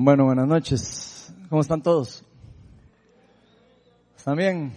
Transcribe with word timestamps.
Bueno, 0.00 0.26
buenas 0.26 0.46
noches. 0.46 1.34
¿Cómo 1.48 1.60
están 1.60 1.82
todos? 1.82 2.24
¿Están 4.16 4.36
bien? 4.36 4.70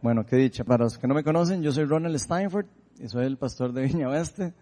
Bueno, 0.00 0.24
qué 0.24 0.36
dicha. 0.36 0.62
Para 0.62 0.84
los 0.84 0.96
que 0.96 1.08
no 1.08 1.14
me 1.14 1.24
conocen, 1.24 1.64
yo 1.64 1.72
soy 1.72 1.84
Ronald 1.84 2.16
Steinford 2.16 2.66
y 3.00 3.08
soy 3.08 3.26
el 3.26 3.36
pastor 3.36 3.72
de 3.72 3.82
Viña 3.82 4.08
Oeste. 4.08 4.54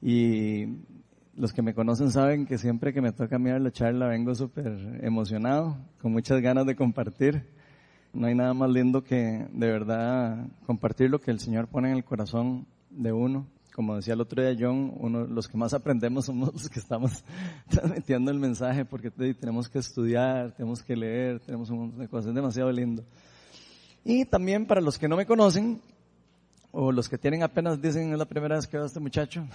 Y 0.00 0.78
los 1.36 1.52
que 1.52 1.60
me 1.60 1.74
conocen 1.74 2.10
saben 2.10 2.46
que 2.46 2.56
siempre 2.56 2.94
que 2.94 3.02
me 3.02 3.12
toca 3.12 3.38
mirar 3.38 3.60
la 3.60 3.72
charla 3.72 4.08
vengo 4.08 4.34
súper 4.34 5.00
emocionado, 5.02 5.76
con 6.00 6.10
muchas 6.10 6.40
ganas 6.40 6.64
de 6.64 6.76
compartir. 6.76 7.46
No 8.14 8.26
hay 8.26 8.34
nada 8.34 8.54
más 8.54 8.70
lindo 8.70 9.04
que 9.04 9.48
de 9.52 9.70
verdad 9.70 10.46
compartir 10.64 11.10
lo 11.10 11.20
que 11.20 11.30
el 11.30 11.40
Señor 11.40 11.68
pone 11.68 11.90
en 11.90 11.96
el 11.98 12.04
corazón 12.04 12.66
de 12.88 13.12
uno 13.12 13.46
como 13.74 13.96
decía 13.96 14.14
el 14.14 14.20
otro 14.20 14.42
día 14.42 14.56
John, 14.58 14.92
uno, 14.98 15.26
los 15.26 15.48
que 15.48 15.56
más 15.56 15.74
aprendemos 15.74 16.26
somos 16.26 16.52
los 16.52 16.68
que 16.68 16.78
estamos 16.78 17.24
transmitiendo 17.68 18.30
el 18.30 18.38
mensaje 18.38 18.84
porque 18.84 19.10
tenemos 19.10 19.68
que 19.68 19.78
estudiar, 19.78 20.52
tenemos 20.52 20.82
que 20.82 20.96
leer, 20.96 21.40
tenemos 21.40 21.70
un 21.70 21.78
montón 21.78 22.00
de 22.00 22.08
cosas, 22.08 22.28
es 22.28 22.34
demasiado 22.34 22.70
lindo. 22.72 23.04
Y 24.04 24.24
también 24.24 24.66
para 24.66 24.80
los 24.80 24.98
que 24.98 25.08
no 25.08 25.16
me 25.16 25.26
conocen, 25.26 25.80
o 26.72 26.92
los 26.92 27.08
que 27.08 27.18
tienen 27.18 27.42
apenas 27.42 27.80
dicen 27.80 28.12
es 28.12 28.18
la 28.18 28.24
primera 28.24 28.56
vez 28.56 28.66
que 28.66 28.76
veo 28.76 28.84
a 28.84 28.86
este 28.86 29.00
muchacho, 29.00 29.46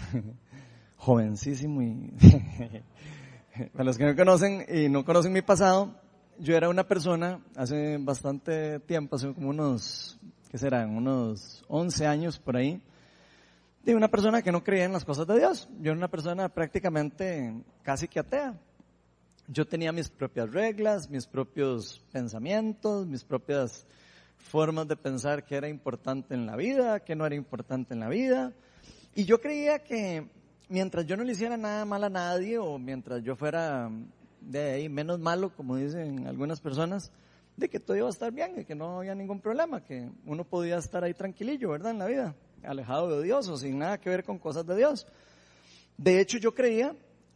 jovencísimo 0.97 1.81
y 1.81 2.11
para 3.73 3.83
los 3.83 3.97
que 3.97 4.03
no 4.03 4.09
me 4.11 4.15
conocen 4.15 4.65
y 4.69 4.89
no 4.89 5.03
conocen 5.05 5.33
mi 5.33 5.41
pasado, 5.41 5.93
yo 6.39 6.55
era 6.55 6.69
una 6.69 6.83
persona 6.83 7.39
hace 7.55 7.97
bastante 7.97 8.79
tiempo, 8.81 9.15
hace 9.15 9.33
como 9.33 9.49
unos, 9.49 10.17
¿qué 10.51 10.57
serán? 10.57 10.95
Unos 10.95 11.63
11 11.67 12.05
años 12.05 12.39
por 12.39 12.57
ahí, 12.57 12.81
de 13.85 13.95
una 13.95 14.07
persona 14.07 14.41
que 14.41 14.51
no 14.51 14.63
creía 14.63 14.85
en 14.85 14.93
las 14.93 15.05
cosas 15.05 15.27
de 15.27 15.37
Dios. 15.37 15.69
Yo 15.79 15.91
era 15.91 15.97
una 15.97 16.09
persona 16.09 16.49
prácticamente 16.49 17.53
casi 17.83 18.07
que 18.07 18.19
atea. 18.19 18.59
Yo 19.47 19.67
tenía 19.67 19.91
mis 19.91 20.09
propias 20.09 20.51
reglas, 20.51 21.07
mis 21.07 21.27
propios 21.27 22.01
pensamientos, 22.11 23.05
mis 23.05 23.23
propias 23.23 23.85
formas 24.37 24.87
de 24.87 24.95
pensar 24.95 25.45
que 25.45 25.55
era 25.55 25.69
importante 25.69 26.33
en 26.33 26.47
la 26.47 26.55
vida, 26.55 27.01
que 27.01 27.15
no 27.15 27.27
era 27.27 27.35
importante 27.35 27.93
en 27.93 27.99
la 27.99 28.09
vida. 28.09 28.53
Y 29.13 29.25
yo 29.25 29.39
creía 29.39 29.83
que 29.83 30.27
mientras 30.67 31.05
yo 31.05 31.15
no 31.15 31.23
le 31.23 31.33
hiciera 31.33 31.55
nada 31.55 31.85
mal 31.85 32.03
a 32.03 32.09
nadie 32.09 32.57
o 32.57 32.79
mientras 32.79 33.21
yo 33.21 33.35
fuera 33.35 33.91
de 34.41 34.71
ahí 34.71 34.89
menos 34.89 35.19
malo, 35.19 35.51
como 35.55 35.75
dicen 35.75 36.25
algunas 36.25 36.59
personas, 36.59 37.11
de 37.55 37.69
que 37.69 37.79
todo 37.79 37.95
iba 37.95 38.07
a 38.07 38.09
estar 38.09 38.31
bien, 38.31 38.55
de 38.55 38.65
que 38.65 38.73
no 38.73 38.97
había 38.97 39.13
ningún 39.13 39.41
problema, 39.41 39.83
que 39.83 40.09
uno 40.25 40.43
podía 40.43 40.77
estar 40.77 41.03
ahí 41.03 41.13
tranquilillo, 41.13 41.69
¿verdad? 41.69 41.91
En 41.91 41.99
la 41.99 42.07
vida 42.07 42.35
alejado 42.65 43.17
de 43.17 43.23
Dios 43.23 43.47
o 43.47 43.57
sin 43.57 43.79
nada 43.79 43.99
que 43.99 44.09
ver 44.09 44.23
con 44.23 44.39
cosas 44.39 44.65
de 44.65 44.75
Dios. 44.75 45.07
De 45.97 46.19
hecho, 46.19 46.37
yo 46.37 46.53
creía 46.53 46.95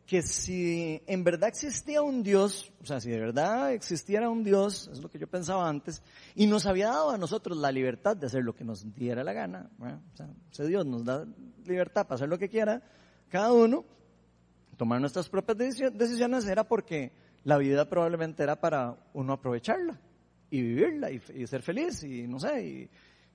que 0.10 0.24
si 0.24 1.02
en 1.06 1.24
verdad 1.24 1.50
existía 1.50 2.02
un 2.02 2.24
Dios, 2.24 2.74
o 2.82 2.86
sea, 2.86 3.00
si 3.00 3.12
de 3.12 3.20
verdad 3.20 3.74
existiera 3.74 4.28
un 4.28 4.44
Dios, 4.44 4.90
es 4.92 5.02
lo 5.02 5.10
que 5.10 5.20
yo 5.20 5.28
pensaba 5.28 5.70
antes, 5.70 6.02
y 6.34 6.48
nos 6.48 6.66
había 6.66 6.88
dado 6.88 7.12
a 7.12 7.18
nosotros 7.20 7.56
la 7.58 7.72
libertad 7.72 8.18
de 8.18 8.26
hacer 8.26 8.44
lo 8.44 8.56
que 8.56 8.64
nos 8.64 8.92
diera 8.96 9.24
la 9.24 9.34
gana, 9.34 9.70
o 9.80 10.52
sea, 10.52 10.66
Dios 10.66 10.84
nos 10.88 11.06
da 11.06 11.28
libertad 11.64 12.08
para 12.08 12.16
hacer 12.16 12.28
lo 12.28 12.40
que 12.40 12.50
quiera, 12.50 12.82
cada 13.30 13.54
uno, 13.54 13.86
tomar 14.78 15.00
nuestras 15.00 15.30
propias 15.30 15.78
decisiones 15.94 16.48
era 16.48 16.64
porque 16.64 17.12
la 17.44 17.60
vida 17.60 17.88
probablemente 17.88 18.42
era 18.42 18.60
para 18.60 18.98
uno 19.14 19.34
aprovecharla 19.34 20.00
y 20.50 20.62
vivirla 20.62 21.12
y, 21.12 21.20
ser 21.46 21.62
feliz 21.62 22.04
y 22.04 22.28
no 22.28 22.40
sé, 22.40 22.90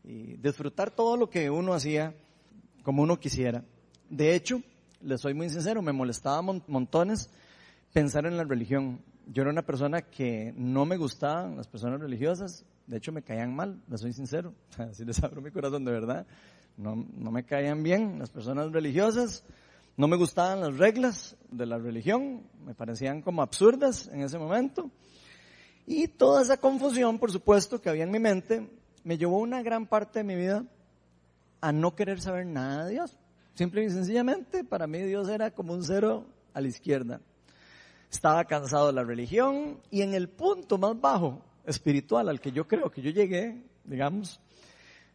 y 0.05 0.37
disfrutar 0.37 0.91
todo 0.91 1.17
lo 1.17 1.31
que 1.31 1.51
uno 1.51 1.73
hacía 1.73 2.15
como 2.83 3.03
uno 3.03 3.19
quisiera. 3.19 3.65
De 4.11 4.35
hecho, 4.35 4.63
les 5.01 5.21
soy 5.21 5.35
muy 5.35 5.49
sincero, 5.49 5.83
me 5.83 5.93
molestaba 5.93 6.43
montones 6.43 7.31
pensar 7.93 8.27
en 8.27 8.37
la 8.37 8.45
religión. 8.45 9.01
Yo 9.27 9.43
era 9.43 9.51
una 9.51 9.63
persona 9.63 10.03
que 10.03 10.53
no 10.57 10.85
me 10.85 10.99
gustaban 10.99 11.57
las 11.57 11.67
personas 11.67 12.01
religiosas, 12.01 12.65
de 12.87 12.99
hecho 12.99 13.13
me 13.13 13.23
caían 13.23 13.55
mal, 13.57 13.81
les 13.89 14.01
soy 14.01 14.13
sincero, 14.13 14.53
así 14.79 15.05
les 15.05 15.23
abro 15.23 15.41
mi 15.41 15.51
corazón 15.51 15.85
de 15.85 15.93
verdad. 15.93 16.27
No, 16.77 16.97
no 16.97 17.31
me 17.31 17.45
caían 17.45 17.83
bien 17.83 18.19
las 18.19 18.31
personas 18.31 18.73
religiosas, 18.73 19.45
no 19.97 20.09
me 20.09 20.17
gustaban 20.17 20.61
las 20.61 20.77
reglas 20.77 21.37
de 21.51 21.67
la 21.67 21.79
religión, 21.79 22.43
me 22.67 22.75
parecían 22.75 23.23
como 23.23 23.43
absurdas 23.43 24.09
en 24.09 24.23
ese 24.23 24.39
momento. 24.39 24.91
Y 25.87 26.09
toda 26.09 26.43
esa 26.43 26.57
confusión, 26.57 27.19
por 27.19 27.31
supuesto, 27.31 27.81
que 27.81 27.91
había 27.91 28.05
en 28.05 28.11
mi 28.11 28.19
mente, 28.19 28.69
me 29.05 29.19
llevó 29.19 29.39
una 29.39 29.63
gran 29.63 29.87
parte 29.87 30.21
de 30.21 30.25
mi 30.25 30.35
vida 30.35 30.65
a 31.61 31.73
no 31.73 31.95
querer 31.95 32.21
saber 32.21 32.47
nada 32.47 32.87
de 32.87 32.93
Dios. 32.93 33.17
Simple 33.55 33.85
y 33.85 33.91
sencillamente, 33.91 34.65
para 34.65 34.87
mí 34.87 34.99
Dios 35.03 35.29
era 35.29 35.53
como 35.53 35.75
un 35.75 35.85
cero 35.85 36.27
a 36.53 36.61
la 36.61 36.69
izquierda. 36.69 37.21
Estaba 38.11 38.45
cansado 38.45 38.89
de 38.89 38.95
la 38.95 39.05
religión 39.05 39.81
y 39.91 40.03
en 40.03 40.15
el 40.15 40.29
punto 40.29 40.79
más 40.79 41.01
bajo 41.01 41.43
espiritual 41.65 42.29
al 42.29 42.41
que 42.41 42.53
yo 42.53 42.67
creo 42.67 42.91
que 42.91 43.03
yo 43.03 43.11
llegué, 43.11 43.63
digamos, 43.85 44.41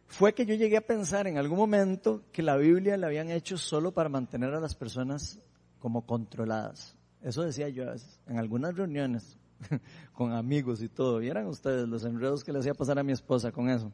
fue 0.06 0.34
que 0.34 0.44
yo 0.44 0.54
llegué 0.54 0.76
a 0.76 0.86
pensar 0.86 1.26
en 1.26 1.38
algún 1.38 1.58
momento 1.58 2.24
que 2.32 2.42
la 2.42 2.56
Biblia 2.56 2.96
la 2.96 3.06
habían 3.06 3.30
hecho 3.30 3.56
solo 3.56 3.92
para 3.92 4.08
mantener 4.08 4.54
a 4.54 4.60
las 4.60 4.74
personas 4.74 5.40
como 5.78 6.04
controladas. 6.04 6.96
Eso 7.22 7.42
decía 7.42 7.68
yo 7.68 7.84
en 8.26 8.38
algunas 8.38 8.74
reuniones. 8.74 9.38
con 10.12 10.32
amigos 10.32 10.82
y 10.82 10.88
todo. 10.88 11.18
Vieran 11.18 11.46
ustedes 11.46 11.88
los 11.88 12.04
enredos 12.04 12.44
que 12.44 12.52
le 12.52 12.60
hacía 12.60 12.74
pasar 12.74 12.98
a 12.98 13.02
mi 13.02 13.12
esposa 13.12 13.52
con 13.52 13.68
eso. 13.68 13.92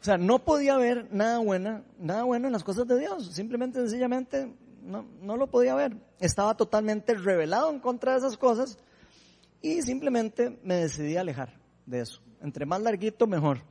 O 0.00 0.04
sea, 0.04 0.18
no 0.18 0.44
podía 0.44 0.76
ver 0.76 1.08
nada 1.12 1.38
bueno, 1.38 1.82
nada 1.98 2.24
bueno 2.24 2.46
en 2.46 2.52
las 2.52 2.62
cosas 2.62 2.86
de 2.86 2.98
Dios. 2.98 3.34
Simplemente, 3.34 3.80
sencillamente, 3.80 4.54
no, 4.82 5.06
no 5.22 5.36
lo 5.36 5.46
podía 5.46 5.74
ver. 5.74 5.96
Estaba 6.20 6.56
totalmente 6.56 7.14
revelado 7.14 7.70
en 7.70 7.80
contra 7.80 8.12
de 8.12 8.18
esas 8.18 8.36
cosas 8.36 8.78
y 9.62 9.80
simplemente 9.80 10.58
me 10.62 10.74
decidí 10.74 11.16
alejar 11.16 11.58
de 11.86 12.00
eso. 12.00 12.20
Entre 12.42 12.66
más 12.66 12.82
larguito, 12.82 13.26
mejor. 13.26 13.62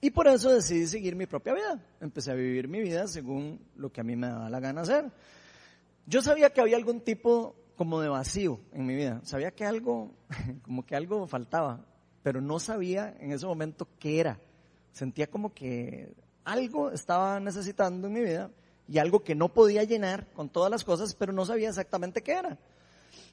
Y 0.00 0.10
por 0.10 0.28
eso 0.28 0.52
decidí 0.52 0.86
seguir 0.86 1.16
mi 1.16 1.26
propia 1.26 1.54
vida. 1.54 1.80
Empecé 2.00 2.30
a 2.30 2.34
vivir 2.34 2.68
mi 2.68 2.80
vida 2.80 3.06
según 3.06 3.60
lo 3.76 3.90
que 3.90 4.00
a 4.00 4.04
mí 4.04 4.14
me 4.14 4.28
daba 4.28 4.50
la 4.50 4.60
gana 4.60 4.82
hacer. 4.82 5.10
Yo 6.06 6.22
sabía 6.22 6.50
que 6.50 6.60
había 6.60 6.76
algún 6.76 7.00
tipo 7.00 7.56
como 7.76 8.00
de 8.00 8.08
vacío 8.08 8.60
en 8.72 8.86
mi 8.86 8.94
vida. 8.94 9.20
Sabía 9.24 9.50
que 9.50 9.64
algo, 9.64 10.10
como 10.62 10.84
que 10.84 10.96
algo 10.96 11.26
faltaba, 11.26 11.84
pero 12.22 12.40
no 12.40 12.58
sabía 12.58 13.14
en 13.20 13.32
ese 13.32 13.46
momento 13.46 13.88
qué 13.98 14.20
era. 14.20 14.38
Sentía 14.92 15.26
como 15.26 15.52
que 15.54 16.14
algo 16.44 16.90
estaba 16.90 17.40
necesitando 17.40 18.08
en 18.08 18.12
mi 18.12 18.20
vida 18.20 18.50
y 18.88 18.98
algo 18.98 19.22
que 19.22 19.34
no 19.34 19.52
podía 19.52 19.84
llenar 19.84 20.26
con 20.32 20.48
todas 20.48 20.70
las 20.70 20.84
cosas, 20.84 21.14
pero 21.14 21.32
no 21.32 21.44
sabía 21.44 21.68
exactamente 21.68 22.22
qué 22.22 22.32
era. 22.32 22.58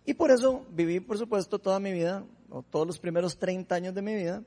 Y 0.06 0.14
por 0.14 0.32
eso 0.32 0.66
viví, 0.72 1.00
por 1.00 1.18
supuesto, 1.18 1.60
toda 1.60 1.80
mi 1.80 1.92
vida, 1.92 2.24
o 2.50 2.64
todos 2.64 2.88
los 2.88 3.00
primeros 3.00 3.38
30 3.38 3.76
años 3.76 3.94
de 3.94 4.02
mi 4.02 4.16
vida, 4.16 4.44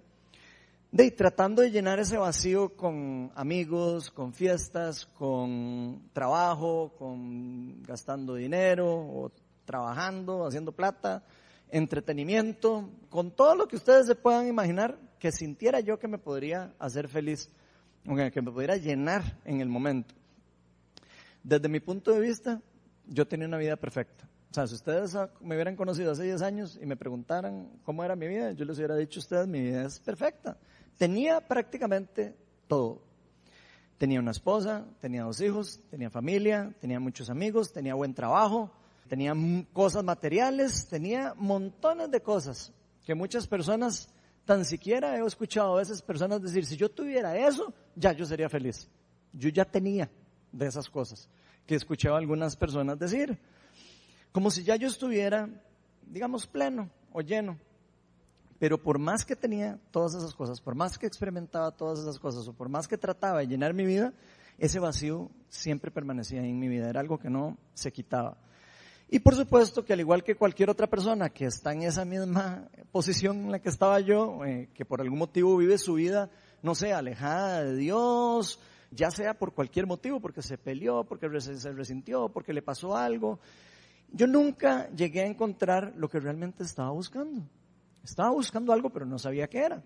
de 0.91 1.10
tratando 1.10 1.62
de 1.62 1.70
llenar 1.70 1.98
ese 1.98 2.19
vacío 2.19 2.76
con 2.76 3.32
amigos, 3.34 4.10
con 4.10 4.32
fiestas, 4.32 5.06
con 5.06 6.10
trabajo, 6.12 6.92
con 6.98 7.82
gastando 7.82 8.34
dinero 8.34 8.91
o 8.91 9.31
trabajando, 9.64 10.46
haciendo 10.46 10.72
plata, 10.72 11.24
entretenimiento, 11.70 12.90
con 13.08 13.30
todo 13.30 13.54
lo 13.54 13.66
que 13.66 13.76
ustedes 13.76 14.06
se 14.06 14.14
puedan 14.14 14.46
imaginar 14.46 14.98
que 15.18 15.32
sintiera 15.32 15.80
yo 15.80 15.98
que 15.98 16.08
me 16.08 16.18
podría 16.18 16.74
hacer 16.78 17.08
feliz, 17.08 17.50
que 18.04 18.42
me 18.42 18.52
pudiera 18.52 18.76
llenar 18.76 19.38
en 19.44 19.60
el 19.60 19.68
momento. 19.68 20.14
Desde 21.42 21.68
mi 21.68 21.80
punto 21.80 22.12
de 22.12 22.20
vista, 22.20 22.60
yo 23.06 23.26
tenía 23.26 23.46
una 23.46 23.58
vida 23.58 23.76
perfecta. 23.76 24.28
O 24.50 24.54
sea, 24.54 24.66
si 24.66 24.74
ustedes 24.74 25.16
me 25.40 25.54
hubieran 25.54 25.76
conocido 25.76 26.12
hace 26.12 26.24
10 26.24 26.42
años 26.42 26.78
y 26.80 26.84
me 26.84 26.96
preguntaran 26.96 27.70
cómo 27.84 28.04
era 28.04 28.14
mi 28.14 28.28
vida, 28.28 28.52
yo 28.52 28.66
les 28.66 28.76
hubiera 28.76 28.96
dicho 28.96 29.18
a 29.18 29.22
ustedes, 29.22 29.48
mi 29.48 29.60
vida 29.62 29.86
es 29.86 29.98
perfecta. 29.98 30.58
Tenía 30.98 31.40
prácticamente 31.40 32.36
todo. 32.68 33.00
Tenía 33.96 34.20
una 34.20 34.32
esposa, 34.32 34.84
tenía 35.00 35.22
dos 35.22 35.40
hijos, 35.40 35.80
tenía 35.88 36.10
familia, 36.10 36.74
tenía 36.80 37.00
muchos 37.00 37.30
amigos, 37.30 37.72
tenía 37.72 37.94
buen 37.94 38.12
trabajo, 38.12 38.70
tenía 39.12 39.34
cosas 39.74 40.02
materiales, 40.02 40.88
tenía 40.88 41.34
montones 41.37 42.10
de 42.10 42.22
cosas 42.22 42.72
que 43.04 43.14
muchas 43.14 43.46
personas, 43.46 44.08
tan 44.46 44.64
siquiera 44.64 45.19
he 45.19 45.26
escuchado 45.26 45.75
a 45.75 45.81
veces 45.81 46.00
personas 46.00 46.40
decir, 46.40 46.64
si 46.64 46.78
yo 46.78 46.88
tuviera 46.90 47.37
eso, 47.37 47.75
ya 47.94 48.12
yo 48.12 48.25
sería 48.25 48.48
feliz. 48.48 48.88
Yo 49.34 49.50
ya 49.50 49.66
tenía 49.66 50.10
de 50.50 50.66
esas 50.66 50.88
cosas 50.88 51.28
que 51.66 51.75
he 51.75 51.76
escuchado 51.76 52.14
a 52.14 52.19
algunas 52.20 52.56
personas 52.56 52.98
decir, 52.98 53.38
como 54.32 54.50
si 54.50 54.64
ya 54.64 54.76
yo 54.76 54.88
estuviera, 54.88 55.46
digamos, 56.06 56.46
pleno 56.46 56.88
o 57.12 57.20
lleno. 57.20 57.58
Pero 58.58 58.82
por 58.82 58.98
más 58.98 59.26
que 59.26 59.37
tenía 59.37 59.78
todas 59.90 60.14
esas 60.14 60.34
cosas, 60.34 60.58
por 60.58 60.75
más 60.75 60.96
que 60.96 61.06
experimentaba 61.06 61.70
todas 61.70 61.98
esas 61.98 62.19
cosas, 62.19 62.48
o 62.48 62.54
por 62.54 62.70
más 62.70 62.88
que 62.88 62.96
trataba 62.96 63.40
de 63.40 63.48
llenar 63.48 63.75
mi 63.75 63.84
vida, 63.84 64.14
ese 64.56 64.78
vacío 64.78 65.31
siempre 65.50 65.90
permanecía 65.90 66.42
en 66.42 66.58
mi 66.58 66.69
vida, 66.69 66.88
era 66.88 67.00
algo 67.00 67.19
que 67.19 67.28
no 67.28 67.58
se 67.75 67.92
quitaba. 67.92 68.38
Y 69.14 69.19
por 69.19 69.37
supuesto 69.37 69.85
que 69.85 69.93
al 69.93 70.00
igual 70.00 70.25
que 70.25 70.37
cualquier 70.37 70.70
otra 70.70 70.87
persona 70.87 71.29
que 71.29 71.44
está 71.44 71.75
en 71.75 71.82
esa 71.82 72.03
misma 72.03 72.67
posición 72.91 73.41
en 73.41 73.53
la 73.53 73.59
que 73.59 73.69
estaba 73.69 74.00
yo, 74.00 74.43
eh, 74.47 74.70
que 74.73 74.87
por 74.87 75.03
algún 75.03 75.19
motivo 75.19 75.55
vive 75.59 75.76
su 75.76 75.93
vida, 75.93 76.31
no 76.62 76.75
sé, 76.75 76.94
alejada 76.94 77.62
de 77.62 77.76
Dios, 77.76 78.59
ya 78.91 79.11
sea 79.11 79.35
por 79.35 79.53
cualquier 79.53 79.87
motivo, 79.87 80.19
porque 80.19 80.41
se 80.41 80.56
peleó, 80.56 81.05
porque 81.05 81.29
se 81.43 81.73
resintió, 81.73 82.31
porque 82.31 82.55
le 82.55 82.62
pasó 82.62 82.97
algo, 82.97 83.38
yo 84.11 84.26
nunca 84.26 84.88
llegué 84.97 85.20
a 85.20 85.26
encontrar 85.26 85.93
lo 85.94 86.09
que 86.09 86.19
realmente 86.19 86.62
estaba 86.62 86.91
buscando. 86.93 87.43
Estaba 88.03 88.31
buscando 88.31 88.73
algo, 88.73 88.88
pero 88.88 89.05
no 89.05 89.19
sabía 89.19 89.47
qué 89.47 89.59
era. 89.59 89.85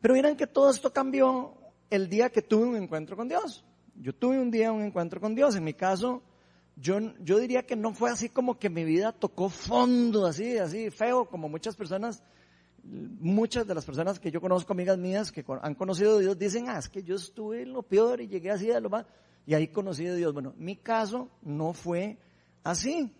Pero 0.00 0.14
miren 0.14 0.34
que 0.34 0.48
todo 0.48 0.68
esto 0.68 0.92
cambió 0.92 1.54
el 1.90 2.08
día 2.08 2.28
que 2.28 2.42
tuve 2.42 2.64
un 2.64 2.74
encuentro 2.74 3.16
con 3.16 3.28
Dios. 3.28 3.64
Yo 3.94 4.12
tuve 4.12 4.40
un 4.40 4.50
día 4.50 4.72
un 4.72 4.82
encuentro 4.82 5.20
con 5.20 5.32
Dios. 5.32 5.54
En 5.54 5.62
mi 5.62 5.74
caso, 5.74 6.24
yo, 6.76 6.98
yo 7.20 7.38
diría 7.38 7.64
que 7.64 7.76
no 7.76 7.92
fue 7.92 8.10
así 8.10 8.28
como 8.28 8.58
que 8.58 8.70
mi 8.70 8.84
vida 8.84 9.12
tocó 9.12 9.48
fondo, 9.48 10.26
así, 10.26 10.58
así 10.58 10.90
feo, 10.90 11.26
como 11.26 11.48
muchas 11.48 11.76
personas, 11.76 12.22
muchas 12.82 13.66
de 13.66 13.74
las 13.74 13.84
personas 13.84 14.18
que 14.18 14.30
yo 14.30 14.40
conozco, 14.40 14.72
amigas 14.72 14.98
mías 14.98 15.30
que 15.30 15.44
han 15.62 15.74
conocido 15.74 16.16
a 16.16 16.20
Dios, 16.20 16.38
dicen, 16.38 16.68
ah, 16.68 16.78
es 16.78 16.88
que 16.88 17.02
yo 17.02 17.16
estuve 17.16 17.62
en 17.62 17.72
lo 17.72 17.82
peor 17.82 18.20
y 18.20 18.28
llegué 18.28 18.50
así 18.50 18.70
a 18.70 18.80
lo 18.80 18.90
más, 18.90 19.06
y 19.46 19.54
ahí 19.54 19.68
conocí 19.68 20.06
a 20.06 20.14
Dios. 20.14 20.32
Bueno, 20.32 20.54
mi 20.56 20.76
caso 20.76 21.28
no 21.42 21.72
fue 21.72 22.18
así 22.64 23.12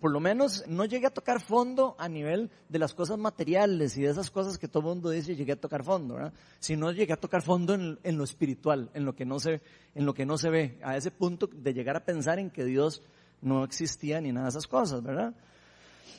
por 0.00 0.10
lo 0.10 0.20
menos 0.20 0.64
no 0.68 0.84
llegué 0.84 1.06
a 1.06 1.10
tocar 1.10 1.40
fondo 1.40 1.96
a 1.98 2.08
nivel 2.08 2.50
de 2.68 2.78
las 2.78 2.94
cosas 2.94 3.18
materiales 3.18 3.96
y 3.96 4.02
de 4.02 4.10
esas 4.10 4.30
cosas 4.30 4.58
que 4.58 4.68
todo 4.68 4.82
mundo 4.82 5.10
dice 5.10 5.34
llegué 5.34 5.52
a 5.52 5.60
tocar 5.60 5.84
fondo, 5.84 6.14
¿verdad? 6.14 6.32
Sino 6.58 6.92
llegué 6.92 7.12
a 7.12 7.16
tocar 7.16 7.42
fondo 7.42 7.74
en, 7.74 8.18
lo 8.18 8.24
espiritual, 8.24 8.90
en 8.94 9.04
lo 9.04 9.14
que 9.14 9.24
no 9.24 9.38
se, 9.38 9.62
en 9.94 10.04
lo 10.04 10.12
que 10.12 10.26
no 10.26 10.36
se 10.36 10.50
ve, 10.50 10.78
a 10.82 10.96
ese 10.96 11.10
punto 11.10 11.46
de 11.46 11.72
llegar 11.72 11.96
a 11.96 12.04
pensar 12.04 12.38
en 12.38 12.50
que 12.50 12.64
Dios 12.64 13.02
no 13.40 13.64
existía 13.64 14.20
ni 14.20 14.32
nada 14.32 14.46
de 14.46 14.50
esas 14.50 14.66
cosas, 14.66 15.02
¿verdad? 15.02 15.34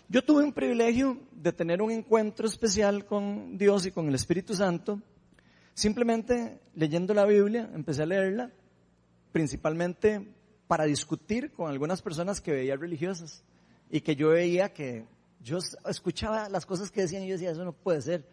Yo 0.10 0.24
tuve 0.24 0.44
un 0.44 0.54
privilegio 0.54 1.20
de 1.32 1.52
tener 1.52 1.82
un 1.82 1.92
encuentro 1.92 2.48
especial 2.48 3.06
con 3.06 3.58
Dios 3.58 3.86
y 3.86 3.92
con 3.92 4.08
el 4.08 4.16
Espíritu 4.16 4.56
Santo, 4.56 5.02
simplemente 5.74 6.62
leyendo 6.76 7.14
la 7.14 7.26
Biblia, 7.26 7.70
empecé 7.74 8.04
a 8.04 8.06
leerla, 8.06 8.52
principalmente 9.32 10.26
para 10.68 10.86
discutir 10.86 11.52
con 11.52 11.70
algunas 11.70 12.02
personas 12.02 12.42
que 12.42 12.52
veía 12.52 12.76
religiosas 12.76 13.44
y 13.90 14.02
que 14.02 14.16
yo 14.16 14.30
veía 14.30 14.74
que 14.74 15.06
yo 15.42 15.60
escuchaba 15.86 16.50
las 16.50 16.66
cosas 16.66 16.92
que 16.92 17.02
decían 17.02 17.24
y 17.24 17.28
yo 17.28 17.34
decía, 17.34 17.52
eso 17.52 17.64
no 17.64 17.74
puede 17.74 18.02
ser, 18.02 18.26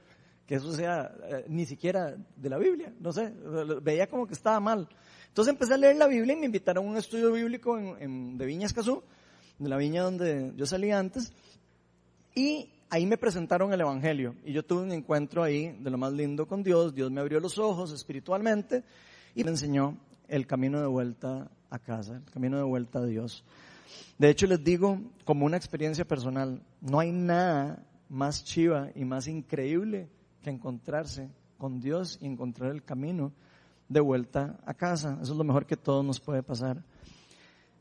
que 0.46 0.56
eso 0.56 0.72
sea 0.72 1.14
eh, 1.24 1.44
ni 1.48 1.64
siquiera 1.64 2.16
de 2.36 2.48
la 2.48 2.58
Biblia, 2.58 2.92
no 3.00 3.12
sé, 3.12 3.32
veía 3.82 4.08
como 4.08 4.26
que 4.26 4.34
estaba 4.34 4.60
mal. 4.60 4.88
Entonces 5.28 5.52
empecé 5.52 5.74
a 5.74 5.78
leer 5.78 5.96
la 5.96 6.06
Biblia 6.06 6.34
y 6.34 6.36
me 6.36 6.46
invitaron 6.46 6.86
a 6.86 6.90
un 6.90 6.96
estudio 6.96 7.32
bíblico 7.32 7.78
en, 7.78 8.36
de 8.38 8.46
Viña 8.46 8.66
Escazú, 8.66 9.02
de 9.58 9.68
la 9.68 9.76
viña 9.76 10.02
donde 10.02 10.52
yo 10.56 10.66
salí 10.66 10.90
antes, 10.90 11.32
y 12.34 12.70
ahí 12.90 13.06
me 13.06 13.16
presentaron 13.16 13.72
el 13.72 13.80
Evangelio 13.80 14.34
y 14.44 14.52
yo 14.52 14.64
tuve 14.64 14.82
un 14.82 14.92
encuentro 14.92 15.42
ahí 15.42 15.76
de 15.80 15.90
lo 15.90 15.98
más 15.98 16.12
lindo 16.12 16.46
con 16.46 16.62
Dios, 16.62 16.94
Dios 16.94 17.10
me 17.10 17.20
abrió 17.20 17.40
los 17.40 17.58
ojos 17.58 17.92
espiritualmente 17.92 18.84
y 19.34 19.44
me 19.44 19.50
enseñó 19.50 19.96
el 20.28 20.46
camino 20.46 20.80
de 20.80 20.86
vuelta 20.86 21.50
a 21.70 21.78
casa, 21.78 22.16
el 22.16 22.32
camino 22.32 22.56
de 22.56 22.64
vuelta 22.64 23.00
a 23.00 23.06
Dios. 23.06 23.44
De 24.18 24.30
hecho, 24.30 24.46
les 24.46 24.62
digo, 24.62 25.00
como 25.24 25.46
una 25.46 25.56
experiencia 25.56 26.04
personal, 26.04 26.62
no 26.80 27.00
hay 27.00 27.12
nada 27.12 27.84
más 28.08 28.44
chiva 28.44 28.90
y 28.94 29.04
más 29.04 29.26
increíble 29.26 30.08
que 30.42 30.50
encontrarse 30.50 31.28
con 31.58 31.80
Dios 31.80 32.18
y 32.20 32.26
encontrar 32.26 32.70
el 32.70 32.84
camino 32.84 33.32
de 33.88 34.00
vuelta 34.00 34.58
a 34.64 34.74
casa. 34.74 35.18
Eso 35.22 35.32
es 35.32 35.38
lo 35.38 35.44
mejor 35.44 35.66
que 35.66 35.76
todo 35.76 36.02
nos 36.02 36.20
puede 36.20 36.42
pasar. 36.42 36.82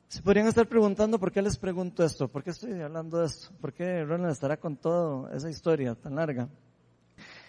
Se 0.07 0.21
podrían 0.21 0.47
estar 0.47 0.67
preguntando 0.67 1.19
por 1.19 1.31
qué 1.31 1.41
les 1.41 1.57
pregunto 1.57 2.03
esto, 2.03 2.27
por 2.27 2.43
qué 2.43 2.51
estoy 2.51 2.79
hablando 2.81 3.19
de 3.19 3.25
esto, 3.25 3.49
por 3.59 3.73
qué 3.73 4.03
Ronald 4.03 4.31
estará 4.31 4.57
con 4.57 4.77
toda 4.77 5.35
esa 5.35 5.49
historia 5.49 5.95
tan 5.95 6.15
larga. 6.15 6.47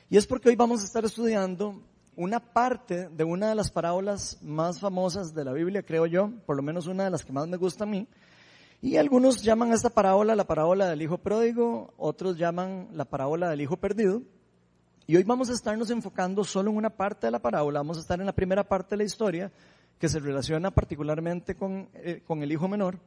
Y 0.08 0.16
es 0.16 0.26
porque 0.26 0.48
hoy 0.48 0.56
vamos 0.56 0.80
a 0.80 0.84
estar 0.84 1.04
estudiando 1.04 1.82
una 2.16 2.40
parte 2.40 3.08
de 3.08 3.24
una 3.24 3.48
de 3.48 3.54
las 3.54 3.70
parábolas 3.70 4.38
más 4.42 4.80
famosas 4.80 5.34
de 5.34 5.44
la 5.44 5.52
Biblia, 5.52 5.82
creo 5.82 6.06
yo, 6.06 6.30
por 6.46 6.56
lo 6.56 6.62
menos 6.62 6.86
una 6.86 7.04
de 7.04 7.10
las 7.10 7.24
que 7.24 7.32
más 7.32 7.46
me 7.48 7.56
gusta 7.56 7.84
a 7.84 7.86
mí, 7.86 8.06
y 8.84 8.98
algunos 8.98 9.42
llaman 9.42 9.72
a 9.72 9.76
esta 9.76 9.88
parábola 9.88 10.36
la 10.36 10.46
parábola 10.46 10.90
del 10.90 11.00
hijo 11.00 11.16
pródigo, 11.16 11.94
otros 11.96 12.36
llaman 12.36 12.88
la 12.92 13.06
parábola 13.06 13.48
del 13.48 13.62
hijo 13.62 13.78
perdido. 13.78 14.20
Y 15.06 15.16
hoy 15.16 15.22
vamos 15.22 15.48
a 15.48 15.54
estarnos 15.54 15.88
enfocando 15.88 16.44
solo 16.44 16.70
en 16.70 16.76
una 16.76 16.90
parte 16.90 17.26
de 17.26 17.30
la 17.30 17.38
parábola, 17.38 17.80
vamos 17.80 17.96
a 17.96 18.00
estar 18.00 18.20
en 18.20 18.26
la 18.26 18.34
primera 18.34 18.62
parte 18.62 18.90
de 18.90 18.98
la 18.98 19.04
historia, 19.04 19.50
que 19.98 20.06
se 20.06 20.20
relaciona 20.20 20.70
particularmente 20.70 21.54
con, 21.54 21.88
eh, 21.94 22.20
con 22.26 22.42
el 22.42 22.52
hijo 22.52 22.68
menor, 22.68 22.98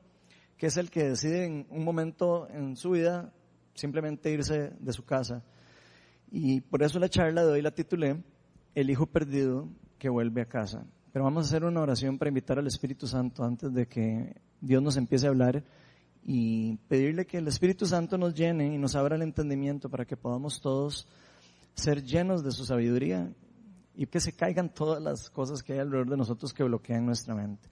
que 0.57 0.65
es 0.65 0.77
el 0.77 0.89
que 0.89 1.09
decide 1.09 1.45
en 1.45 1.67
un 1.69 1.85
momento 1.85 2.47
en 2.49 2.75
su 2.75 2.89
vida 2.89 3.31
simplemente 3.75 4.31
irse 4.31 4.71
de 4.79 4.93
su 4.93 5.05
casa. 5.05 5.43
Y 6.31 6.61
por 6.61 6.81
eso 6.81 6.97
la 6.97 7.07
charla 7.07 7.45
de 7.45 7.51
hoy 7.51 7.61
la 7.61 7.69
titulé 7.69 8.23
El 8.73 8.89
hijo 8.89 9.05
perdido 9.05 9.69
que 9.99 10.09
vuelve 10.09 10.41
a 10.41 10.45
casa. 10.45 10.87
Pero 11.11 11.25
vamos 11.25 11.45
a 11.45 11.47
hacer 11.47 11.63
una 11.63 11.81
oración 11.81 12.17
para 12.17 12.29
invitar 12.29 12.59
al 12.59 12.67
Espíritu 12.67 13.07
Santo 13.07 13.43
antes 13.43 13.73
de 13.73 13.87
que 13.87 14.35
Dios 14.61 14.81
nos 14.81 14.97
empiece 14.97 15.25
a 15.25 15.29
hablar 15.29 15.63
y 16.23 16.75
pedirle 16.89 17.25
que 17.25 17.37
el 17.37 17.47
Espíritu 17.47 17.85
Santo 17.85 18.17
nos 18.17 18.35
llene 18.35 18.73
y 18.73 18.77
nos 18.77 18.95
abra 18.95 19.15
el 19.15 19.21
entendimiento 19.21 19.89
para 19.89 20.05
que 20.05 20.17
podamos 20.17 20.59
todos 20.59 21.07
ser 21.73 22.03
llenos 22.03 22.43
de 22.43 22.51
su 22.51 22.65
sabiduría 22.65 23.31
y 23.95 24.05
que 24.07 24.19
se 24.19 24.33
caigan 24.33 24.73
todas 24.73 25.01
las 25.01 25.29
cosas 25.29 25.63
que 25.63 25.73
hay 25.73 25.79
alrededor 25.79 26.09
de 26.09 26.17
nosotros 26.17 26.53
que 26.53 26.63
bloquean 26.63 27.05
nuestra 27.05 27.33
mente. 27.33 27.69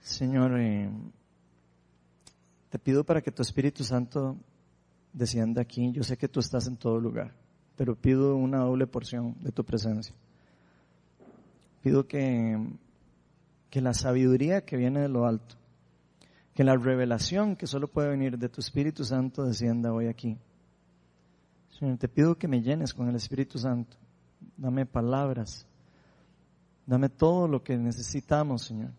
Señor, 0.00 0.58
eh, 0.58 0.90
te 2.70 2.78
pido 2.78 3.04
para 3.04 3.22
que 3.22 3.30
tu 3.30 3.42
Espíritu 3.42 3.84
Santo 3.84 4.36
descienda 5.12 5.62
aquí. 5.62 5.92
Yo 5.92 6.02
sé 6.02 6.16
que 6.16 6.28
tú 6.28 6.40
estás 6.40 6.66
en 6.66 6.76
todo 6.76 6.98
lugar, 6.98 7.34
pero 7.76 7.94
pido 7.94 8.36
una 8.36 8.58
doble 8.58 8.86
porción 8.86 9.36
de 9.40 9.52
tu 9.52 9.64
presencia. 9.64 10.14
Pido 11.84 12.08
que 12.08 12.58
que 13.74 13.80
la 13.80 13.92
sabiduría 13.92 14.64
que 14.64 14.76
viene 14.76 15.00
de 15.00 15.08
lo 15.08 15.26
alto, 15.26 15.56
que 16.54 16.62
la 16.62 16.76
revelación 16.76 17.56
que 17.56 17.66
solo 17.66 17.88
puede 17.88 18.08
venir 18.08 18.38
de 18.38 18.48
tu 18.48 18.60
Espíritu 18.60 19.02
Santo 19.02 19.42
descienda 19.42 19.92
hoy 19.92 20.06
aquí. 20.06 20.38
Señor, 21.70 21.98
te 21.98 22.06
pido 22.06 22.38
que 22.38 22.46
me 22.46 22.62
llenes 22.62 22.94
con 22.94 23.08
el 23.08 23.16
Espíritu 23.16 23.58
Santo. 23.58 23.96
Dame 24.56 24.86
palabras. 24.86 25.66
Dame 26.86 27.08
todo 27.08 27.48
lo 27.48 27.64
que 27.64 27.76
necesitamos, 27.76 28.62
Señor, 28.62 28.92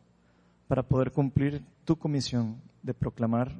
para 0.67 0.83
poder 0.83 1.13
cumplir 1.13 1.63
tu 1.85 1.95
comisión 1.95 2.57
de 2.83 2.93
proclamar 2.93 3.57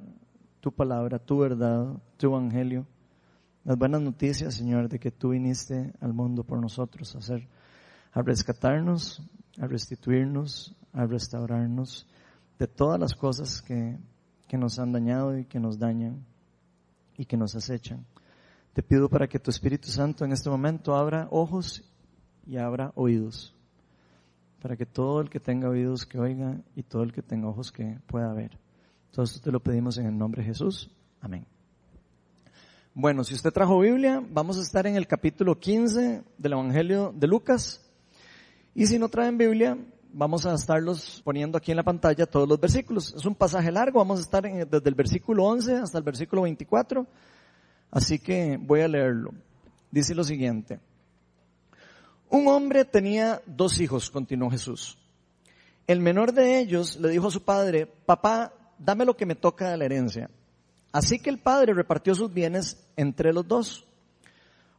tu 0.60 0.70
palabra, 0.70 1.18
tu 1.18 1.38
verdad, 1.38 1.96
tu 2.18 2.28
evangelio. 2.28 2.86
Las 3.64 3.78
buenas 3.78 4.02
noticias, 4.02 4.54
Señor, 4.54 4.90
de 4.90 5.00
que 5.00 5.12
tú 5.12 5.30
viniste 5.30 5.94
al 6.02 6.14
mundo 6.14 6.44
por 6.44 6.60
nosotros 6.60 7.16
a 7.16 7.20
hacer, 7.20 7.48
a 8.16 8.22
rescatarnos, 8.22 9.22
a 9.60 9.68
restituirnos, 9.68 10.74
a 10.94 11.06
restaurarnos 11.06 12.08
de 12.58 12.66
todas 12.66 12.98
las 12.98 13.14
cosas 13.14 13.62
que, 13.62 13.98
que 14.48 14.58
nos 14.58 14.80
han 14.80 14.94
dañado 14.94 15.38
y 15.38 15.44
que 15.44 15.60
nos 15.60 15.78
dañan 15.78 16.26
y 17.18 17.26
que 17.26 17.36
nos 17.36 17.56
acechan. 17.56 18.06
Te 18.74 18.82
pido 18.82 19.10
para 19.10 19.28
que 19.28 19.38
tu 19.38 19.52
Espíritu 19.52 19.90
Santo 19.90 20.24
en 20.24 20.32
este 20.32 20.50
momento 20.50 20.96
abra 20.96 21.28
ojos 21.30 21.84
y 22.48 22.56
abra 22.56 22.94
oídos, 22.96 23.54
para 24.62 24.78
que 24.78 24.86
todo 24.86 25.20
el 25.20 25.30
que 25.30 25.42
tenga 25.42 25.70
oídos 25.70 26.06
que 26.06 26.18
oiga 26.18 26.62
y 26.74 26.84
todo 26.84 27.04
el 27.04 27.12
que 27.12 27.22
tenga 27.22 27.50
ojos 27.50 27.72
que 27.74 28.00
pueda 28.08 28.32
ver. 28.34 28.58
Todo 29.12 29.26
esto 29.26 29.42
te 29.42 29.52
lo 29.52 29.60
pedimos 29.60 29.98
en 29.98 30.06
el 30.06 30.18
nombre 30.18 30.42
de 30.42 30.48
Jesús. 30.48 30.90
Amén. 31.20 31.46
Bueno, 32.94 33.26
si 33.26 33.34
usted 33.34 33.52
trajo 33.52 33.78
Biblia, 33.80 34.24
vamos 34.30 34.58
a 34.58 34.62
estar 34.62 34.88
en 34.88 34.96
el 34.96 35.06
capítulo 35.06 35.60
15 35.60 36.24
del 36.38 36.54
Evangelio 36.54 37.14
de 37.14 37.28
Lucas. 37.28 37.85
Y 38.78 38.86
si 38.88 39.00
no 39.00 39.08
traen 39.08 39.38
Biblia, 39.38 39.78
vamos 40.12 40.46
a 40.46 40.54
estarlos 40.54 41.22
poniendo 41.24 41.58
aquí 41.58 41.72
en 41.72 41.78
la 41.78 41.84
pantalla 41.84 42.26
todos 42.26 42.48
los 42.48 42.60
versículos. 42.60 43.14
Es 43.16 43.26
un 43.26 43.34
pasaje 43.34 43.72
largo, 43.72 44.00
vamos 44.00 44.20
a 44.20 44.24
estar 44.24 44.44
desde 44.44 44.90
el 44.90 44.96
versículo 44.96 45.46
11 45.46 45.78
hasta 45.78 45.98
el 45.98 46.04
versículo 46.04 46.42
24, 46.42 47.08
así 47.90 48.20
que 48.20 48.58
voy 48.60 48.82
a 48.82 48.90
leerlo. 48.90 49.32
Dice 49.90 50.14
lo 50.14 50.26
siguiente. 50.26 50.82
Un 52.30 52.50
hombre 52.50 52.84
tenía 52.84 53.42
dos 53.46 53.80
hijos, 53.80 54.12
continuó 54.12 54.52
Jesús. 54.52 54.98
El 55.88 56.02
menor 56.02 56.34
de 56.34 56.60
ellos 56.60 56.98
le 56.98 57.10
dijo 57.10 57.30
a 57.30 57.32
su 57.32 57.44
padre, 57.44 57.86
papá, 57.86 58.52
dame 58.78 59.06
lo 59.06 59.16
que 59.16 59.26
me 59.26 59.36
toca 59.36 59.72
de 59.72 59.78
la 59.78 59.86
herencia. 59.86 60.30
Así 60.92 61.18
que 61.20 61.30
el 61.30 61.40
padre 61.40 61.74
repartió 61.74 62.14
sus 62.14 62.34
bienes 62.34 62.86
entre 62.98 63.32
los 63.32 63.48
dos. 63.48 63.86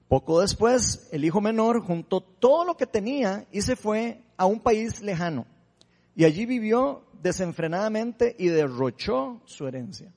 Poco 0.08 0.40
después, 0.40 1.08
el 1.10 1.24
hijo 1.24 1.40
menor 1.40 1.80
juntó 1.80 2.20
todo 2.20 2.64
lo 2.64 2.76
que 2.76 2.86
tenía 2.86 3.46
y 3.50 3.62
se 3.62 3.74
fue 3.74 4.22
a 4.36 4.46
un 4.46 4.60
país 4.60 5.00
lejano. 5.00 5.46
Y 6.14 6.24
allí 6.24 6.46
vivió 6.46 7.02
desenfrenadamente 7.22 8.36
y 8.38 8.48
derrochó 8.48 9.40
su 9.46 9.66
herencia. 9.66 10.12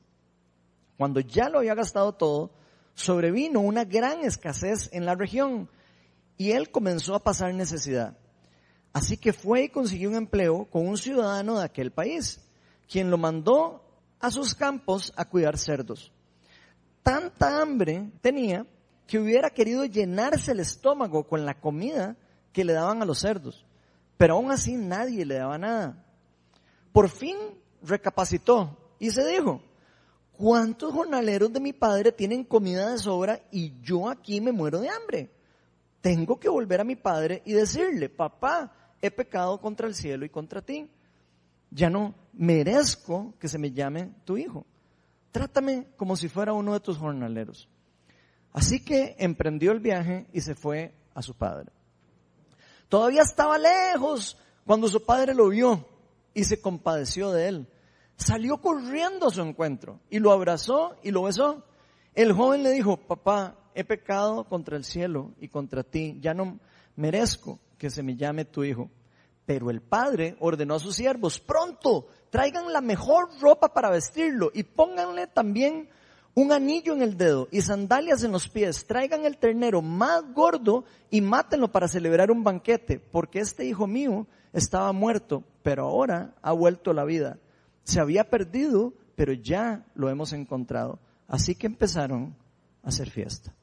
Cuando 0.97 1.21
ya 1.21 1.49
lo 1.49 1.59
había 1.59 1.73
gastado 1.73 2.13
todo, 2.13 2.51
sobrevino 2.93 3.61
una 3.61 3.83
gran 3.83 4.23
escasez 4.23 4.89
en 4.91 5.05
la 5.05 5.15
región 5.15 5.69
y 6.37 6.51
él 6.51 6.69
comenzó 6.69 7.15
a 7.15 7.23
pasar 7.23 7.53
necesidad. 7.53 8.17
Así 8.93 9.17
que 9.17 9.33
fue 9.33 9.63
y 9.63 9.69
consiguió 9.69 10.09
un 10.09 10.15
empleo 10.15 10.65
con 10.65 10.87
un 10.87 10.97
ciudadano 10.97 11.59
de 11.59 11.65
aquel 11.65 11.91
país, 11.91 12.41
quien 12.87 13.09
lo 13.09 13.17
mandó 13.17 13.83
a 14.19 14.29
sus 14.29 14.53
campos 14.53 15.13
a 15.15 15.25
cuidar 15.25 15.57
cerdos. 15.57 16.11
Tanta 17.03 17.61
hambre 17.61 18.09
tenía 18.21 18.65
que 19.09 19.17
hubiera 19.17 19.49
querido 19.49 19.85
llenarse 19.85 20.51
el 20.51 20.59
estómago 20.59 21.27
con 21.27 21.43
la 21.43 21.59
comida 21.59 22.15
que 22.53 22.63
le 22.63 22.73
daban 22.73 23.01
a 23.01 23.05
los 23.05 23.17
cerdos, 23.17 23.65
pero 24.17 24.35
aún 24.35 24.51
así 24.51 24.75
nadie 24.75 25.25
le 25.25 25.33
daba 25.33 25.57
nada. 25.57 26.05
Por 26.91 27.09
fin 27.09 27.35
recapacitó 27.81 28.93
y 28.99 29.09
se 29.09 29.27
dijo, 29.27 29.63
¿cuántos 30.33 30.93
jornaleros 30.93 31.51
de 31.51 31.59
mi 31.59 31.73
padre 31.73 32.11
tienen 32.11 32.43
comida 32.43 32.91
de 32.91 32.99
sobra 32.99 33.41
y 33.49 33.81
yo 33.81 34.07
aquí 34.07 34.41
me 34.41 34.51
muero 34.51 34.79
de 34.79 34.89
hambre? 34.89 35.31
Tengo 36.01 36.39
que 36.39 36.47
volver 36.47 36.79
a 36.79 36.83
mi 36.83 36.95
padre 36.95 37.41
y 37.45 37.53
decirle, 37.53 38.09
papá, 38.09 38.71
he 39.01 39.09
pecado 39.09 39.59
contra 39.59 39.87
el 39.87 39.95
cielo 39.95 40.23
y 40.23 40.29
contra 40.29 40.61
ti. 40.61 40.87
Ya 41.71 41.89
no 41.89 42.13
merezco 42.33 43.33
que 43.39 43.47
se 43.47 43.57
me 43.57 43.71
llame 43.71 44.11
tu 44.23 44.37
hijo. 44.37 44.67
Trátame 45.31 45.87
como 45.97 46.15
si 46.15 46.29
fuera 46.29 46.53
uno 46.53 46.73
de 46.73 46.79
tus 46.79 46.99
jornaleros. 46.99 47.67
Así 48.53 48.83
que 48.83 49.15
emprendió 49.19 49.71
el 49.71 49.79
viaje 49.79 50.27
y 50.33 50.41
se 50.41 50.55
fue 50.55 50.93
a 51.13 51.21
su 51.21 51.35
padre. 51.35 51.71
Todavía 52.87 53.21
estaba 53.21 53.57
lejos 53.57 54.37
cuando 54.65 54.87
su 54.87 55.05
padre 55.05 55.33
lo 55.33 55.49
vio 55.49 55.85
y 56.33 56.43
se 56.43 56.59
compadeció 56.59 57.31
de 57.31 57.47
él. 57.47 57.67
Salió 58.17 58.57
corriendo 58.57 59.27
a 59.27 59.31
su 59.31 59.41
encuentro 59.41 59.99
y 60.09 60.19
lo 60.19 60.31
abrazó 60.31 60.95
y 61.03 61.11
lo 61.11 61.23
besó. 61.23 61.63
El 62.15 62.33
joven 62.33 62.63
le 62.63 62.71
dijo, 62.71 62.97
papá, 62.97 63.55
he 63.75 63.83
pecado 63.83 64.43
contra 64.43 64.75
el 64.75 64.83
cielo 64.83 65.31
y 65.39 65.47
contra 65.47 65.83
ti, 65.83 66.17
ya 66.19 66.33
no 66.33 66.59
merezco 66.95 67.59
que 67.77 67.89
se 67.89 68.03
me 68.03 68.15
llame 68.15 68.45
tu 68.45 68.63
hijo. 68.63 68.89
Pero 69.45 69.69
el 69.69 69.81
padre 69.81 70.35
ordenó 70.39 70.75
a 70.75 70.79
sus 70.79 70.95
siervos, 70.95 71.39
pronto, 71.39 72.07
traigan 72.29 72.73
la 72.73 72.81
mejor 72.81 73.29
ropa 73.39 73.73
para 73.73 73.89
vestirlo 73.89 74.51
y 74.53 74.63
pónganle 74.63 75.27
también 75.27 75.89
un 76.35 76.51
anillo 76.51 76.93
en 76.93 77.01
el 77.01 77.17
dedo 77.17 77.47
y 77.51 77.61
sandalias 77.61 78.23
en 78.23 78.31
los 78.31 78.47
pies. 78.47 78.85
Traigan 78.85 79.25
el 79.25 79.37
ternero 79.37 79.81
más 79.81 80.23
gordo 80.33 80.85
y 81.09 81.21
mátenlo 81.21 81.71
para 81.71 81.87
celebrar 81.87 82.31
un 82.31 82.43
banquete, 82.43 82.99
porque 82.99 83.39
este 83.39 83.65
hijo 83.65 83.87
mío 83.87 84.27
estaba 84.53 84.91
muerto, 84.93 85.43
pero 85.63 85.85
ahora 85.85 86.35
ha 86.41 86.51
vuelto 86.51 86.91
a 86.91 86.93
la 86.93 87.05
vida. 87.05 87.39
Se 87.83 87.99
había 87.99 88.29
perdido, 88.29 88.93
pero 89.15 89.33
ya 89.33 89.85
lo 89.95 90.09
hemos 90.09 90.33
encontrado. 90.33 90.99
Así 91.27 91.55
que 91.55 91.67
empezaron 91.67 92.35
a 92.83 92.89
hacer 92.89 93.09
fiesta. 93.09 93.53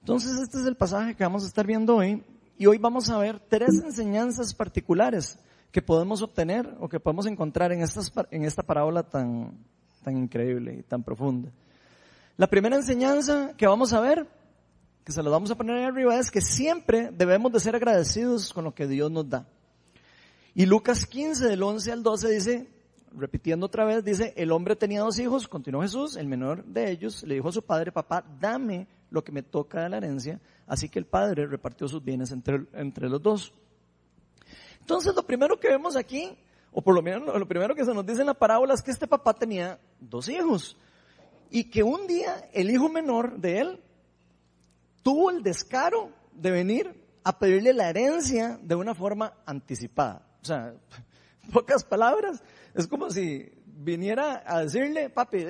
Entonces 0.00 0.32
este 0.40 0.58
es 0.58 0.66
el 0.66 0.76
pasaje 0.76 1.14
que 1.14 1.24
vamos 1.24 1.44
a 1.44 1.46
estar 1.46 1.66
viendo 1.66 1.96
hoy 1.96 2.24
y 2.58 2.66
hoy 2.66 2.78
vamos 2.78 3.08
a 3.08 3.18
ver 3.18 3.40
tres 3.40 3.70
enseñanzas 3.84 4.54
particulares 4.54 5.38
que 5.70 5.80
podemos 5.80 6.22
obtener 6.22 6.76
o 6.80 6.88
que 6.88 7.00
podemos 7.00 7.26
encontrar 7.26 7.72
en, 7.72 7.82
en 7.82 8.44
esta 8.44 8.62
parábola 8.62 9.04
tan, 9.04 9.64
tan 10.02 10.16
increíble 10.16 10.76
y 10.80 10.82
tan 10.82 11.02
profunda. 11.02 11.50
La 12.36 12.46
primera 12.46 12.76
enseñanza 12.76 13.54
que 13.56 13.66
vamos 13.66 13.92
a 13.92 14.00
ver, 14.00 14.26
que 15.04 15.12
se 15.12 15.22
lo 15.22 15.30
vamos 15.30 15.50
a 15.50 15.54
poner 15.54 15.84
arriba, 15.84 16.18
es 16.18 16.30
que 16.30 16.40
siempre 16.40 17.10
debemos 17.12 17.52
de 17.52 17.60
ser 17.60 17.76
agradecidos 17.76 18.52
con 18.52 18.64
lo 18.64 18.74
que 18.74 18.86
Dios 18.86 19.10
nos 19.10 19.28
da. 19.28 19.46
Y 20.54 20.66
Lucas 20.66 21.06
15, 21.06 21.46
del 21.46 21.62
11 21.62 21.92
al 21.92 22.02
12 22.02 22.28
dice, 22.28 22.68
repitiendo 23.16 23.66
otra 23.66 23.84
vez, 23.84 24.04
dice, 24.04 24.34
el 24.36 24.52
hombre 24.52 24.76
tenía 24.76 25.00
dos 25.00 25.18
hijos, 25.18 25.48
continuó 25.48 25.82
Jesús, 25.82 26.16
el 26.16 26.26
menor 26.26 26.64
de 26.64 26.90
ellos 26.90 27.22
le 27.22 27.34
dijo 27.34 27.48
a 27.48 27.52
su 27.52 27.62
padre, 27.62 27.92
papá, 27.92 28.24
dame 28.40 28.86
lo 29.10 29.22
que 29.22 29.32
me 29.32 29.42
toca 29.42 29.82
de 29.82 29.88
la 29.88 29.98
herencia. 29.98 30.40
Así 30.66 30.88
que 30.88 30.98
el 30.98 31.06
padre 31.06 31.46
repartió 31.46 31.86
sus 31.88 32.02
bienes 32.02 32.32
entre, 32.32 32.64
entre 32.72 33.08
los 33.08 33.22
dos. 33.22 33.52
Entonces 34.80 35.14
lo 35.14 35.24
primero 35.24 35.60
que 35.60 35.68
vemos 35.68 35.96
aquí, 35.96 36.36
o 36.72 36.82
por 36.82 36.94
lo 36.94 37.02
menos 37.02 37.38
lo, 37.38 37.46
primero 37.46 37.74
que 37.74 37.84
se 37.84 37.92
nos 37.92 38.04
dice 38.06 38.22
en 38.22 38.26
la 38.26 38.34
parábola 38.34 38.74
es 38.74 38.82
que 38.82 38.90
este 38.90 39.06
papá 39.06 39.34
tenía 39.34 39.78
dos 40.00 40.28
hijos. 40.28 40.76
Y 41.50 41.64
que 41.64 41.82
un 41.82 42.06
día 42.06 42.48
el 42.52 42.70
hijo 42.70 42.88
menor 42.88 43.38
de 43.38 43.60
él 43.60 43.80
tuvo 45.02 45.30
el 45.30 45.42
descaro 45.42 46.10
de 46.32 46.50
venir 46.50 47.02
a 47.24 47.38
pedirle 47.38 47.74
la 47.74 47.90
herencia 47.90 48.58
de 48.62 48.74
una 48.74 48.94
forma 48.94 49.34
anticipada. 49.44 50.26
O 50.40 50.44
sea, 50.44 50.74
pocas 51.52 51.84
palabras, 51.84 52.42
es 52.74 52.86
como 52.86 53.10
si 53.10 53.50
viniera 53.66 54.42
a 54.46 54.60
decirle, 54.60 55.10
papi, 55.10 55.44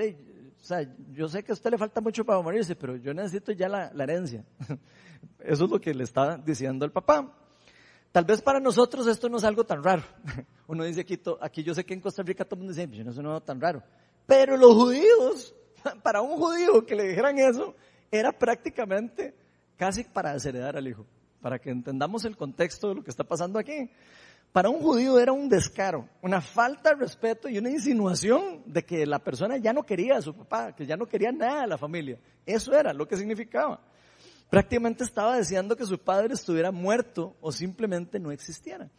o 0.60 0.64
sea, 0.64 0.86
yo 1.12 1.28
sé 1.28 1.42
que 1.42 1.52
a 1.52 1.54
usted 1.54 1.70
le 1.70 1.78
falta 1.78 2.00
mucho 2.00 2.24
para 2.24 2.40
morirse, 2.40 2.76
pero 2.76 2.96
yo 2.96 3.12
necesito 3.12 3.52
ya 3.52 3.68
la, 3.68 3.90
herencia. 4.02 4.44
Eso 5.40 5.64
es 5.64 5.70
lo 5.70 5.80
que 5.80 5.94
le 5.94 6.04
está 6.04 6.36
diciendo 6.36 6.84
el 6.84 6.92
papá. 6.92 7.32
Tal 8.12 8.24
vez 8.24 8.42
para 8.42 8.60
nosotros 8.60 9.06
esto 9.06 9.28
no 9.28 9.38
es 9.38 9.44
algo 9.44 9.64
tan 9.64 9.82
raro. 9.82 10.02
Uno 10.66 10.84
dice 10.84 11.00
aquí, 11.00 11.20
aquí 11.40 11.62
yo 11.62 11.74
sé 11.74 11.84
que 11.84 11.94
en 11.94 12.00
Costa 12.00 12.22
Rica 12.22 12.44
todo 12.44 12.56
el 12.56 12.66
mundo 12.66 12.74
dice, 12.74 12.88
yo 12.92 13.22
no 13.22 13.36
es 13.36 13.44
tan 13.44 13.60
raro. 13.60 13.82
Pero 14.26 14.56
los 14.56 14.74
judíos, 14.74 15.54
para 16.02 16.20
un 16.20 16.36
judío 16.36 16.84
que 16.86 16.94
le 16.94 17.08
dijeran 17.08 17.38
eso, 17.38 17.74
era 18.10 18.32
prácticamente 18.32 19.34
casi 19.76 20.04
para 20.04 20.34
desheredar 20.34 20.76
al 20.76 20.86
hijo. 20.86 21.06
Para 21.40 21.58
que 21.58 21.70
entendamos 21.70 22.24
el 22.24 22.36
contexto 22.36 22.90
de 22.90 22.94
lo 22.96 23.02
que 23.02 23.10
está 23.10 23.24
pasando 23.24 23.58
aquí 23.58 23.90
para 24.52 24.68
un 24.68 24.80
judío 24.80 25.18
era 25.18 25.32
un 25.32 25.48
descaro, 25.48 26.06
una 26.20 26.42
falta 26.42 26.90
de 26.90 26.96
respeto 26.96 27.48
y 27.48 27.56
una 27.56 27.70
insinuación 27.70 28.62
de 28.66 28.84
que 28.84 29.06
la 29.06 29.18
persona 29.18 29.56
ya 29.56 29.72
no 29.72 29.82
quería 29.82 30.18
a 30.18 30.22
su 30.22 30.34
papá, 30.34 30.74
que 30.76 30.84
ya 30.84 30.96
no 30.96 31.06
quería 31.06 31.32
nada 31.32 31.62
de 31.62 31.68
la 31.68 31.78
familia. 31.78 32.18
Eso 32.44 32.74
era 32.74 32.92
lo 32.92 33.08
que 33.08 33.16
significaba. 33.16 33.80
Prácticamente 34.52 35.02
estaba 35.02 35.38
deseando 35.38 35.74
que 35.74 35.86
su 35.86 35.98
padre 35.98 36.34
estuviera 36.34 36.70
muerto 36.70 37.34
o 37.40 37.50
simplemente 37.50 38.18
no 38.20 38.30
existiera. 38.30 38.90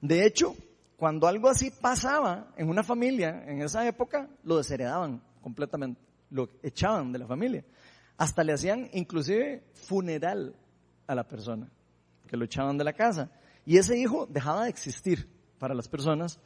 De 0.00 0.26
hecho, 0.26 0.56
cuando 0.96 1.28
algo 1.28 1.48
así 1.48 1.70
pasaba 1.70 2.52
en 2.56 2.68
una 2.68 2.82
familia 2.82 3.44
en 3.46 3.62
esa 3.62 3.86
época, 3.86 4.28
lo 4.42 4.56
desheredaban 4.56 5.22
completamente, 5.40 6.00
lo 6.30 6.48
echaban 6.64 7.12
de 7.12 7.20
la 7.20 7.28
familia. 7.28 7.64
Hasta 8.16 8.42
le 8.42 8.54
hacían 8.54 8.90
inclusive 8.92 9.62
funeral 9.72 10.56
a 11.06 11.14
la 11.14 11.22
persona, 11.22 11.70
que 12.26 12.36
lo 12.36 12.44
echaban 12.44 12.76
de 12.76 12.82
la 12.82 12.94
casa. 12.94 13.30
Y 13.64 13.76
ese 13.76 13.96
hijo 13.96 14.26
dejaba 14.28 14.64
de 14.64 14.70
existir 14.70 15.28
para 15.60 15.74
las 15.74 15.86
personas 15.86 16.40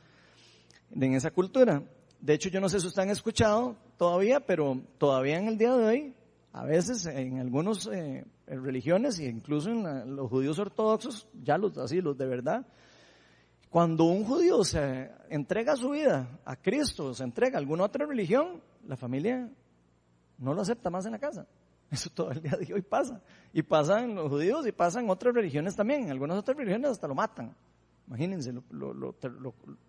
en 0.91 1.15
esa 1.15 1.31
cultura. 1.31 1.83
De 2.21 2.35
hecho, 2.35 2.51
yo 2.51 2.61
no 2.61 2.69
sé 2.69 2.81
si 2.81 2.87
ustedes 2.87 3.07
han 3.07 3.13
escuchado 3.13 3.79
todavía, 3.97 4.41
pero 4.41 4.79
todavía 4.99 5.39
en 5.39 5.49
el 5.49 5.57
día 5.57 5.75
de 5.75 5.87
hoy, 5.87 6.15
a 6.53 6.65
veces 6.65 7.07
en 7.07 7.39
algunas 7.39 7.87
eh, 7.87 8.25
religiones 8.47 9.19
e 9.19 9.29
incluso 9.29 9.71
en 9.71 10.17
los 10.17 10.29
judíos 10.29 10.59
ortodoxos, 10.59 11.29
ya 11.43 11.57
los 11.57 11.77
así, 11.79 12.01
los 12.01 12.17
de 12.17 12.27
verdad, 12.27 12.67
cuando 13.71 14.05
un 14.05 14.25
judío 14.25 14.63
se 14.65 15.11
entrega 15.31 15.77
su 15.77 15.91
vida 15.91 16.41
a 16.45 16.57
Cristo, 16.57 17.15
se 17.15 17.25
entrega 17.25 17.57
a 17.57 17.61
alguna 17.61 17.85
otra 17.85 18.05
religión, 18.05 18.61
la 18.87 18.97
familia 18.97 19.51
no 20.37 20.53
lo 20.53 20.61
acepta 20.61 20.91
más 20.91 21.07
en 21.07 21.13
la 21.13 21.19
casa. 21.19 21.47
Eso 21.91 22.11
todo 22.11 22.31
el 22.33 22.43
día 22.43 22.53
de 22.53 22.75
hoy 22.75 22.83
pasa. 22.83 23.23
Y 23.53 23.63
pasa 23.63 24.03
en 24.03 24.15
los 24.15 24.29
judíos 24.29 24.67
y 24.67 24.73
pasa 24.73 25.01
en 25.01 25.09
otras 25.09 25.35
religiones 25.35 25.75
también. 25.75 26.03
En 26.03 26.11
algunas 26.11 26.39
otras 26.39 26.57
religiones 26.57 26.91
hasta 26.91 27.09
lo 27.09 27.15
matan. 27.15 27.55
Imagínense 28.09 28.53
lo, 28.71 29.15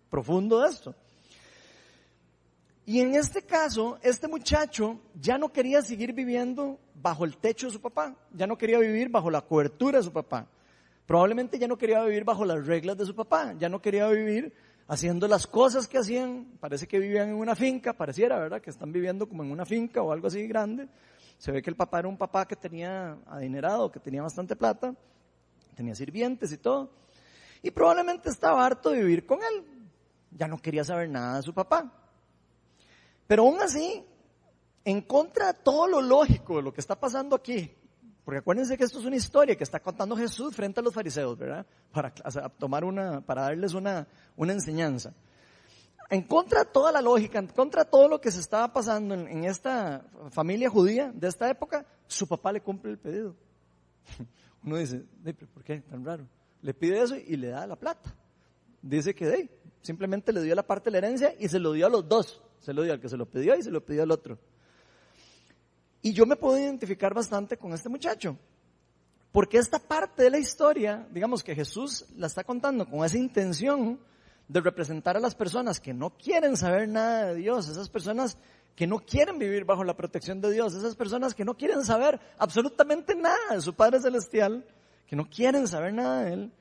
profundo 0.10 0.62
de 0.62 0.70
esto. 0.70 0.96
Y 2.86 3.00
en 3.00 3.16
este 3.16 3.44
caso, 3.44 3.98
este 4.02 4.28
muchacho 4.28 5.00
ya 5.20 5.38
no 5.38 5.52
quería 5.54 5.82
seguir 5.82 6.14
viviendo 6.14 6.80
bajo 6.96 7.24
el 7.24 7.38
techo 7.38 7.68
de 7.68 7.74
su 7.74 7.82
papá, 7.82 8.16
ya 8.34 8.46
no 8.46 8.58
quería 8.58 8.78
vivir 8.80 9.10
bajo 9.10 9.32
la 9.32 9.42
cobertura 9.42 10.00
de 10.00 10.04
su 10.04 10.12
papá. 10.12 10.48
Probablemente 11.06 11.58
ya 11.58 11.68
no 11.68 11.78
quería 11.78 12.04
vivir 12.04 12.24
bajo 12.24 12.46
las 12.46 12.66
reglas 12.66 12.98
de 12.98 13.06
su 13.06 13.16
papá, 13.16 13.54
ya 13.58 13.70
no 13.70 13.82
quería 13.82 14.08
vivir 14.08 14.54
haciendo 14.88 15.28
las 15.28 15.48
cosas 15.48 15.88
que 15.88 15.98
hacían. 15.98 16.58
Parece 16.60 16.88
que 16.88 17.00
vivían 17.00 17.30
en 17.30 17.36
una 17.36 17.56
finca, 17.56 17.94
pareciera, 17.94 18.38
¿verdad? 18.38 18.62
Que 18.62 18.70
están 18.70 18.92
viviendo 18.92 19.28
como 19.28 19.44
en 19.44 19.52
una 19.52 19.66
finca 19.66 20.02
o 20.02 20.12
algo 20.12 20.28
así 20.28 20.46
grande. 20.48 20.88
Se 21.38 21.52
ve 21.52 21.62
que 21.62 21.70
el 21.70 21.76
papá 21.76 22.00
era 22.00 22.08
un 22.08 22.18
papá 22.18 22.46
que 22.46 22.56
tenía 22.56 23.18
adinerado, 23.28 23.92
que 23.92 24.00
tenía 24.00 24.22
bastante 24.22 24.56
plata, 24.56 24.94
tenía 25.76 25.96
sirvientes 25.96 26.52
y 26.52 26.58
todo. 26.58 26.92
Y 27.62 27.72
probablemente 27.72 28.30
estaba 28.30 28.66
harto 28.66 28.90
de 28.90 29.00
vivir 29.00 29.26
con 29.26 29.40
él. 29.40 29.66
Ya 30.32 30.48
no 30.48 30.58
quería 30.58 30.84
saber 30.84 31.10
nada 31.10 31.38
de 31.38 31.44
su 31.44 31.54
papá. 31.54 32.03
Pero 33.34 33.48
aún 33.48 33.60
así, 33.64 34.06
en 34.86 35.02
contra 35.02 35.54
de 35.54 35.60
todo 35.64 35.88
lo 35.88 36.04
lógico 36.04 36.58
de 36.58 36.62
lo 36.62 36.72
que 36.72 36.82
está 36.82 37.00
pasando 37.00 37.36
aquí, 37.36 37.68
porque 38.24 38.38
acuérdense 38.38 38.78
que 38.78 38.84
esto 38.84 39.00
es 39.00 39.06
una 39.06 39.16
historia 39.16 39.56
que 39.56 39.64
está 39.64 39.80
contando 39.80 40.16
Jesús 40.16 40.56
frente 40.56 40.82
a 40.82 40.84
los 40.84 40.94
fariseos, 40.94 41.36
¿verdad? 41.36 41.66
Para 41.92 42.14
tomar 42.60 42.84
una, 42.84 43.22
para 43.22 43.42
darles 43.42 43.74
una, 43.74 44.08
una 44.36 44.54
enseñanza 44.54 45.16
en 46.12 46.22
contra 46.22 46.64
de 46.64 46.70
toda 46.70 46.92
la 46.92 47.02
lógica, 47.02 47.40
en 47.40 47.48
contra 47.48 47.86
de 47.86 47.90
todo 47.90 48.08
lo 48.08 48.22
que 48.22 48.30
se 48.30 48.40
estaba 48.40 48.72
pasando 48.72 49.16
en, 49.16 49.46
esta 49.46 50.06
familia 50.30 50.70
judía 50.70 51.12
de 51.12 51.28
esta 51.28 51.50
época, 51.50 51.88
su 52.06 52.28
papá 52.28 52.52
le 52.52 52.62
cumple 52.62 52.92
el 52.92 53.00
pedido. 53.00 53.36
Uno 54.64 54.78
dice, 54.78 55.08
¿por 55.52 55.64
qué 55.64 55.80
tan 55.80 56.06
raro? 56.06 56.28
Le 56.62 56.76
pide 56.76 57.02
eso 57.02 57.16
y 57.16 57.36
le 57.36 57.48
da 57.48 57.66
la 57.66 57.78
plata. 57.78 58.16
Dice 58.80 59.16
que 59.16 59.26
de, 59.26 59.50
simplemente 59.82 60.32
le 60.32 60.44
dio 60.44 60.54
la 60.54 60.68
parte 60.68 60.92
de 60.92 60.92
la 60.92 60.98
herencia 61.00 61.34
y 61.40 61.48
se 61.48 61.58
lo 61.58 61.72
dio 61.72 61.88
a 61.88 61.90
los 61.90 62.08
dos. 62.08 62.44
Se 62.64 62.74
lo 62.74 62.82
dio 62.82 62.94
al 62.94 63.00
que 63.00 63.10
se 63.10 63.18
lo 63.18 63.26
pidió 63.26 63.56
y 63.56 63.62
se 63.62 63.72
lo 63.72 63.86
pidió 63.86 64.04
al 64.04 64.12
otro. 64.12 64.40
Y 66.02 66.14
yo 66.14 66.26
me 66.26 66.36
puedo 66.36 66.58
identificar 66.58 67.14
bastante 67.14 67.58
con 67.58 67.74
este 67.74 67.90
muchacho. 67.90 68.38
Porque 69.32 69.58
esta 69.58 69.80
parte 69.80 70.24
de 70.24 70.30
la 70.30 70.40
historia, 70.40 71.08
digamos 71.12 71.44
que 71.44 71.56
Jesús 71.56 72.06
la 72.18 72.28
está 72.28 72.44
contando 72.44 72.86
con 72.88 73.04
esa 73.04 73.18
intención, 73.18 74.00
de 74.48 74.62
representar 74.62 75.18
a 75.18 75.20
las 75.20 75.36
personas 75.36 75.80
que 75.80 75.94
no 75.94 76.12
quieren 76.12 76.58
saber 76.58 76.88
nada 76.88 77.28
de 77.28 77.36
Dios, 77.36 77.68
esas 77.70 77.90
personas 77.90 78.38
que 78.76 78.88
no 78.88 79.00
quieren 79.00 79.38
vivir 79.40 79.66
bajo 79.66 79.84
la 79.84 79.96
protección 79.96 80.42
de 80.42 80.52
Dios, 80.52 80.74
esas 80.74 80.96
personas 80.96 81.34
que 81.34 81.46
no 81.46 81.56
quieren 81.56 81.84
saber 81.84 82.20
absolutamente 82.38 83.16
nada 83.16 83.38
de 83.52 83.62
su 83.62 83.74
Padre 83.74 84.02
Celestial, 84.02 84.66
que 85.08 85.16
no 85.16 85.30
quieren 85.30 85.68
saber 85.68 85.94
nada 85.94 86.24
de 86.24 86.34
Él, 86.34 86.52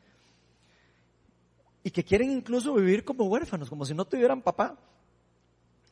y 1.85 1.91
que 1.91 2.05
quieren 2.05 2.31
incluso 2.31 2.75
vivir 2.75 3.05
como 3.05 3.25
huérfanos, 3.25 3.69
como 3.69 3.85
si 3.85 3.95
no 3.95 4.05
tuvieran 4.05 4.41
papá. 4.41 4.79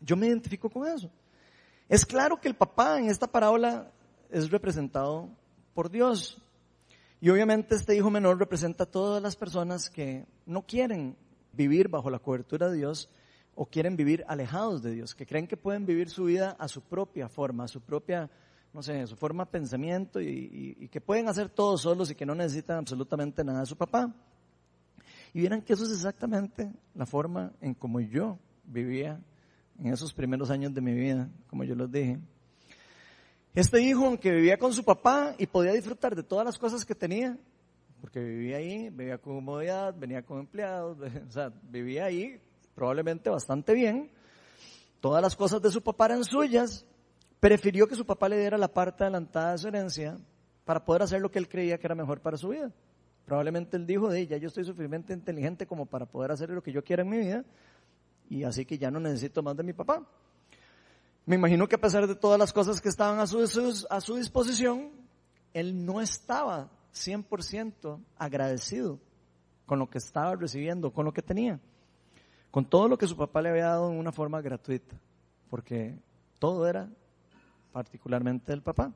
Yo 0.00 0.16
me 0.16 0.26
identifico 0.26 0.70
con 0.70 0.86
eso. 0.86 1.10
Es 1.88 2.06
claro 2.06 2.40
que 2.40 2.48
el 2.48 2.54
papá 2.54 2.98
en 2.98 3.10
esta 3.10 3.26
parábola 3.26 3.90
es 4.30 4.50
representado 4.50 5.28
por 5.74 5.90
Dios. 5.90 6.40
Y 7.20 7.28
obviamente 7.30 7.74
este 7.74 7.96
hijo 7.96 8.10
menor 8.10 8.38
representa 8.38 8.84
a 8.84 8.90
todas 8.90 9.22
las 9.22 9.36
personas 9.36 9.90
que 9.90 10.24
no 10.46 10.62
quieren 10.62 11.16
vivir 11.52 11.88
bajo 11.88 12.08
la 12.08 12.18
cobertura 12.18 12.70
de 12.70 12.78
Dios 12.78 13.10
o 13.54 13.66
quieren 13.66 13.96
vivir 13.96 14.24
alejados 14.28 14.82
de 14.82 14.92
Dios, 14.92 15.14
que 15.14 15.26
creen 15.26 15.46
que 15.46 15.56
pueden 15.56 15.84
vivir 15.84 16.08
su 16.08 16.24
vida 16.24 16.56
a 16.58 16.68
su 16.68 16.80
propia 16.80 17.28
forma, 17.28 17.64
a 17.64 17.68
su 17.68 17.80
propia, 17.82 18.30
no 18.72 18.82
sé, 18.82 19.00
a 19.00 19.06
su 19.06 19.16
forma 19.16 19.44
de 19.44 19.50
pensamiento 19.50 20.20
y, 20.20 20.76
y 20.78 20.88
que 20.88 21.00
pueden 21.00 21.28
hacer 21.28 21.50
todo 21.50 21.76
solos 21.76 22.10
y 22.10 22.14
que 22.14 22.24
no 22.24 22.34
necesitan 22.34 22.78
absolutamente 22.78 23.44
nada 23.44 23.60
de 23.60 23.66
su 23.66 23.76
papá. 23.76 24.14
Y 25.34 25.40
vieran 25.40 25.60
que 25.62 25.74
eso 25.74 25.84
es 25.84 25.90
exactamente 25.90 26.72
la 26.94 27.04
forma 27.04 27.52
en 27.60 27.74
como 27.74 28.00
yo 28.00 28.38
vivía 28.64 29.20
en 29.82 29.92
esos 29.92 30.12
primeros 30.12 30.50
años 30.50 30.74
de 30.74 30.80
mi 30.80 30.92
vida, 30.92 31.28
como 31.48 31.64
yo 31.64 31.74
les 31.74 31.90
dije. 31.90 32.18
Este 33.54 33.80
hijo, 33.82 34.06
aunque 34.06 34.30
vivía 34.30 34.58
con 34.58 34.72
su 34.72 34.84
papá 34.84 35.34
y 35.38 35.46
podía 35.46 35.72
disfrutar 35.72 36.14
de 36.14 36.22
todas 36.22 36.44
las 36.44 36.58
cosas 36.58 36.84
que 36.84 36.94
tenía, 36.94 37.36
porque 38.00 38.20
vivía 38.20 38.58
ahí, 38.58 38.90
vivía 38.90 39.18
con 39.18 39.36
comodidad, 39.36 39.94
venía 39.96 40.22
con 40.22 40.40
empleados, 40.40 40.98
o 41.28 41.30
sea, 41.30 41.52
vivía 41.62 42.04
ahí 42.04 42.40
probablemente 42.74 43.28
bastante 43.28 43.74
bien, 43.74 44.10
todas 45.00 45.22
las 45.22 45.34
cosas 45.34 45.60
de 45.60 45.70
su 45.70 45.82
papá 45.82 46.06
eran 46.06 46.24
suyas, 46.24 46.86
prefirió 47.40 47.86
que 47.88 47.96
su 47.96 48.04
papá 48.04 48.28
le 48.28 48.38
diera 48.38 48.56
la 48.56 48.68
parte 48.68 49.02
adelantada 49.02 49.52
de 49.52 49.58
su 49.58 49.68
herencia 49.68 50.16
para 50.64 50.84
poder 50.84 51.02
hacer 51.02 51.20
lo 51.20 51.30
que 51.30 51.38
él 51.38 51.48
creía 51.48 51.78
que 51.78 51.86
era 51.86 51.94
mejor 51.94 52.20
para 52.20 52.36
su 52.36 52.48
vida. 52.50 52.70
Probablemente 53.24 53.76
él 53.76 53.86
dijo, 53.86 54.08
de 54.08 54.26
ya 54.26 54.36
yo 54.36 54.48
estoy 54.48 54.64
suficientemente 54.64 55.12
inteligente 55.12 55.66
como 55.66 55.86
para 55.86 56.06
poder 56.06 56.30
hacer 56.30 56.50
lo 56.50 56.62
que 56.62 56.72
yo 56.72 56.84
quiera 56.84 57.02
en 57.02 57.08
mi 57.08 57.18
vida, 57.18 57.44
y 58.30 58.44
así 58.44 58.64
que 58.64 58.78
ya 58.78 58.90
no 58.90 59.00
necesito 59.00 59.42
más 59.42 59.56
de 59.56 59.64
mi 59.64 59.72
papá. 59.72 60.06
Me 61.26 61.34
imagino 61.34 61.68
que 61.68 61.74
a 61.74 61.80
pesar 61.80 62.06
de 62.06 62.14
todas 62.14 62.38
las 62.38 62.52
cosas 62.52 62.80
que 62.80 62.88
estaban 62.88 63.18
a 63.18 63.26
su, 63.26 64.16
disposición, 64.16 64.92
él 65.52 65.84
no 65.84 66.00
estaba 66.00 66.70
100% 66.94 68.00
agradecido 68.16 68.98
con 69.66 69.80
lo 69.80 69.90
que 69.90 69.98
estaba 69.98 70.34
recibiendo, 70.36 70.92
con 70.92 71.04
lo 71.04 71.12
que 71.12 71.22
tenía, 71.22 71.60
con 72.50 72.64
todo 72.64 72.88
lo 72.88 72.96
que 72.96 73.08
su 73.08 73.16
papá 73.16 73.42
le 73.42 73.50
había 73.50 73.66
dado 73.66 73.90
en 73.90 73.98
una 73.98 74.12
forma 74.12 74.40
gratuita, 74.40 74.96
porque 75.50 75.98
todo 76.38 76.66
era 76.68 76.88
particularmente 77.72 78.52
del 78.52 78.62
papá. 78.62 78.92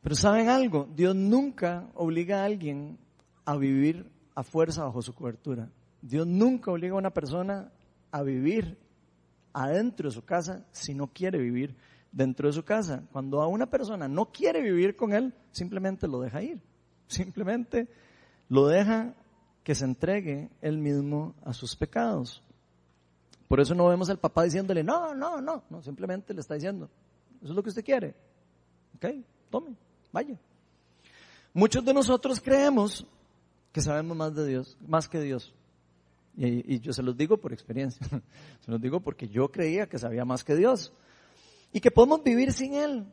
Pero 0.00 0.14
saben 0.14 0.48
algo, 0.48 0.88
Dios 0.94 1.16
nunca 1.16 1.88
obliga 1.94 2.42
a 2.42 2.44
alguien 2.44 2.98
a 3.44 3.56
vivir 3.56 4.08
a 4.36 4.44
fuerza 4.44 4.84
bajo 4.84 5.02
su 5.02 5.12
cobertura. 5.12 5.68
Dios 6.06 6.26
nunca 6.26 6.70
obliga 6.70 6.94
a 6.94 6.98
una 6.98 7.10
persona 7.10 7.72
a 8.12 8.22
vivir 8.22 8.78
adentro 9.52 10.08
de 10.08 10.14
su 10.14 10.24
casa 10.24 10.64
si 10.70 10.94
no 10.94 11.08
quiere 11.08 11.38
vivir 11.38 11.74
dentro 12.12 12.46
de 12.46 12.52
su 12.52 12.64
casa. 12.64 13.02
Cuando 13.10 13.42
a 13.42 13.48
una 13.48 13.66
persona 13.66 14.06
no 14.06 14.26
quiere 14.26 14.62
vivir 14.62 14.94
con 14.94 15.12
él, 15.12 15.34
simplemente 15.50 16.06
lo 16.06 16.20
deja 16.20 16.42
ir. 16.42 16.60
Simplemente 17.08 17.88
lo 18.48 18.68
deja 18.68 19.14
que 19.64 19.74
se 19.74 19.84
entregue 19.84 20.48
él 20.60 20.78
mismo 20.78 21.34
a 21.44 21.52
sus 21.52 21.74
pecados. 21.74 22.40
Por 23.48 23.60
eso 23.60 23.74
no 23.74 23.88
vemos 23.88 24.08
al 24.08 24.18
papá 24.18 24.44
diciéndole, 24.44 24.84
no, 24.84 25.12
no, 25.12 25.40
no, 25.40 25.64
no, 25.68 25.82
simplemente 25.82 26.34
le 26.34 26.40
está 26.40 26.54
diciendo, 26.54 26.88
eso 27.42 27.50
es 27.50 27.56
lo 27.56 27.62
que 27.62 27.70
usted 27.70 27.84
quiere. 27.84 28.14
Ok, 28.94 29.06
tome. 29.50 29.74
Vaya. 30.12 30.38
Muchos 31.52 31.84
de 31.84 31.92
nosotros 31.92 32.40
creemos 32.40 33.06
que 33.72 33.80
sabemos 33.80 34.16
más 34.16 34.34
de 34.34 34.46
Dios, 34.46 34.76
más 34.86 35.08
que 35.08 35.20
Dios. 35.20 35.52
Y, 36.36 36.80
yo 36.80 36.92
se 36.92 37.02
los 37.02 37.16
digo 37.16 37.38
por 37.38 37.52
experiencia. 37.52 38.06
se 38.60 38.70
los 38.70 38.80
digo 38.80 39.00
porque 39.00 39.28
yo 39.28 39.50
creía 39.50 39.88
que 39.88 39.98
sabía 39.98 40.24
más 40.24 40.44
que 40.44 40.54
Dios. 40.54 40.92
Y 41.72 41.80
que 41.80 41.90
podemos 41.90 42.22
vivir 42.22 42.52
sin 42.52 42.74
Él. 42.74 43.06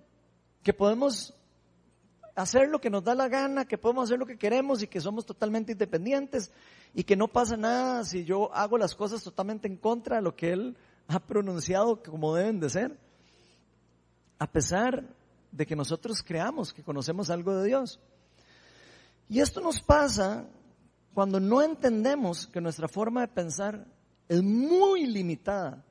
Que 0.61 0.73
podemos 0.73 1.33
hacer 2.35 2.67
lo 2.69 2.81
que 2.81 2.89
nos 2.89 3.03
da 3.03 3.15
la 3.15 3.29
gana, 3.29 3.65
que 3.65 3.77
podemos 3.77 4.05
hacer 4.05 4.19
lo 4.19 4.25
que 4.25 4.37
queremos 4.37 4.81
y 4.81 4.87
que 4.87 4.99
somos 4.99 5.25
totalmente 5.25 5.71
independientes 5.71 6.51
y 6.93 7.03
que 7.03 7.15
no 7.15 7.27
pasa 7.27 7.55
nada 7.57 8.03
si 8.03 8.25
yo 8.25 8.53
hago 8.53 8.77
las 8.77 8.95
cosas 8.95 9.23
totalmente 9.23 9.67
en 9.67 9.77
contra 9.77 10.17
de 10.17 10.23
lo 10.23 10.35
que 10.35 10.51
Él 10.51 10.77
ha 11.07 11.19
pronunciado 11.19 12.01
como 12.01 12.35
deben 12.35 12.59
de 12.59 12.69
ser. 12.69 12.97
A 14.39 14.51
pesar 14.51 15.03
de 15.51 15.65
que 15.65 15.75
nosotros 15.75 16.23
creamos 16.23 16.73
que 16.73 16.83
conocemos 16.83 17.29
algo 17.29 17.55
de 17.55 17.67
Dios. 17.67 17.99
Y 19.29 19.39
esto 19.39 19.61
nos 19.61 19.81
pasa 19.81 20.45
cuando 21.13 21.39
no 21.39 21.61
entendemos 21.61 22.47
que 22.47 22.61
nuestra 22.61 22.87
forma 22.87 23.21
de 23.21 23.27
pensar 23.27 23.85
es 24.27 24.41
muy 24.41 25.05
limitada 25.05 25.83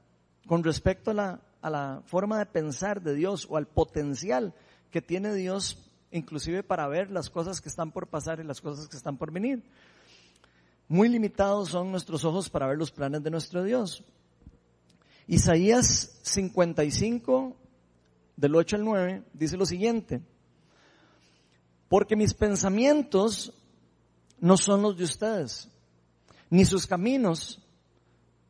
con 0.46 0.64
respecto 0.64 1.12
a 1.12 1.40
la, 1.62 2.02
forma 2.06 2.38
de 2.38 2.46
pensar 2.46 3.00
de 3.02 3.14
Dios 3.14 3.46
o 3.48 3.56
al 3.56 3.66
potencial 3.66 4.54
que 4.90 5.00
tiene 5.00 5.32
Dios 5.35 5.90
inclusive 6.11 6.62
para 6.62 6.88
ver 6.88 7.11
las 7.11 7.30
cosas 7.30 7.61
que 7.61 7.68
están 7.68 7.92
por 7.92 8.08
pasar 8.08 8.40
y 8.40 8.44
las 8.44 8.61
cosas 8.61 8.88
que 8.88 8.96
están 8.96 9.16
por 9.16 9.32
venir. 9.32 9.62
Muy 10.88 11.08
limitados 11.08 11.70
son 11.70 11.90
nuestros 11.90 12.24
ojos 12.24 12.50
para 12.50 12.66
ver 12.66 12.76
los 12.76 12.90
planes 12.90 13.22
de 13.22 13.30
nuestro 13.30 13.62
Dios. 13.62 14.04
Isaías 15.26 16.18
55, 16.22 17.56
del 18.37 18.54
8 18.54 18.76
al 18.76 18.85
9, 18.85 19.22
dice 19.32 19.56
lo 19.56 19.64
siguiente, 19.64 20.20
porque 21.88 22.16
mis 22.16 22.35
pensamientos 22.35 23.54
no 24.42 24.57
son 24.57 24.83
los 24.83 24.96
de 24.96 25.05
ustedes, 25.05 25.68
ni 26.50 26.64
sus 26.64 26.87
caminos 26.87 27.62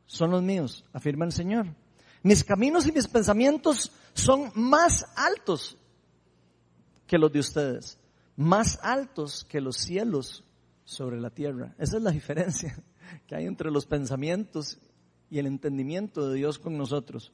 son 0.07 0.31
los 0.31 0.42
míos, 0.42 0.85
afirma 0.92 1.26
el 1.26 1.33
Señor. 1.33 1.66
Mis 2.22 2.42
caminos 2.42 2.87
y 2.87 2.92
mis 2.92 3.07
pensamientos 3.07 3.92
son 4.14 4.50
más 4.55 5.05
altos 5.14 5.76
que 7.07 7.18
los 7.18 7.31
de 7.31 7.40
ustedes, 7.40 7.98
más 8.37 8.78
altos 8.83 9.44
que 9.44 9.61
los 9.61 9.76
cielos 9.76 10.42
sobre 10.85 11.20
la 11.20 11.28
tierra. 11.28 11.74
Esa 11.78 11.98
es 11.98 12.02
la 12.02 12.11
diferencia 12.11 12.74
que 13.26 13.35
hay 13.35 13.44
entre 13.44 13.70
los 13.70 13.85
pensamientos 13.85 14.78
y 15.28 15.38
el 15.38 15.46
entendimiento 15.46 16.31
de 16.31 16.37
Dios 16.37 16.59
con 16.59 16.78
nosotros. 16.78 17.33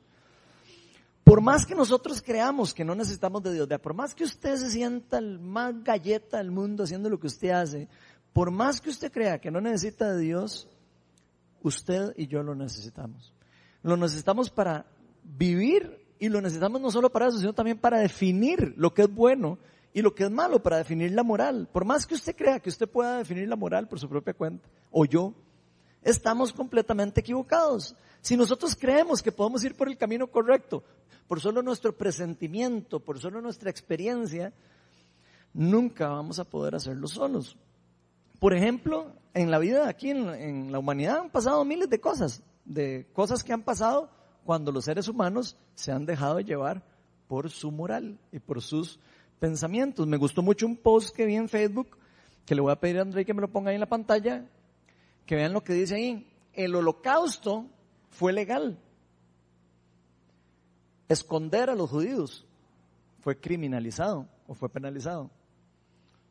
Por 1.23 1.42
más 1.42 1.64
que 1.66 1.75
nosotros 1.75 2.23
creamos 2.23 2.73
que 2.73 2.85
no 2.85 2.94
necesitamos 2.94 3.42
de 3.42 3.53
Dios, 3.53 3.68
por 3.83 3.92
más 3.94 4.14
que 4.14 4.25
usted 4.25 4.57
se 4.57 4.71
sienta 4.71 5.18
el 5.18 5.38
más 5.38 5.85
galleta 5.85 6.38
del 6.38 6.51
mundo 6.51 6.85
haciendo 6.85 7.11
lo 7.11 7.21
que 7.21 7.27
usted 7.27 7.51
hace, 7.51 7.87
por 8.33 8.51
más 8.51 8.81
que 8.81 8.91
usted 8.91 9.12
crea 9.12 9.41
que 9.41 9.51
no 9.51 9.61
necesita 9.61 10.12
de 10.12 10.21
Dios, 10.21 10.69
usted 11.62 12.14
y 12.17 12.27
yo 12.27 12.43
lo 12.43 12.55
necesitamos. 12.55 13.33
Lo 13.83 13.97
necesitamos 13.97 14.51
para 14.51 14.87
vivir 15.23 16.07
y 16.19 16.29
lo 16.29 16.41
necesitamos 16.41 16.81
no 16.81 16.91
solo 16.91 17.11
para 17.11 17.29
eso, 17.29 17.38
sino 17.38 17.53
también 17.53 17.79
para 17.79 17.99
definir 17.99 18.75
lo 18.77 18.93
que 18.93 19.03
es 19.03 19.14
bueno 19.14 19.59
y 19.93 20.03
lo 20.03 20.14
que 20.14 20.25
es 20.25 20.31
malo, 20.31 20.62
para 20.62 20.79
definir 20.79 21.12
la 21.12 21.23
moral. 21.23 21.69
Por 21.73 21.85
más 21.85 22.07
que 22.07 22.14
usted 22.14 22.37
crea 22.37 22.61
que 22.61 22.69
usted 22.69 22.88
pueda 22.88 23.19
definir 23.19 23.49
la 23.49 23.57
moral 23.57 23.88
por 23.88 23.99
su 23.99 24.09
propia 24.09 24.35
cuenta, 24.35 24.69
o 24.91 25.05
yo, 25.05 25.35
estamos 26.03 26.53
completamente 26.53 27.21
equivocados. 27.21 27.95
Si 28.21 28.37
nosotros 28.37 28.77
creemos 28.77 29.23
que 29.23 29.33
podemos 29.33 29.64
ir 29.64 29.75
por 29.75 29.88
el 29.88 29.97
camino 29.97 30.27
correcto, 30.27 30.83
por 31.27 31.41
solo 31.41 31.62
nuestro 31.62 31.97
presentimiento, 31.97 33.01
por 33.01 33.21
solo 33.21 33.41
nuestra 33.41 33.71
experiencia, 33.71 34.53
nunca 35.53 36.09
vamos 36.09 36.38
a 36.38 36.45
poder 36.45 36.75
hacerlo 36.75 37.07
solos. 37.07 37.57
Por 38.38 38.55
ejemplo, 38.55 39.12
en 39.35 39.51
la 39.51 39.59
vida 39.59 39.88
aquí, 39.88 40.11
en, 40.11 40.72
la 40.72 40.79
humanidad, 40.79 41.18
han 41.18 41.31
pasado 41.31 41.64
miles 41.64 41.90
de 41.90 42.01
cosas, 42.01 42.42
de 42.64 43.07
cosas 43.12 43.42
que 43.42 43.53
han 43.53 43.62
pasado 43.62 44.11
cuando 44.44 44.72
los 44.72 44.85
seres 44.85 45.09
humanos 45.09 45.57
se 45.74 45.92
han 45.92 46.07
dejado 46.07 46.40
llevar 46.40 46.83
por 47.27 47.51
su 47.51 47.70
moral 47.70 48.18
y 48.33 48.38
por 48.38 48.62
sus 48.62 48.98
pensamientos. 49.38 50.07
Me 50.07 50.16
gustó 50.16 50.42
mucho 50.42 50.66
un 50.66 50.77
post 50.77 51.14
que 51.14 51.27
vi 51.27 51.37
en 51.37 51.48
Facebook, 51.48 51.98
que 52.46 52.55
le 52.55 52.61
voy 52.61 52.72
a 52.72 52.81
pedir 52.81 52.98
a 52.98 53.03
André 53.03 53.24
que 53.24 53.35
me 53.35 53.42
lo 53.42 53.48
ponga 53.48 53.70
ahí 53.70 53.77
en 53.77 53.81
la 53.81 53.88
pantalla, 53.88 54.46
que 55.27 55.37
vean 55.37 55.53
lo 55.53 55.62
que 55.62 55.74
dice 55.74 55.96
ahí. 55.96 56.31
El 56.53 56.74
holocausto 56.74 57.66
fue 58.11 58.33
legal 58.33 58.79
esconder 61.09 61.70
a 61.70 61.74
los 61.74 61.90
judíos 61.90 62.44
fue 63.20 63.38
criminalizado 63.38 64.27
o 64.46 64.55
fue 64.55 64.68
penalizado. 64.68 65.31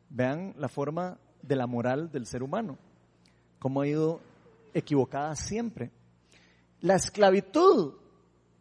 Vean 0.08 0.54
la 0.56 0.68
forma 0.68 1.18
de 1.42 1.56
la 1.56 1.66
moral 1.66 2.10
del 2.10 2.26
ser 2.26 2.42
humano, 2.42 2.78
cómo 3.58 3.80
ha 3.80 3.86
ido 3.86 4.20
equivocada 4.74 5.34
siempre. 5.34 5.90
La 6.80 6.94
esclavitud 6.94 7.94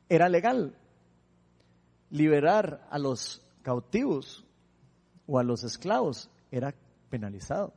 era 0.10 0.30
legal. 0.30 0.76
Liberar 2.10 2.88
a 2.90 2.98
los 2.98 3.42
cautivos 3.62 4.46
o 5.26 5.40
a 5.40 5.44
los 5.44 5.64
esclavos 5.64 6.30
era 6.52 6.74
penalizado. 7.10 7.74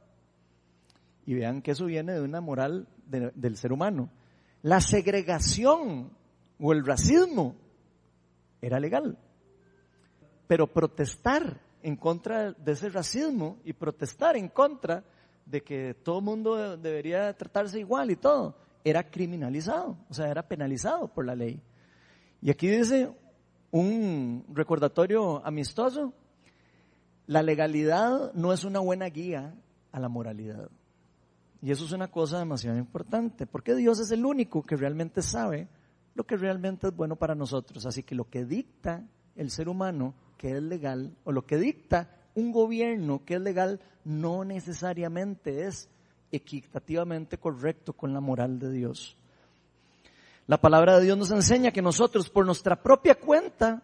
Y 1.26 1.34
vean 1.34 1.62
que 1.62 1.72
eso 1.72 1.86
viene 1.86 2.12
de 2.12 2.22
una 2.22 2.40
moral 2.40 2.88
del 3.06 3.56
ser 3.56 3.72
humano. 3.72 4.10
La 4.62 4.80
segregación 4.80 6.10
o 6.58 6.72
el 6.72 6.84
racismo 6.84 7.56
era 8.60 8.78
legal. 8.78 9.18
Pero 10.46 10.66
protestar 10.66 11.60
en 11.82 11.96
contra 11.96 12.52
de 12.52 12.72
ese 12.72 12.88
racismo 12.88 13.58
y 13.64 13.72
protestar 13.72 14.36
en 14.36 14.48
contra 14.48 15.04
de 15.46 15.62
que 15.62 15.94
todo 15.94 16.20
mundo 16.20 16.76
debería 16.76 17.32
tratarse 17.36 17.80
igual 17.80 18.10
y 18.10 18.16
todo, 18.16 18.56
era 18.84 19.10
criminalizado, 19.10 19.96
o 20.08 20.14
sea, 20.14 20.28
era 20.28 20.46
penalizado 20.46 21.08
por 21.08 21.26
la 21.26 21.34
ley. 21.34 21.60
Y 22.40 22.50
aquí 22.50 22.68
dice 22.68 23.10
un 23.70 24.44
recordatorio 24.52 25.44
amistoso, 25.44 26.12
la 27.26 27.42
legalidad 27.42 28.32
no 28.34 28.52
es 28.52 28.64
una 28.64 28.80
buena 28.80 29.06
guía 29.06 29.54
a 29.92 30.00
la 30.00 30.08
moralidad. 30.08 30.70
Y 31.62 31.70
eso 31.70 31.84
es 31.84 31.92
una 31.92 32.10
cosa 32.10 32.38
demasiado 32.38 32.78
importante, 32.78 33.46
porque 33.46 33.74
Dios 33.74 34.00
es 34.00 34.10
el 34.10 34.24
único 34.24 34.62
que 34.62 34.76
realmente 34.76 35.20
sabe 35.20 35.68
lo 36.14 36.24
que 36.24 36.36
realmente 36.36 36.88
es 36.88 36.96
bueno 36.96 37.16
para 37.16 37.34
nosotros. 37.34 37.86
Así 37.86 38.02
que 38.02 38.14
lo 38.14 38.28
que 38.28 38.44
dicta 38.44 39.04
el 39.36 39.50
ser 39.50 39.68
humano 39.68 40.14
que 40.40 40.56
es 40.56 40.62
legal, 40.62 41.14
o 41.24 41.32
lo 41.32 41.44
que 41.44 41.58
dicta 41.58 42.16
un 42.34 42.50
gobierno 42.50 43.26
que 43.26 43.34
es 43.34 43.42
legal, 43.42 43.78
no 44.04 44.42
necesariamente 44.42 45.66
es 45.66 45.86
equitativamente 46.32 47.36
correcto 47.36 47.92
con 47.92 48.14
la 48.14 48.20
moral 48.20 48.58
de 48.58 48.72
Dios. 48.72 49.18
La 50.46 50.58
palabra 50.58 50.96
de 50.96 51.04
Dios 51.04 51.18
nos 51.18 51.30
enseña 51.30 51.72
que 51.72 51.82
nosotros 51.82 52.30
por 52.30 52.46
nuestra 52.46 52.82
propia 52.82 53.16
cuenta 53.16 53.82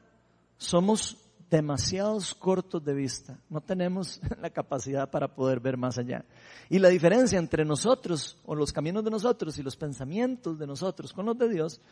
somos 0.57 1.19
demasiados 1.51 2.33
cortos 2.33 2.83
de 2.83 2.95
vista. 2.95 3.39
No 3.51 3.61
tenemos 3.61 4.19
la 4.41 4.49
capacidad 4.49 5.11
para 5.11 5.29
poder 5.29 5.61
ver 5.61 5.77
más 5.77 5.99
allá. 5.99 6.25
Y 6.71 6.79
la 6.79 6.89
diferencia 6.89 7.39
entre 7.39 7.67
nosotros 7.67 8.39
o 8.47 8.55
los 8.55 8.73
caminos 8.73 9.05
de 9.05 9.11
nosotros 9.11 9.59
y 9.59 9.63
los 9.63 9.77
pensamientos 9.77 10.59
de 10.59 10.67
nosotros 10.67 11.13
con 11.13 11.27
los 11.27 11.37
de 11.37 11.51
Dios 11.51 11.83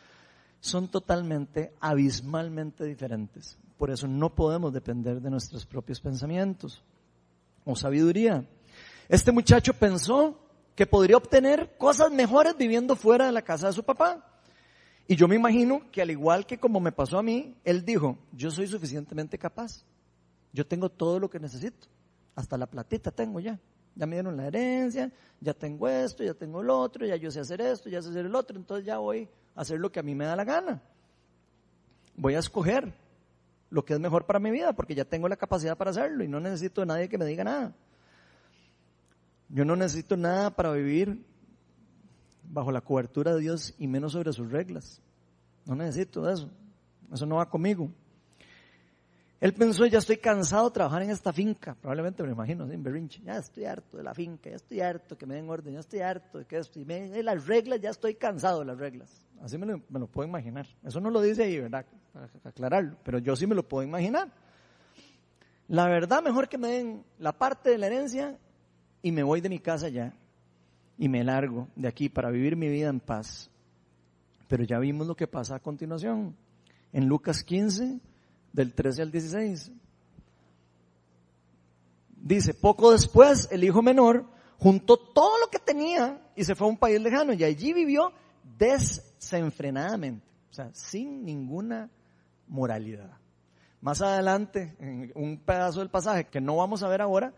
son 0.65 0.87
totalmente, 0.87 1.73
abismalmente 1.79 2.85
diferentes. 2.85 3.57
Por 3.77 3.91
eso 3.91 4.07
no 4.07 4.33
podemos 4.33 4.73
depender 4.73 5.21
de 5.21 5.29
nuestros 5.29 5.63
propios 5.65 6.01
pensamientos 6.01 6.83
o 7.63 7.75
sabiduría. 7.75 8.43
Este 9.07 9.31
muchacho 9.31 9.73
pensó 9.73 10.39
que 10.75 10.87
podría 10.87 11.17
obtener 11.17 11.77
cosas 11.77 12.11
mejores 12.11 12.57
viviendo 12.57 12.95
fuera 12.95 13.27
de 13.27 13.31
la 13.31 13.43
casa 13.43 13.67
de 13.67 13.73
su 13.73 13.83
papá. 13.83 14.41
Y 15.07 15.15
yo 15.15 15.27
me 15.27 15.35
imagino 15.35 15.83
que 15.91 16.01
al 16.01 16.09
igual 16.09 16.47
que 16.47 16.57
como 16.57 16.79
me 16.79 16.91
pasó 16.91 17.19
a 17.19 17.23
mí, 17.23 17.55
él 17.63 17.85
dijo, 17.85 18.17
yo 18.31 18.49
soy 18.49 18.65
suficientemente 18.65 19.37
capaz. 19.37 19.85
Yo 20.51 20.65
tengo 20.65 20.89
todo 20.89 21.19
lo 21.19 21.29
que 21.29 21.39
necesito. 21.39 21.87
Hasta 22.33 22.57
la 22.57 22.65
platita 22.65 23.11
tengo 23.11 23.39
ya. 23.39 23.59
Ya 23.93 24.07
me 24.07 24.15
dieron 24.15 24.35
la 24.35 24.47
herencia, 24.47 25.11
ya 25.39 25.53
tengo 25.53 25.87
esto, 25.87 26.23
ya 26.23 26.33
tengo 26.33 26.61
el 26.61 26.69
otro, 26.71 27.05
ya 27.05 27.17
yo 27.17 27.29
sé 27.29 27.39
hacer 27.39 27.61
esto, 27.61 27.87
ya 27.87 28.01
sé 28.01 28.09
hacer 28.09 28.25
el 28.25 28.35
otro, 28.35 28.57
entonces 28.57 28.85
ya 28.85 28.97
voy 28.97 29.29
hacer 29.55 29.79
lo 29.79 29.91
que 29.91 29.99
a 29.99 30.03
mí 30.03 30.15
me 30.15 30.25
da 30.25 30.35
la 30.35 30.43
gana. 30.43 30.81
Voy 32.15 32.35
a 32.35 32.39
escoger 32.39 32.93
lo 33.69 33.83
que 33.83 33.93
es 33.93 33.99
mejor 33.99 34.25
para 34.25 34.39
mi 34.39 34.51
vida 34.51 34.73
porque 34.73 34.95
ya 34.95 35.05
tengo 35.05 35.27
la 35.27 35.35
capacidad 35.35 35.77
para 35.77 35.91
hacerlo 35.91 36.23
y 36.23 36.27
no 36.27 36.39
necesito 36.39 36.81
de 36.81 36.87
nadie 36.87 37.09
que 37.09 37.17
me 37.17 37.25
diga 37.25 37.43
nada. 37.43 37.73
Yo 39.49 39.65
no 39.65 39.75
necesito 39.75 40.17
nada 40.17 40.55
para 40.55 40.71
vivir 40.71 41.23
bajo 42.43 42.71
la 42.71 42.81
cobertura 42.81 43.33
de 43.33 43.41
Dios 43.41 43.73
y 43.77 43.87
menos 43.87 44.13
sobre 44.13 44.33
sus 44.33 44.51
reglas. 44.51 45.01
No 45.65 45.75
necesito 45.75 46.29
eso. 46.29 46.49
Eso 47.11 47.25
no 47.25 47.35
va 47.35 47.49
conmigo. 47.49 47.89
Él 49.41 49.53
pensó, 49.53 49.85
ya 49.85 49.99
estoy 49.99 50.17
cansado 50.17 50.69
de 50.69 50.73
trabajar 50.73 51.03
en 51.03 51.09
esta 51.09 51.33
finca. 51.33 51.75
Probablemente 51.75 52.23
me 52.23 52.31
imagino, 52.31 52.69
en 52.71 52.81
Berrinche. 52.81 53.21
Ya 53.23 53.37
estoy 53.37 53.65
harto 53.65 53.97
de 53.97 54.03
la 54.03 54.13
finca, 54.13 54.49
ya 54.49 54.55
estoy 54.55 54.79
harto 54.79 55.17
que 55.17 55.25
me 55.25 55.35
den 55.35 55.49
orden, 55.49 55.73
ya 55.73 55.81
estoy 55.81 55.99
harto 55.99 56.39
de 56.39 56.45
que 56.45 56.57
esto. 56.57 56.79
Y 56.79 56.85
me, 56.85 57.21
las 57.21 57.45
reglas, 57.45 57.81
ya 57.81 57.89
estoy 57.89 58.15
cansado 58.15 58.59
de 58.59 58.65
las 58.65 58.77
reglas. 58.77 59.24
Así 59.41 59.57
me 59.57 59.65
lo, 59.65 60.07
puedo 60.07 60.27
imaginar. 60.27 60.67
Eso 60.83 60.99
no 60.99 61.09
lo 61.09 61.21
dice 61.21 61.43
ahí, 61.43 61.59
¿verdad? 61.59 61.85
Para 62.11 62.29
aclararlo. 62.43 62.97
Pero 63.03 63.19
yo 63.19 63.35
sí 63.35 63.45
me 63.45 63.55
lo 63.55 63.67
puedo 63.67 63.87
imaginar. 63.87 64.31
La 65.67 65.87
verdad, 65.87 66.23
mejor 66.23 66.47
que 66.47 66.57
me 66.57 66.69
den 66.69 67.03
la 67.19 67.31
parte 67.31 67.69
de 67.69 67.77
la 67.77 67.87
herencia 67.87 68.37
y 69.01 69.11
me 69.11 69.23
voy 69.23 69.41
de 69.41 69.49
mi 69.49 69.59
casa 69.59 69.89
ya 69.89 70.13
y 70.97 71.09
me 71.09 71.23
largo 71.23 71.67
de 71.75 71.87
aquí 71.87 72.09
para 72.09 72.29
vivir 72.31 72.55
mi 72.55 72.69
vida 72.69 72.89
en 72.89 72.99
paz. 72.99 73.49
Pero 74.47 74.63
ya 74.63 74.79
vimos 74.79 75.07
lo 75.07 75.15
que 75.15 75.27
pasa 75.27 75.55
a 75.55 75.59
continuación. 75.59 76.35
En 76.93 77.07
Lucas 77.07 77.43
15, 77.43 77.99
del 78.55 78.73
13 78.73 79.01
al 79.01 79.11
16. 79.11 79.71
Dice, 82.15 82.53
poco 82.53 82.91
después 82.91 83.47
el 83.51 83.63
hijo 83.63 83.81
menor 83.81 84.25
juntó 84.57 84.97
todo 84.97 85.37
lo 85.39 85.47
que 85.47 85.59
tenía 85.59 86.21
y 86.35 86.43
se 86.43 86.55
fue 86.55 86.67
a 86.67 86.69
un 86.69 86.77
país 86.77 86.99
lejano 87.01 87.33
y 87.33 87.43
allí 87.43 87.73
vivió 87.73 88.13
desenfrenadamente, 89.25 90.25
o 90.51 90.53
sea, 90.53 90.69
sin 90.73 91.25
ninguna 91.25 91.89
moralidad. 92.47 93.17
Más 93.81 94.01
adelante, 94.01 94.75
en 94.79 95.11
un 95.15 95.37
pedazo 95.37 95.79
del 95.79 95.89
pasaje 95.89 96.25
que 96.25 96.41
no 96.41 96.57
vamos 96.57 96.83
a 96.83 96.87
ver 96.87 97.01
ahora, 97.01 97.33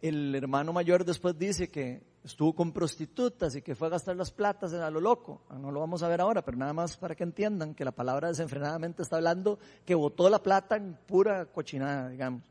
el 0.00 0.34
hermano 0.34 0.72
mayor 0.72 1.04
después 1.04 1.38
dice 1.38 1.68
que 1.70 2.02
estuvo 2.24 2.54
con 2.54 2.72
prostitutas 2.72 3.54
y 3.56 3.62
que 3.62 3.74
fue 3.74 3.88
a 3.88 3.92
gastar 3.92 4.16
las 4.16 4.30
platas 4.30 4.72
a 4.72 4.90
lo 4.90 5.00
loco. 5.00 5.42
Ah, 5.48 5.58
no 5.58 5.70
lo 5.70 5.80
vamos 5.80 6.02
a 6.02 6.08
ver 6.08 6.20
ahora, 6.20 6.42
pero 6.42 6.56
nada 6.56 6.72
más 6.72 6.96
para 6.96 7.14
que 7.14 7.24
entiendan 7.24 7.74
que 7.74 7.84
la 7.84 7.92
palabra 7.92 8.28
desenfrenadamente 8.28 9.02
está 9.02 9.16
hablando 9.16 9.58
que 9.84 9.94
botó 9.94 10.28
la 10.28 10.42
plata 10.42 10.76
en 10.76 10.94
pura 11.06 11.46
cochinada, 11.46 12.08
digamos. 12.08 12.42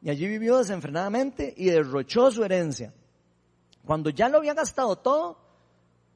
Y 0.00 0.10
allí 0.10 0.26
vivió 0.26 0.58
desenfrenadamente 0.58 1.54
y 1.56 1.66
derrochó 1.66 2.30
su 2.30 2.44
herencia. 2.44 2.92
Cuando 3.84 4.10
ya 4.10 4.28
lo 4.28 4.38
había 4.38 4.54
gastado 4.54 4.96
todo, 4.96 5.41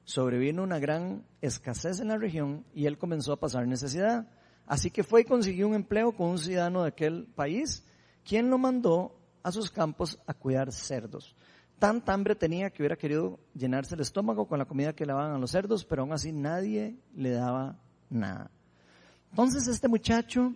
sobrevino 0.06 0.62
una 0.62 0.78
gran 0.78 1.26
escasez 1.42 2.00
en 2.00 2.08
la 2.08 2.16
región 2.16 2.64
y 2.72 2.86
él 2.86 2.96
comenzó 2.96 3.32
a 3.32 3.40
pasar 3.40 3.66
necesidad. 3.66 4.26
Así 4.64 4.90
que 4.90 5.04
fue 5.04 5.20
y 5.22 5.24
consiguió 5.24 5.68
un 5.68 5.74
empleo 5.74 6.12
con 6.12 6.28
un 6.28 6.38
ciudadano 6.38 6.82
de 6.82 6.88
aquel 6.88 7.26
país, 7.26 7.84
quien 8.24 8.48
lo 8.48 8.56
mandó 8.56 9.18
a 9.42 9.52
sus 9.52 9.70
campos 9.70 10.18
a 10.26 10.32
cuidar 10.32 10.72
cerdos. 10.72 11.36
Tanta 11.78 12.14
hambre 12.14 12.34
tenía 12.34 12.70
que 12.70 12.82
hubiera 12.82 12.96
querido 12.96 13.38
llenarse 13.54 13.94
el 13.94 14.00
estómago 14.00 14.46
con 14.48 14.58
la 14.58 14.64
comida 14.64 14.94
que 14.94 15.04
le 15.04 15.12
daban 15.12 15.32
a 15.32 15.38
los 15.38 15.50
cerdos, 15.50 15.84
pero 15.84 16.02
aún 16.02 16.12
así 16.12 16.32
nadie 16.32 16.96
le 17.14 17.30
daba 17.30 17.76
nada. 18.08 18.50
Entonces 19.30 19.66
este 19.68 19.88
muchacho 19.88 20.54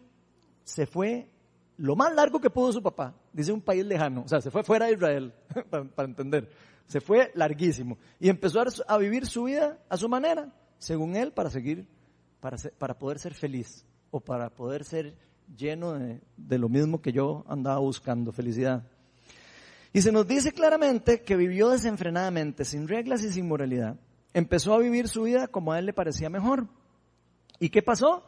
se 0.65 0.87
fue 0.87 1.29
lo 1.77 1.97
más 1.97 2.15
largo 2.15 2.41
que 2.41 2.51
pudo 2.51 2.73
su 2.73 2.83
papá, 2.83 3.15
dice 3.33 3.53
un 3.53 3.61
país 3.61 3.85
lejano, 3.85 4.23
o 4.23 4.29
sea, 4.29 4.41
se 4.41 4.51
fue 4.51 4.63
fuera 4.63 4.87
de 4.87 4.93
Israel, 4.93 5.35
para, 5.71 6.09
entender, 6.09 6.49
se 6.90 7.00
fue 7.00 7.31
larguísimo 7.37 7.98
y 8.18 8.29
empezó 8.29 8.61
a, 8.88 8.98
vivir 8.98 9.24
su 9.24 9.44
vida 9.44 9.79
a 9.88 9.96
su 9.96 10.09
manera, 10.09 10.53
según 10.79 11.14
él, 11.14 11.31
para 11.31 11.48
seguir, 11.48 11.87
para, 12.40 12.57
para 12.79 12.98
poder 12.98 13.20
ser 13.20 13.33
feliz 13.33 13.87
o 14.11 14.18
para 14.18 14.50
poder 14.50 14.85
ser 14.85 15.14
lleno 15.57 15.96
de 16.37 16.59
lo 16.59 16.68
mismo 16.68 17.00
que 17.00 17.12
yo 17.12 17.44
andaba 17.46 17.79
buscando, 17.79 18.33
felicidad. 18.33 18.83
Y 19.92 20.03
se 20.03 20.11
nos 20.11 20.26
dice 20.26 20.50
claramente 20.50 21.22
que 21.22 21.37
vivió 21.37 21.68
desenfrenadamente, 21.68 22.64
sin 22.64 22.88
reglas 22.88 23.22
y 23.22 23.33
sin 23.33 23.46
moralidad. 23.46 23.94
Empezó 24.35 24.74
a 24.74 24.79
vivir 24.79 25.07
su 25.07 25.22
vida 25.22 25.46
como 25.46 25.72
a 25.72 25.79
él 25.79 25.87
le 25.87 25.92
parecía 25.92 26.29
mejor. 26.29 26.66
¿Y 27.61 27.68
qué 27.68 27.83
pasó? 27.83 28.24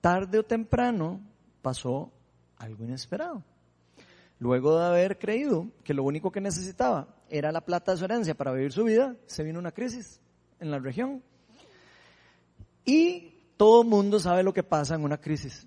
Tarde 0.00 0.40
o 0.40 0.42
temprano 0.42 1.20
pasó 1.62 2.10
algo 2.56 2.82
inesperado. 2.82 3.44
Luego 4.40 4.80
de 4.80 4.86
haber 4.86 5.16
creído 5.20 5.68
que 5.84 5.94
lo 5.94 6.02
único 6.02 6.32
que 6.32 6.40
necesitaba 6.40 7.06
era 7.30 7.52
la 7.52 7.60
plata 7.60 7.92
de 7.92 7.98
su 7.98 8.04
herencia 8.04 8.34
para 8.34 8.52
vivir 8.52 8.72
su 8.72 8.84
vida, 8.84 9.16
se 9.26 9.42
vino 9.44 9.58
una 9.58 9.72
crisis 9.72 10.20
en 10.58 10.70
la 10.70 10.78
región. 10.78 11.22
Y 12.84 13.34
todo 13.56 13.84
mundo 13.84 14.18
sabe 14.18 14.42
lo 14.42 14.52
que 14.52 14.62
pasa 14.62 14.94
en 14.94 15.04
una 15.04 15.18
crisis. 15.18 15.66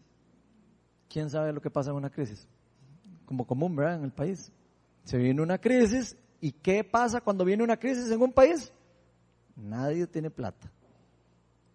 ¿Quién 1.10 1.30
sabe 1.30 1.54
lo 1.54 1.62
que 1.62 1.70
pasa 1.70 1.92
en 1.92 1.96
una 1.96 2.10
crisis? 2.10 2.48
Como 3.26 3.46
común, 3.46 3.76
¿verdad? 3.76 3.96
En 3.96 4.04
el 4.04 4.12
país. 4.12 4.52
Se 5.04 5.18
viene 5.18 5.42
una 5.42 5.58
crisis 5.58 6.18
y 6.42 6.52
¿qué 6.52 6.84
pasa 6.84 7.22
cuando 7.22 7.46
viene 7.46 7.64
una 7.64 7.78
crisis 7.78 8.12
en 8.12 8.22
un 8.22 8.34
país? 8.34 8.74
Nadie 9.56 10.08
tiene 10.08 10.30
plata. 10.30 10.72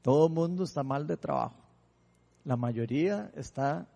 Todo 0.02 0.26
el 0.26 0.32
mundo 0.32 0.64
está 0.64 0.82
mal 0.82 1.06
de 1.06 1.16
trabajo. 1.16 1.56
La 2.44 2.56
mayoría 2.56 3.30
está 3.34 3.86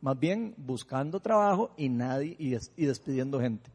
más 0.00 0.18
bien 0.18 0.54
buscando 0.56 1.20
trabajo 1.20 1.72
y 1.76 1.88
nadie 1.88 2.36
y 2.38 2.86
despidiendo 2.86 3.40
gente. 3.40 3.73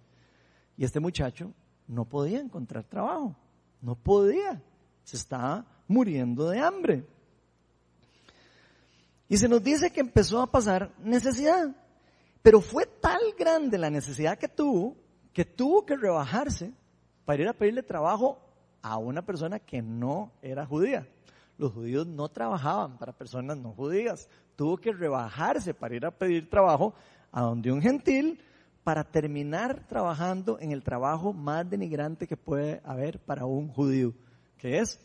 Y 0.79 0.85
este 0.85 1.01
muchacho 1.01 1.51
no 1.89 2.05
podía 2.05 2.39
encontrar 2.39 2.85
trabajo. 2.85 3.35
No 3.81 3.95
podía. 3.95 4.63
Se 5.03 5.17
estaba 5.17 5.65
muriendo 5.89 6.47
de 6.47 6.61
hambre. 6.61 7.05
Y 9.27 9.35
se 9.35 9.49
nos 9.49 9.61
dice 9.61 9.91
que 9.91 9.99
empezó 9.99 10.41
a 10.41 10.49
pasar 10.49 10.93
necesidad. 11.03 11.75
Pero 12.41 12.61
fue 12.61 12.85
tal 12.85 13.19
grande 13.37 13.77
la 13.77 13.89
necesidad 13.89 14.37
que 14.37 14.47
tuvo 14.47 14.95
que 15.33 15.43
tuvo 15.43 15.85
que 15.85 15.97
rebajarse 15.97 16.71
para 17.25 17.41
ir 17.41 17.49
a 17.49 17.53
pedirle 17.53 17.83
trabajo 17.83 18.39
a 18.81 18.97
una 18.97 19.21
persona 19.21 19.59
que 19.59 19.81
no 19.81 20.31
era 20.41 20.65
judía. 20.65 21.09
Los 21.57 21.73
judíos 21.73 22.07
no 22.07 22.29
trabajaban 22.29 22.97
para 22.97 23.11
personas 23.11 23.57
no 23.57 23.73
judías. 23.73 24.29
Tuvo 24.55 24.77
que 24.77 24.93
rebajarse 24.93 25.73
para 25.73 25.95
ir 25.97 26.05
a 26.05 26.11
pedir 26.11 26.49
trabajo 26.49 26.93
a 27.33 27.41
donde 27.41 27.69
un 27.69 27.81
gentil 27.81 28.39
para 28.83 29.03
terminar 29.03 29.85
trabajando 29.87 30.59
en 30.59 30.71
el 30.71 30.83
trabajo 30.83 31.33
más 31.33 31.69
denigrante 31.69 32.27
que 32.27 32.37
puede 32.37 32.81
haber 32.83 33.19
para 33.19 33.45
un 33.45 33.67
judío, 33.67 34.13
que 34.57 34.79
es 34.79 34.99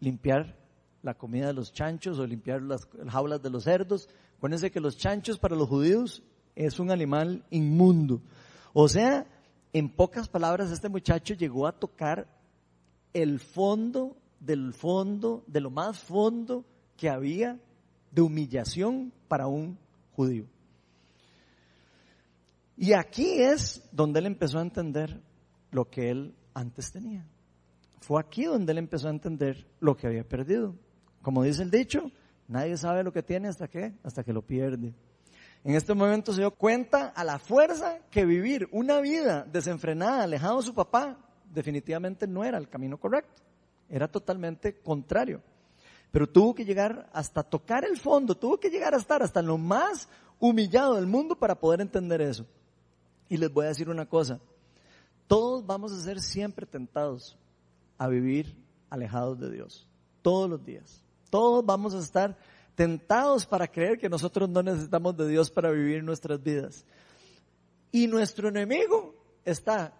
limpiar 0.00 0.56
la 1.02 1.14
comida 1.14 1.46
de 1.46 1.52
los 1.52 1.72
chanchos 1.72 2.18
o 2.18 2.26
limpiar 2.26 2.62
las 2.62 2.88
jaulas 3.08 3.42
de 3.42 3.50
los 3.50 3.64
cerdos. 3.64 4.08
Acuérdense 4.36 4.70
que 4.70 4.80
los 4.80 4.96
chanchos 4.96 5.38
para 5.38 5.56
los 5.56 5.68
judíos 5.68 6.22
es 6.54 6.80
un 6.80 6.90
animal 6.90 7.44
inmundo. 7.50 8.20
O 8.72 8.88
sea, 8.88 9.26
en 9.72 9.88
pocas 9.88 10.28
palabras, 10.28 10.70
este 10.70 10.88
muchacho 10.88 11.34
llegó 11.34 11.66
a 11.66 11.78
tocar 11.78 12.26
el 13.12 13.38
fondo 13.40 14.16
del 14.40 14.72
fondo, 14.72 15.44
de 15.46 15.60
lo 15.60 15.70
más 15.70 15.98
fondo 15.98 16.64
que 16.96 17.08
había 17.08 17.58
de 18.10 18.22
humillación 18.22 19.12
para 19.28 19.46
un 19.46 19.78
judío. 20.12 20.46
Y 22.76 22.92
aquí 22.92 23.40
es 23.42 23.82
donde 23.92 24.20
él 24.20 24.26
empezó 24.26 24.58
a 24.58 24.62
entender 24.62 25.20
lo 25.70 25.88
que 25.88 26.10
él 26.10 26.34
antes 26.52 26.92
tenía. 26.92 27.24
Fue 28.00 28.20
aquí 28.20 28.44
donde 28.44 28.72
él 28.72 28.78
empezó 28.78 29.08
a 29.08 29.10
entender 29.10 29.66
lo 29.80 29.96
que 29.96 30.06
había 30.06 30.24
perdido. 30.24 30.74
Como 31.22 31.42
dice 31.42 31.62
el 31.62 31.70
dicho, 31.70 32.10
nadie 32.48 32.76
sabe 32.76 33.02
lo 33.02 33.12
que 33.12 33.22
tiene 33.22 33.48
hasta 33.48 33.68
que, 33.68 33.94
hasta 34.04 34.22
que 34.22 34.32
lo 34.32 34.42
pierde. 34.42 34.94
En 35.64 35.74
este 35.74 35.94
momento 35.94 36.32
se 36.32 36.42
dio 36.42 36.52
cuenta 36.52 37.08
a 37.08 37.24
la 37.24 37.38
fuerza 37.38 37.98
que 38.10 38.24
vivir 38.24 38.68
una 38.70 39.00
vida 39.00 39.44
desenfrenada, 39.50 40.22
alejado 40.22 40.58
de 40.58 40.66
su 40.66 40.74
papá, 40.74 41.18
definitivamente 41.52 42.26
no 42.26 42.44
era 42.44 42.58
el 42.58 42.68
camino 42.68 42.98
correcto. 42.98 43.42
Era 43.88 44.06
totalmente 44.06 44.78
contrario. 44.80 45.40
Pero 46.12 46.28
tuvo 46.28 46.54
que 46.54 46.64
llegar 46.64 47.08
hasta 47.12 47.42
tocar 47.42 47.84
el 47.84 47.96
fondo, 47.96 48.36
tuvo 48.36 48.58
que 48.58 48.70
llegar 48.70 48.94
a 48.94 48.98
estar 48.98 49.22
hasta 49.22 49.42
lo 49.42 49.58
más 49.58 50.08
humillado 50.38 50.94
del 50.94 51.06
mundo 51.06 51.36
para 51.36 51.58
poder 51.58 51.80
entender 51.80 52.20
eso. 52.20 52.46
Y 53.28 53.36
les 53.36 53.52
voy 53.52 53.66
a 53.66 53.68
decir 53.68 53.88
una 53.88 54.06
cosa, 54.06 54.40
todos 55.26 55.66
vamos 55.66 55.92
a 55.92 56.00
ser 56.00 56.20
siempre 56.20 56.66
tentados 56.66 57.36
a 57.98 58.08
vivir 58.08 58.56
alejados 58.90 59.38
de 59.40 59.50
Dios, 59.50 59.86
todos 60.22 60.48
los 60.48 60.64
días. 60.64 61.02
Todos 61.30 61.64
vamos 61.64 61.94
a 61.94 61.98
estar 61.98 62.36
tentados 62.74 63.46
para 63.46 63.66
creer 63.66 63.98
que 63.98 64.08
nosotros 64.08 64.48
no 64.48 64.62
necesitamos 64.62 65.16
de 65.16 65.28
Dios 65.28 65.50
para 65.50 65.70
vivir 65.70 66.04
nuestras 66.04 66.42
vidas. 66.42 66.84
Y 67.90 68.06
nuestro 68.06 68.48
enemigo 68.48 69.14
está 69.44 69.92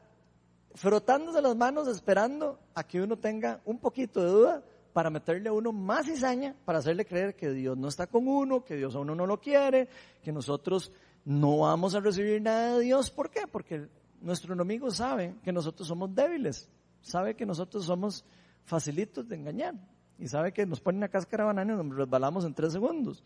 frotándose 0.75 1.41
las 1.41 1.57
manos 1.57 1.89
esperando 1.89 2.61
a 2.75 2.85
que 2.85 3.01
uno 3.01 3.17
tenga 3.17 3.61
un 3.65 3.79
poquito 3.79 4.23
de 4.23 4.31
duda 4.31 4.65
para 4.93 5.11
meterle 5.11 5.49
a 5.49 5.53
uno 5.53 5.73
más 5.73 6.07
cizaña, 6.07 6.55
para 6.65 6.79
hacerle 6.79 7.05
creer 7.05 7.35
que 7.35 7.51
Dios 7.51 7.77
no 7.77 7.89
está 7.89 8.07
con 8.07 8.29
uno, 8.29 8.65
que 8.65 8.77
Dios 8.77 8.95
a 8.95 9.01
uno 9.01 9.15
no 9.15 9.27
lo 9.27 9.41
quiere, 9.41 9.89
que 10.23 10.33
nosotros 10.33 10.93
no 11.27 11.59
vamos 11.59 11.95
a 11.97 12.01
recibir 12.01 12.41
nada 12.41 12.77
de 12.77 12.85
Dios. 12.85 13.11
¿Por 13.11 13.31
qué? 13.31 13.49
Porque 13.51 13.89
nuestro 14.21 14.55
enemigo 14.55 14.91
sabe 14.93 15.35
que 15.43 15.53
nosotros 15.53 15.89
somos 15.89 16.15
débiles, 16.15 16.71
sabe 17.03 17.35
que 17.35 17.45
nosotros 17.45 17.85
somos 17.85 18.25
facilitos 18.65 19.29
de 19.29 19.35
engañar 19.35 19.75
y 20.21 20.29
sabe 20.29 20.53
que 20.53 20.65
nos 20.65 20.81
pone 20.81 20.99
una 20.99 21.09
cáscara 21.09 21.43
de 21.43 21.49
banana 21.49 21.75
y 21.75 21.85
nos 21.85 21.97
resbalamos 21.97 22.45
en 22.45 22.55
tres 22.55 22.73
segundos. 22.73 23.25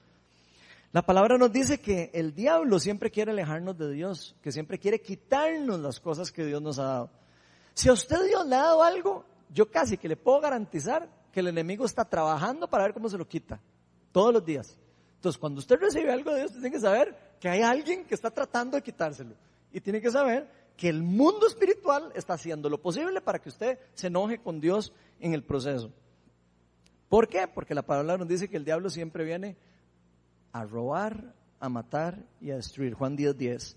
La 0.92 1.02
palabra 1.02 1.36
nos 1.36 1.52
dice 1.52 1.78
que 1.78 2.10
el 2.14 2.34
diablo 2.34 2.80
siempre 2.80 3.10
quiere 3.10 3.32
alejarnos 3.32 3.76
de 3.76 3.92
Dios, 3.92 4.34
que 4.42 4.50
siempre 4.50 4.78
quiere 4.78 5.02
quitarnos 5.02 5.78
las 5.78 6.00
cosas 6.00 6.32
que 6.32 6.44
Dios 6.46 6.60
nos 6.62 6.78
ha 6.78 6.84
dado. 6.84 7.10
Si 7.74 7.90
a 7.90 7.92
usted 7.92 8.24
Dios 8.26 8.46
le 8.46 8.56
ha 8.56 8.62
dado 8.62 8.82
algo, 8.82 9.26
yo 9.50 9.70
casi 9.70 9.98
que 9.98 10.08
le 10.08 10.16
puedo 10.16 10.40
garantizar 10.40 11.06
que 11.30 11.40
el 11.40 11.48
enemigo 11.48 11.84
está 11.84 12.06
trabajando 12.06 12.66
para 12.66 12.84
ver 12.84 12.94
cómo 12.94 13.10
se 13.10 13.18
lo 13.18 13.28
quita, 13.28 13.60
todos 14.10 14.32
los 14.32 14.44
días. 14.44 14.78
Entonces, 15.16 15.38
cuando 15.38 15.58
usted 15.58 15.78
recibe 15.78 16.10
algo 16.10 16.30
de 16.32 16.38
Dios, 16.40 16.52
tiene 16.52 16.70
que 16.70 16.80
saber 16.80 17.29
que 17.40 17.48
hay 17.48 17.62
alguien 17.62 18.04
que 18.04 18.14
está 18.14 18.30
tratando 18.30 18.76
de 18.76 18.82
quitárselo. 18.82 19.34
Y 19.72 19.80
tiene 19.80 20.00
que 20.00 20.10
saber 20.10 20.48
que 20.76 20.88
el 20.88 21.02
mundo 21.02 21.46
espiritual 21.46 22.12
está 22.14 22.34
haciendo 22.34 22.68
lo 22.68 22.80
posible 22.80 23.20
para 23.20 23.38
que 23.38 23.48
usted 23.48 23.78
se 23.94 24.06
enoje 24.06 24.38
con 24.38 24.60
Dios 24.60 24.92
en 25.18 25.32
el 25.32 25.42
proceso. 25.42 25.90
¿Por 27.08 27.28
qué? 27.28 27.48
Porque 27.48 27.74
la 27.74 27.82
palabra 27.82 28.18
nos 28.18 28.28
dice 28.28 28.48
que 28.48 28.56
el 28.56 28.64
diablo 28.64 28.88
siempre 28.90 29.24
viene 29.24 29.56
a 30.52 30.64
robar, 30.64 31.34
a 31.58 31.68
matar 31.68 32.24
y 32.40 32.50
a 32.50 32.56
destruir. 32.56 32.94
Juan 32.94 33.16
10, 33.16 33.36
10. 33.36 33.76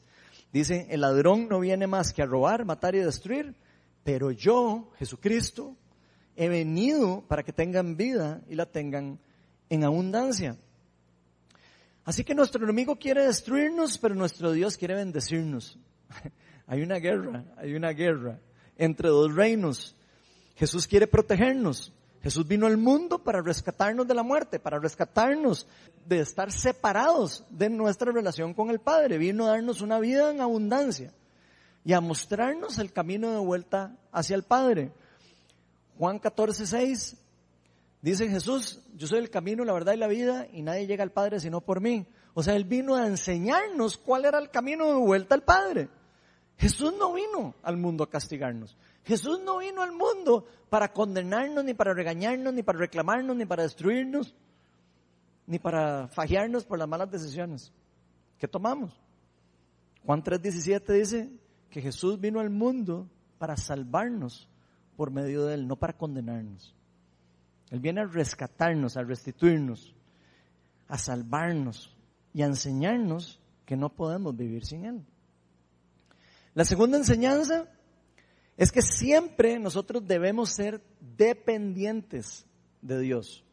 Dice, 0.52 0.88
el 0.92 1.02
ladrón 1.02 1.48
no 1.50 1.60
viene 1.60 1.88
más 1.88 2.14
que 2.14 2.22
a 2.22 2.28
robar, 2.28 2.64
matar 2.64 2.94
y 2.96 3.00
destruir, 3.00 3.56
pero 4.04 4.32
yo, 4.32 4.92
Jesucristo, 4.98 5.76
he 6.36 6.48
venido 6.48 7.24
para 7.28 7.44
que 7.44 7.54
tengan 7.54 7.98
vida 7.98 8.42
y 8.48 8.56
la 8.56 8.66
tengan 8.66 9.20
en 9.70 9.84
abundancia. 9.84 10.58
Así 12.06 12.24
que 12.24 12.36
nuestro 12.36 12.64
enemigo 12.64 12.98
quiere 12.98 13.26
destruirnos, 13.26 13.98
pero 13.98 14.14
nuestro 14.16 14.52
Dios 14.52 14.78
quiere 14.78 14.96
bendecirnos. 14.96 15.78
hay 16.68 16.82
una 16.82 16.98
guerra, 16.98 17.46
hay 17.58 17.76
una 17.76 17.92
guerra 17.92 18.40
entre 18.78 19.10
dos 19.10 19.34
reinos. 19.34 19.96
Jesús 20.56 20.86
quiere 20.86 21.08
protegernos, 21.08 21.94
Jesús 22.24 22.48
vino 22.48 22.68
al 22.68 22.78
mundo 22.78 23.20
para 23.20 23.42
rescatarnos 23.42 24.08
de 24.08 24.14
la 24.14 24.24
muerte, 24.24 24.58
para 24.58 24.80
rescatarnos 24.80 25.68
de 26.06 26.22
estar 26.22 26.52
separados 26.54 27.44
de 27.50 27.70
nuestra 27.70 28.14
relación 28.14 28.54
con 28.54 28.70
el 28.70 28.80
Padre. 28.80 29.18
Vino 29.18 29.46
a 29.46 29.52
darnos 29.52 29.82
una 29.82 30.00
vida 30.00 30.32
en 30.32 30.40
abundancia 30.40 31.14
y 31.84 31.92
a 31.92 32.00
mostrarnos 32.00 32.80
el 32.80 32.94
camino 32.94 33.32
de 33.32 33.40
vuelta 33.40 33.98
hacia 34.14 34.38
el 34.38 34.44
Padre. 34.44 34.94
Juan 35.98 36.18
14, 36.18 36.66
6 36.66 37.18
dice 38.04 38.30
Jesús, 38.30 38.82
yo 38.96 39.08
soy 39.08 39.20
el 39.20 39.30
camino, 39.30 39.64
la 39.66 39.74
verdad 39.74 39.94
y 39.94 39.98
la 39.98 40.08
vida 40.08 40.48
y 40.52 40.62
nadie 40.62 40.86
llega 40.86 41.04
al 41.04 41.12
Padre 41.12 41.40
sino 41.40 41.62
por 41.62 41.82
mí. 41.82 42.06
O 42.36 42.44
sea, 42.44 42.56
Él 42.56 42.66
vino 42.66 42.96
a 42.96 43.08
enseñarnos 43.08 43.98
cuál 43.98 44.26
era 44.26 44.38
el 44.40 44.50
camino 44.50 44.88
de 44.88 44.96
vuelta 44.96 45.36
al 45.36 45.44
Padre. 45.44 45.90
Jesús 46.58 46.94
no 46.98 47.14
vino 47.14 47.56
al 47.64 47.78
mundo 47.78 48.04
a 48.04 48.10
castigarnos. 48.10 48.78
Jesús 49.04 49.42
no 49.44 49.58
vino 49.58 49.82
al 49.82 49.92
mundo 49.92 50.46
para 50.70 50.94
condenarnos, 50.94 51.64
ni 51.64 51.74
para 51.74 51.94
regañarnos, 51.94 52.54
ni 52.54 52.64
para 52.64 52.80
reclamarnos, 52.80 53.36
ni 53.36 53.46
para 53.46 53.64
destruirnos, 53.64 54.34
ni 55.46 55.60
para 55.60 56.08
fajearnos 56.08 56.66
por 56.66 56.80
las 56.80 56.88
malas 56.88 57.12
decisiones 57.12 57.72
que 58.38 58.48
tomamos. 58.48 59.00
Juan 60.06 60.24
3:17 60.24 60.94
dice 60.94 61.30
que 61.70 61.82
Jesús 61.82 62.20
vino 62.20 62.40
al 62.40 62.50
mundo 62.50 63.08
para 63.38 63.58
salvarnos 63.58 64.50
por 64.96 65.12
medio 65.12 65.46
de 65.46 65.56
Él, 65.56 65.68
no 65.68 65.76
para 65.76 65.94
condenarnos. 65.94 66.76
Él 67.74 67.80
viene 67.80 68.02
a 68.02 68.06
rescatarnos, 68.06 68.98
a 68.98 69.02
restituirnos, 69.02 69.96
a 70.88 71.00
salvarnos 71.00 71.98
y 72.32 72.44
a 72.44 72.46
enseñarnos 72.46 73.42
que 73.66 73.76
no 73.76 73.90
podemos 73.90 74.38
vivir 74.38 74.64
sin 74.64 74.86
Él. 74.86 75.04
La 76.54 76.66
segunda 76.66 77.00
enseñanza 77.00 77.68
es 78.58 78.72
que 78.72 78.84
siempre 78.84 79.58
nosotros 79.58 80.06
debemos 80.06 80.52
ser 80.52 80.84
dependientes 81.00 82.46
de 82.84 83.00
Dios. 83.00 83.44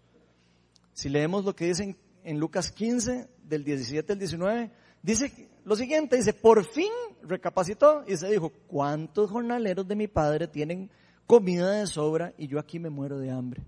Si 0.93 1.09
leemos 1.09 1.47
lo 1.47 1.57
que 1.57 1.69
dice 1.69 1.97
en, 2.23 2.39
Lucas 2.39 2.73
15, 2.73 3.27
del 3.43 3.65
17 3.65 4.13
al 4.13 4.19
19, 4.19 4.71
dice 5.03 5.49
lo 5.65 5.77
siguiente, 5.77 6.17
dice, 6.17 6.35
por 6.35 6.67
fin 6.67 6.93
recapacitó 7.23 8.05
y 8.07 8.19
se 8.19 8.29
dijo, 8.29 8.53
¿cuántos 8.67 9.31
jornaleros 9.31 9.89
de 9.89 9.97
mi 9.97 10.09
padre 10.09 10.47
tienen 10.47 10.91
comida 11.27 11.71
de 11.71 11.87
sobra 11.87 12.35
y 12.37 12.49
yo 12.49 12.59
aquí 12.59 12.79
me 12.79 12.91
muero 12.91 13.19
de 13.19 13.31
hambre? 13.31 13.65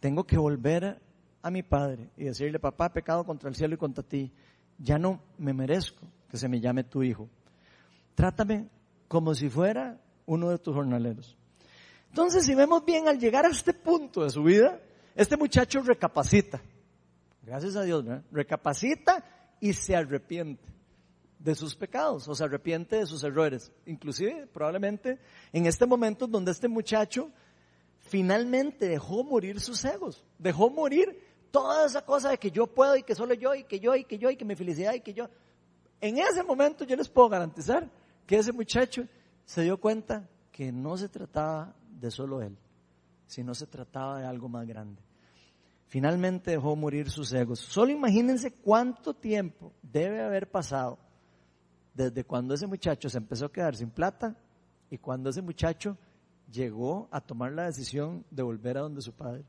Tengo 0.00 0.24
que 0.24 0.38
volver 0.38 1.00
a 1.42 1.50
mi 1.50 1.62
padre 1.62 2.10
y 2.16 2.24
decirle, 2.24 2.58
papá, 2.58 2.92
pecado 2.92 3.24
contra 3.24 3.48
el 3.48 3.54
cielo 3.54 3.74
y 3.74 3.78
contra 3.78 4.02
ti, 4.02 4.32
ya 4.78 4.98
no 4.98 5.20
me 5.38 5.52
merezco 5.52 6.06
que 6.30 6.36
se 6.36 6.48
me 6.48 6.60
llame 6.60 6.84
tu 6.84 7.02
hijo. 7.02 7.28
Trátame 8.14 8.68
como 9.08 9.34
si 9.34 9.48
fuera 9.48 10.00
uno 10.26 10.50
de 10.50 10.58
tus 10.58 10.74
jornaleros. 10.74 11.36
Entonces, 12.08 12.44
si 12.44 12.54
vemos 12.54 12.84
bien, 12.84 13.08
al 13.08 13.18
llegar 13.18 13.44
a 13.44 13.50
este 13.50 13.72
punto 13.74 14.24
de 14.24 14.30
su 14.30 14.42
vida, 14.42 14.80
este 15.14 15.36
muchacho 15.36 15.82
recapacita. 15.82 16.60
Gracias 17.42 17.76
a 17.76 17.82
Dios, 17.82 18.04
¿verdad? 18.04 18.24
Recapacita 18.32 19.24
y 19.60 19.72
se 19.72 19.94
arrepiente 19.94 20.64
de 21.38 21.54
sus 21.54 21.76
pecados 21.76 22.26
o 22.26 22.34
se 22.34 22.44
arrepiente 22.44 22.96
de 22.96 23.06
sus 23.06 23.22
errores. 23.22 23.72
Inclusive, 23.86 24.46
probablemente, 24.52 25.18
en 25.52 25.66
este 25.66 25.86
momento 25.86 26.26
donde 26.26 26.50
este 26.50 26.68
muchacho 26.68 27.30
finalmente 28.06 28.88
dejó 28.88 29.24
morir 29.24 29.60
sus 29.60 29.84
egos, 29.84 30.24
dejó 30.38 30.70
morir 30.70 31.20
toda 31.50 31.86
esa 31.86 32.04
cosa 32.04 32.30
de 32.30 32.38
que 32.38 32.50
yo 32.50 32.66
puedo 32.66 32.96
y 32.96 33.02
que 33.02 33.14
solo 33.14 33.34
yo 33.34 33.54
y 33.54 33.64
que 33.64 33.80
yo 33.80 33.94
y 33.94 34.04
que 34.04 34.18
yo 34.18 34.30
y 34.30 34.36
que 34.36 34.44
mi 34.44 34.54
felicidad 34.54 34.94
y 34.94 35.00
que 35.00 35.14
yo. 35.14 35.28
En 36.00 36.18
ese 36.18 36.42
momento 36.42 36.84
yo 36.84 36.96
les 36.96 37.08
puedo 37.08 37.28
garantizar 37.28 37.90
que 38.26 38.38
ese 38.38 38.52
muchacho 38.52 39.06
se 39.44 39.62
dio 39.62 39.78
cuenta 39.78 40.28
que 40.52 40.72
no 40.72 40.96
se 40.96 41.08
trataba 41.08 41.74
de 41.90 42.10
solo 42.10 42.42
él, 42.42 42.56
sino 43.26 43.54
se 43.54 43.66
trataba 43.66 44.20
de 44.20 44.26
algo 44.26 44.48
más 44.48 44.66
grande. 44.66 45.02
Finalmente 45.86 46.50
dejó 46.50 46.74
morir 46.76 47.10
sus 47.10 47.32
egos. 47.32 47.60
Solo 47.60 47.92
imagínense 47.92 48.52
cuánto 48.52 49.14
tiempo 49.14 49.72
debe 49.82 50.20
haber 50.22 50.50
pasado 50.50 50.98
desde 51.94 52.24
cuando 52.24 52.54
ese 52.54 52.66
muchacho 52.66 53.08
se 53.08 53.18
empezó 53.18 53.46
a 53.46 53.52
quedar 53.52 53.76
sin 53.76 53.90
plata 53.90 54.36
y 54.90 54.98
cuando 54.98 55.30
ese 55.30 55.42
muchacho 55.42 55.96
llegó 56.52 57.08
a 57.10 57.20
tomar 57.20 57.52
la 57.52 57.66
decisión 57.66 58.24
de 58.30 58.42
volver 58.42 58.78
a 58.78 58.82
donde 58.82 59.02
su 59.02 59.12
padre. 59.12 59.44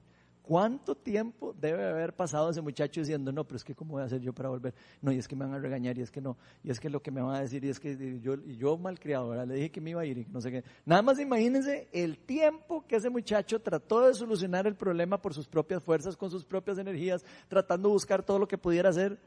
¿Cuánto 0.47 0.95
tiempo 0.95 1.53
debe 1.59 1.85
haber 1.85 2.13
pasado 2.13 2.49
ese 2.49 2.61
muchacho 2.61 3.01
diciendo, 3.01 3.33
no, 3.33 3.43
pero 3.43 3.57
es 3.57 3.65
que 3.65 3.75
cómo 3.75 3.93
voy 3.93 4.01
a 4.01 4.05
hacer 4.05 4.21
yo 4.21 4.31
para 4.31 4.47
volver? 4.47 4.73
No, 5.01 5.11
y 5.11 5.17
es 5.17 5.27
que 5.27 5.35
me 5.35 5.43
van 5.43 5.53
a 5.55 5.59
regañar, 5.59 5.97
y 5.97 6.01
es 6.01 6.09
que 6.09 6.21
no, 6.21 6.37
y 6.63 6.71
es 6.71 6.79
que 6.79 6.89
lo 6.89 7.01
que 7.01 7.11
me 7.11 7.21
van 7.21 7.35
a 7.35 7.41
decir, 7.41 7.65
y 7.65 7.69
es 7.69 7.81
que 7.81 8.21
yo, 8.21 8.35
y 8.35 8.55
yo 8.55 8.77
malcriado, 8.77 9.27
¿verdad? 9.27 9.45
Le 9.45 9.55
dije 9.55 9.71
que 9.71 9.81
me 9.81 9.89
iba 9.89 9.99
a 9.99 10.05
ir 10.05 10.19
y 10.19 10.25
no 10.31 10.39
sé 10.39 10.49
qué. 10.49 10.63
Nada 10.85 11.01
más 11.01 11.19
imagínense 11.19 11.89
el 11.91 12.17
tiempo 12.17 12.85
que 12.87 12.95
ese 12.95 13.09
muchacho 13.09 13.59
trató 13.59 14.07
de 14.07 14.13
solucionar 14.13 14.65
el 14.67 14.75
problema 14.75 15.21
por 15.21 15.33
sus 15.33 15.49
propias 15.49 15.83
fuerzas, 15.83 16.15
con 16.15 16.31
sus 16.31 16.45
propias 16.45 16.77
energías, 16.77 17.25
tratando 17.49 17.89
de 17.89 17.93
buscar 17.93 18.23
todo 18.23 18.39
lo 18.39 18.47
que 18.47 18.57
pudiera 18.57 18.89
hacer, 18.89 19.19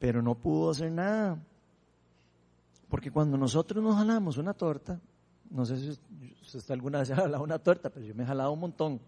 pero 0.00 0.22
no 0.22 0.34
pudo 0.34 0.70
hacer 0.70 0.90
nada. 0.90 1.40
Porque 2.88 3.12
cuando 3.12 3.38
nosotros 3.38 3.80
nos 3.80 3.94
jalamos 3.94 4.38
una 4.38 4.54
torta, 4.54 5.00
no 5.50 5.64
sé 5.64 5.76
si 5.78 6.56
usted 6.56 6.74
alguna 6.74 7.00
vez 7.00 7.10
ha 7.12 7.16
jalado 7.16 7.42
una 7.42 7.58
torta, 7.58 7.90
pero 7.90 8.04
yo 8.04 8.14
me 8.14 8.24
he 8.24 8.26
jalado 8.26 8.52
un 8.52 8.60
montón 8.60 9.00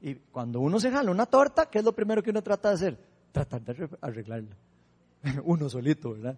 Y 0.00 0.14
cuando 0.14 0.60
uno 0.60 0.78
se 0.80 0.90
jala 0.90 1.10
una 1.10 1.26
torta, 1.26 1.66
¿qué 1.66 1.78
es 1.78 1.84
lo 1.84 1.92
primero 1.92 2.22
que 2.22 2.30
uno 2.30 2.42
trata 2.42 2.70
de 2.70 2.74
hacer? 2.74 2.98
Tratar 3.32 3.62
de 3.62 3.88
arreglarla. 4.00 4.56
uno 5.44 5.68
solito, 5.68 6.12
¿verdad? 6.12 6.36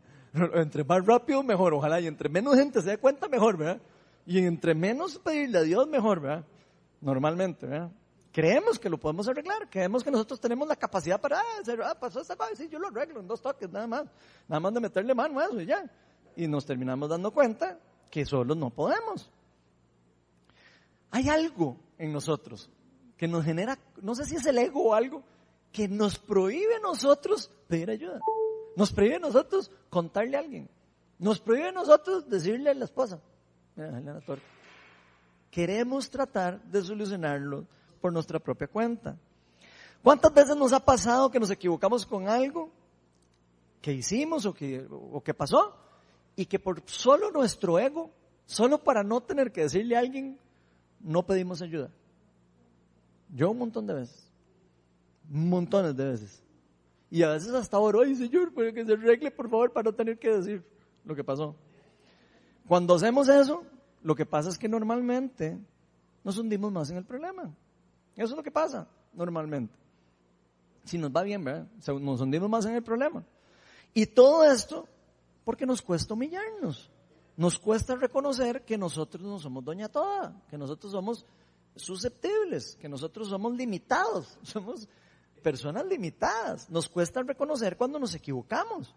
Entre 0.54 0.84
más 0.84 1.04
rápido, 1.04 1.42
mejor, 1.42 1.74
ojalá, 1.74 2.00
y 2.00 2.06
entre 2.06 2.28
menos 2.28 2.56
gente 2.56 2.80
se 2.80 2.90
dé 2.90 2.98
cuenta, 2.98 3.28
mejor, 3.28 3.56
¿verdad? 3.56 3.80
Y 4.26 4.38
entre 4.38 4.74
menos 4.74 5.18
pedirle 5.18 5.58
a 5.58 5.62
Dios, 5.62 5.88
mejor, 5.88 6.20
¿verdad? 6.20 6.44
Normalmente, 7.00 7.66
¿verdad? 7.66 7.90
Creemos 8.32 8.78
que 8.78 8.88
lo 8.88 8.98
podemos 8.98 9.26
arreglar, 9.26 9.68
creemos 9.68 10.04
que 10.04 10.10
nosotros 10.10 10.40
tenemos 10.40 10.68
la 10.68 10.76
capacidad 10.76 11.20
para, 11.20 11.40
ah, 11.40 11.60
hacer, 11.60 11.82
ah 11.82 11.98
pasó 11.98 12.20
esta 12.20 12.36
cosa, 12.36 12.54
sí, 12.54 12.68
yo 12.68 12.78
lo 12.78 12.86
arreglo 12.86 13.18
en 13.18 13.26
dos 13.26 13.42
toques, 13.42 13.68
nada 13.70 13.88
más, 13.88 14.04
nada 14.46 14.60
más 14.60 14.72
de 14.72 14.80
meterle 14.80 15.14
mano 15.14 15.40
a 15.40 15.46
eso 15.46 15.60
y 15.60 15.66
ya. 15.66 15.84
Y 16.36 16.46
nos 16.46 16.64
terminamos 16.64 17.08
dando 17.08 17.32
cuenta 17.32 17.76
que 18.08 18.24
solo 18.24 18.54
no 18.54 18.70
podemos. 18.70 19.28
Hay 21.10 21.28
algo 21.28 21.76
en 21.98 22.12
nosotros 22.12 22.70
que 23.16 23.28
nos 23.28 23.44
genera, 23.44 23.78
no 24.00 24.14
sé 24.14 24.24
si 24.24 24.36
es 24.36 24.46
el 24.46 24.58
ego 24.58 24.82
o 24.84 24.94
algo, 24.94 25.22
que 25.72 25.88
nos 25.88 26.18
prohíbe 26.18 26.76
a 26.76 26.80
nosotros 26.80 27.50
pedir 27.68 27.90
ayuda. 27.90 28.20
Nos 28.76 28.92
prohíbe 28.92 29.16
a 29.16 29.20
nosotros 29.20 29.70
contarle 29.88 30.36
a 30.36 30.40
alguien. 30.40 30.68
Nos 31.18 31.40
prohíbe 31.40 31.68
a 31.68 31.72
nosotros 31.72 32.28
decirle 32.28 32.70
a 32.70 32.74
la 32.74 32.84
esposa. 32.86 33.20
Queremos 35.50 36.08
tratar 36.08 36.62
de 36.62 36.82
solucionarlo 36.82 37.66
por 38.00 38.12
nuestra 38.12 38.38
propia 38.38 38.68
cuenta. 38.68 39.16
¿Cuántas 40.02 40.32
veces 40.32 40.56
nos 40.56 40.72
ha 40.72 40.80
pasado 40.80 41.30
que 41.30 41.40
nos 41.40 41.50
equivocamos 41.50 42.06
con 42.06 42.28
algo 42.28 42.70
que 43.82 43.92
hicimos 43.92 44.46
o 44.46 44.54
que, 44.54 44.86
o 44.90 45.20
que 45.22 45.34
pasó 45.34 45.76
y 46.36 46.46
que 46.46 46.58
por 46.58 46.82
solo 46.86 47.30
nuestro 47.30 47.78
ego, 47.78 48.10
solo 48.46 48.78
para 48.78 49.02
no 49.02 49.20
tener 49.20 49.52
que 49.52 49.62
decirle 49.62 49.96
a 49.96 50.00
alguien, 50.00 50.38
no 51.00 51.24
pedimos 51.24 51.62
ayuda? 51.62 51.90
Yo 53.34 53.50
un 53.50 53.58
montón 53.58 53.86
de 53.86 53.94
veces. 53.94 54.30
Montones 55.28 55.96
de 55.96 56.04
veces. 56.04 56.42
Y 57.10 57.22
a 57.22 57.30
veces 57.30 57.52
hasta 57.52 57.78
oro, 57.78 58.02
ay 58.02 58.14
Señor, 58.14 58.52
pero 58.54 58.72
que 58.72 58.84
se 58.84 58.92
arregle 58.92 59.30
por 59.30 59.48
favor 59.48 59.72
para 59.72 59.90
no 59.90 59.94
tener 59.94 60.18
que 60.18 60.30
decir 60.30 60.64
lo 61.04 61.14
que 61.14 61.24
pasó. 61.24 61.56
Cuando 62.68 62.94
hacemos 62.94 63.28
eso, 63.28 63.64
lo 64.02 64.14
que 64.14 64.26
pasa 64.26 64.48
es 64.48 64.58
que 64.58 64.68
normalmente 64.68 65.58
nos 66.22 66.38
hundimos 66.38 66.70
más 66.70 66.90
en 66.90 66.98
el 66.98 67.04
problema. 67.04 67.52
Eso 68.14 68.30
es 68.30 68.36
lo 68.36 68.42
que 68.42 68.50
pasa 68.50 68.86
normalmente. 69.12 69.74
Si 70.84 70.98
nos 70.98 71.10
va 71.10 71.22
bien, 71.22 71.44
¿verdad? 71.44 71.66
Nos 72.00 72.20
hundimos 72.20 72.48
más 72.48 72.64
en 72.66 72.74
el 72.74 72.82
problema. 72.82 73.24
Y 73.92 74.06
todo 74.06 74.44
esto 74.44 74.86
porque 75.44 75.66
nos 75.66 75.82
cuesta 75.82 76.14
humillarnos. 76.14 76.90
Nos 77.40 77.58
cuesta 77.58 77.94
reconocer 77.96 78.66
que 78.66 78.76
nosotros 78.76 79.24
no 79.24 79.38
somos 79.38 79.64
doña 79.64 79.88
toda, 79.88 80.42
que 80.50 80.58
nosotros 80.58 80.92
somos 80.92 81.24
susceptibles, 81.74 82.76
que 82.76 82.86
nosotros 82.86 83.30
somos 83.30 83.56
limitados, 83.56 84.38
somos 84.42 84.86
personas 85.42 85.86
limitadas. 85.86 86.68
Nos 86.68 86.86
cuesta 86.86 87.22
reconocer 87.22 87.78
cuando 87.78 87.98
nos 87.98 88.14
equivocamos. 88.14 88.94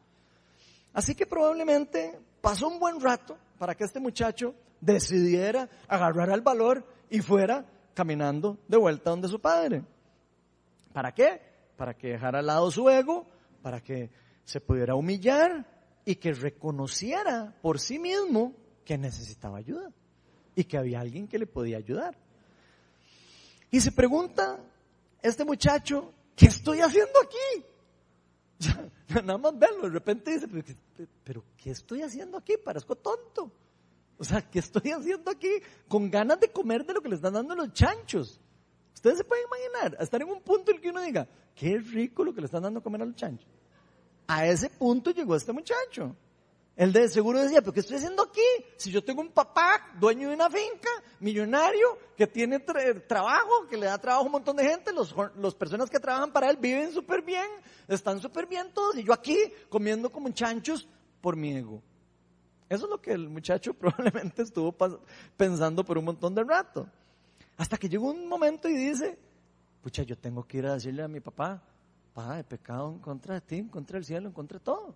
Así 0.91 1.15
que 1.15 1.25
probablemente 1.25 2.19
pasó 2.41 2.67
un 2.67 2.79
buen 2.79 2.99
rato 2.99 3.37
para 3.57 3.75
que 3.75 3.85
este 3.85 4.01
muchacho 4.01 4.53
decidiera 4.81 5.69
agarrar 5.87 6.29
el 6.31 6.41
valor 6.41 6.85
y 7.09 7.21
fuera 7.21 7.65
caminando 7.93 8.57
de 8.67 8.75
vuelta 8.75 9.11
donde 9.11 9.29
su 9.29 9.39
padre. 9.39 9.85
¿Para 10.91 11.13
qué? 11.13 11.39
Para 11.77 11.93
que 11.93 12.09
dejara 12.09 12.39
al 12.39 12.47
lado 12.47 12.69
su 12.69 12.89
ego, 12.89 13.25
para 13.61 13.79
que 13.79 14.09
se 14.43 14.59
pudiera 14.59 14.95
humillar 14.95 15.72
y 16.05 16.15
que 16.15 16.33
reconociera 16.33 17.55
por 17.61 17.79
sí 17.79 17.99
mismo 17.99 18.55
que 18.85 18.97
necesitaba 18.97 19.57
ayuda 19.57 19.91
y 20.55 20.63
que 20.65 20.77
había 20.77 20.99
alguien 20.99 21.27
que 21.27 21.39
le 21.39 21.47
podía 21.47 21.77
ayudar. 21.77 22.17
Y 23.71 23.81
se 23.81 23.91
pregunta 23.91 24.59
este 25.21 25.45
muchacho, 25.45 26.13
¿qué 26.35 26.47
estoy 26.47 26.79
haciendo 26.81 27.19
aquí? 27.21 27.65
Nada 29.25 29.37
más 29.37 29.57
verlo, 29.57 29.83
de 29.83 29.89
repente 29.89 30.31
dice, 30.31 30.47
pero 31.23 31.43
¿qué 31.57 31.71
estoy 31.71 32.01
haciendo 32.01 32.37
aquí? 32.37 32.55
Parezco 32.63 32.95
tonto. 32.95 33.51
O 34.17 34.23
sea, 34.23 34.41
¿qué 34.41 34.59
estoy 34.59 34.91
haciendo 34.91 35.31
aquí? 35.31 35.49
Con 35.87 36.11
ganas 36.11 36.39
de 36.39 36.51
comer 36.51 36.85
de 36.85 36.93
lo 36.93 37.01
que 37.01 37.09
le 37.09 37.15
están 37.15 37.33
dando 37.33 37.55
los 37.55 37.73
chanchos. 37.73 38.39
Ustedes 38.93 39.17
se 39.17 39.23
pueden 39.23 39.45
imaginar, 39.47 39.97
estar 40.01 40.21
en 40.21 40.29
un 40.29 40.41
punto 40.41 40.71
en 40.71 40.77
el 40.77 40.81
que 40.81 40.89
uno 40.89 41.01
diga, 41.01 41.27
qué 41.55 41.77
rico 41.77 42.23
lo 42.23 42.33
que 42.33 42.41
le 42.41 42.45
están 42.45 42.63
dando 42.63 42.79
a 42.79 42.83
comer 42.83 43.01
a 43.01 43.05
los 43.05 43.15
chanchos. 43.15 43.49
A 44.27 44.45
ese 44.47 44.69
punto 44.69 45.11
llegó 45.11 45.35
este 45.35 45.53
muchacho. 45.53 46.15
Él 46.75 46.91
de 46.91 47.07
seguro 47.07 47.39
decía, 47.39 47.61
pero 47.61 47.71
¿qué 47.71 47.81
estoy 47.81 47.97
haciendo 47.97 48.23
aquí? 48.23 48.41
Si 48.77 48.89
yo 48.89 49.03
tengo 49.03 49.21
un 49.21 49.29
papá, 49.29 49.91
dueño 49.99 50.29
de 50.29 50.35
una 50.35 50.49
finca, 50.49 50.89
millonario, 51.19 51.99
que 52.17 52.25
tiene 52.25 52.59
trabajo, 52.59 53.67
que 53.69 53.77
le 53.77 53.85
da 53.85 53.99
trabajo 53.99 54.23
a 54.23 54.25
un 54.25 54.31
montón 54.31 54.55
de 54.57 54.67
gente, 54.67 54.91
los, 54.91 55.13
las 55.37 55.53
personas 55.53 55.89
que 55.89 55.99
trabajan 55.99 56.31
para 56.31 56.49
él 56.49 56.57
viven 56.57 56.91
súper 56.91 57.21
bien, 57.21 57.45
están 57.87 58.19
súper 58.19 58.47
bien 58.47 58.71
todos, 58.73 58.97
y 58.97 59.03
yo 59.03 59.13
aquí 59.13 59.37
comiendo 59.69 60.09
como 60.09 60.29
chanchos 60.29 60.87
por 61.21 61.35
mi 61.35 61.55
ego. 61.55 61.79
Eso 62.69 62.85
es 62.85 62.89
lo 62.89 62.99
que 62.99 63.11
el 63.11 63.29
muchacho 63.29 63.73
probablemente 63.75 64.41
estuvo 64.41 64.75
pensando 65.37 65.85
por 65.85 65.99
un 65.99 66.05
montón 66.05 66.33
de 66.33 66.43
rato. 66.43 66.87
Hasta 67.55 67.77
que 67.77 67.87
llegó 67.87 68.09
un 68.09 68.27
momento 68.27 68.67
y 68.67 68.73
dice, 68.73 69.19
pucha, 69.83 70.01
yo 70.01 70.17
tengo 70.17 70.43
que 70.47 70.57
ir 70.57 70.65
a 70.65 70.73
decirle 70.73 71.03
a 71.03 71.07
mi 71.07 71.19
papá, 71.19 71.61
papá, 72.13 72.39
he 72.39 72.43
pecado 72.43 72.91
en 72.91 72.99
contra 72.99 73.35
de 73.35 73.41
ti, 73.41 73.57
en 73.57 73.69
contra 73.69 73.97
del 73.97 74.05
cielo, 74.05 74.27
en 74.27 74.33
contra 74.33 74.59
de 74.59 74.65
todo. 74.65 74.95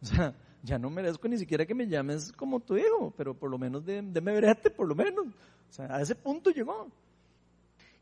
O 0.00 0.06
sea, 0.06 0.34
ya 0.62 0.78
no 0.78 0.90
merezco 0.90 1.28
ni 1.28 1.38
siquiera 1.38 1.66
que 1.66 1.74
me 1.74 1.86
llames 1.86 2.32
como 2.32 2.60
tu 2.60 2.76
hijo, 2.76 3.12
pero 3.16 3.34
por 3.34 3.50
lo 3.50 3.58
menos 3.58 3.84
de, 3.84 4.02
me 4.02 4.20
verete, 4.32 4.70
por 4.70 4.86
lo 4.86 4.94
menos. 4.94 5.26
O 5.26 5.72
sea, 5.72 5.86
a 5.86 6.00
ese 6.00 6.14
punto 6.14 6.50
llegó. 6.50 6.88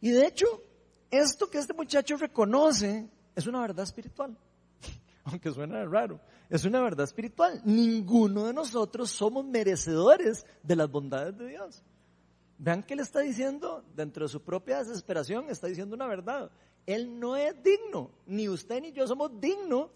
Y 0.00 0.11
de 0.11 0.26
hecho, 0.26 0.46
esto 1.11 1.48
que 1.48 1.59
este 1.59 1.74
muchacho 1.74 2.16
reconoce 2.16 3.09
es 3.35 3.46
una 3.46 3.61
verdad 3.61 3.85
espiritual. 3.85 4.37
Aunque 5.24 5.52
suena 5.52 5.85
raro, 5.85 6.20
es 6.48 6.64
una 6.64 6.80
verdad 6.80 7.04
espiritual. 7.04 7.61
Ninguno 7.64 8.46
de 8.46 8.54
nosotros 8.54 9.11
somos 9.11 9.44
merecedores 9.44 10.44
de 10.62 10.76
las 10.76 10.90
bondades 10.90 11.37
de 11.37 11.48
Dios. 11.48 11.83
Vean 12.59 12.83
que 12.83 12.92
él 12.92 13.00
está 13.00 13.20
diciendo, 13.20 13.85
dentro 13.94 14.26
de 14.26 14.28
su 14.28 14.42
propia 14.42 14.80
desesperación, 14.80 15.48
está 15.48 15.66
diciendo 15.66 15.96
una 15.96 16.06
verdad. 16.06 16.50
Él 16.86 17.18
no 17.18 17.36
es 17.36 17.54
digno, 17.62 18.10
ni 18.26 18.48
usted 18.48 18.80
ni 18.80 18.92
yo 18.92 19.06
somos 19.06 19.40
dignos 19.40 19.90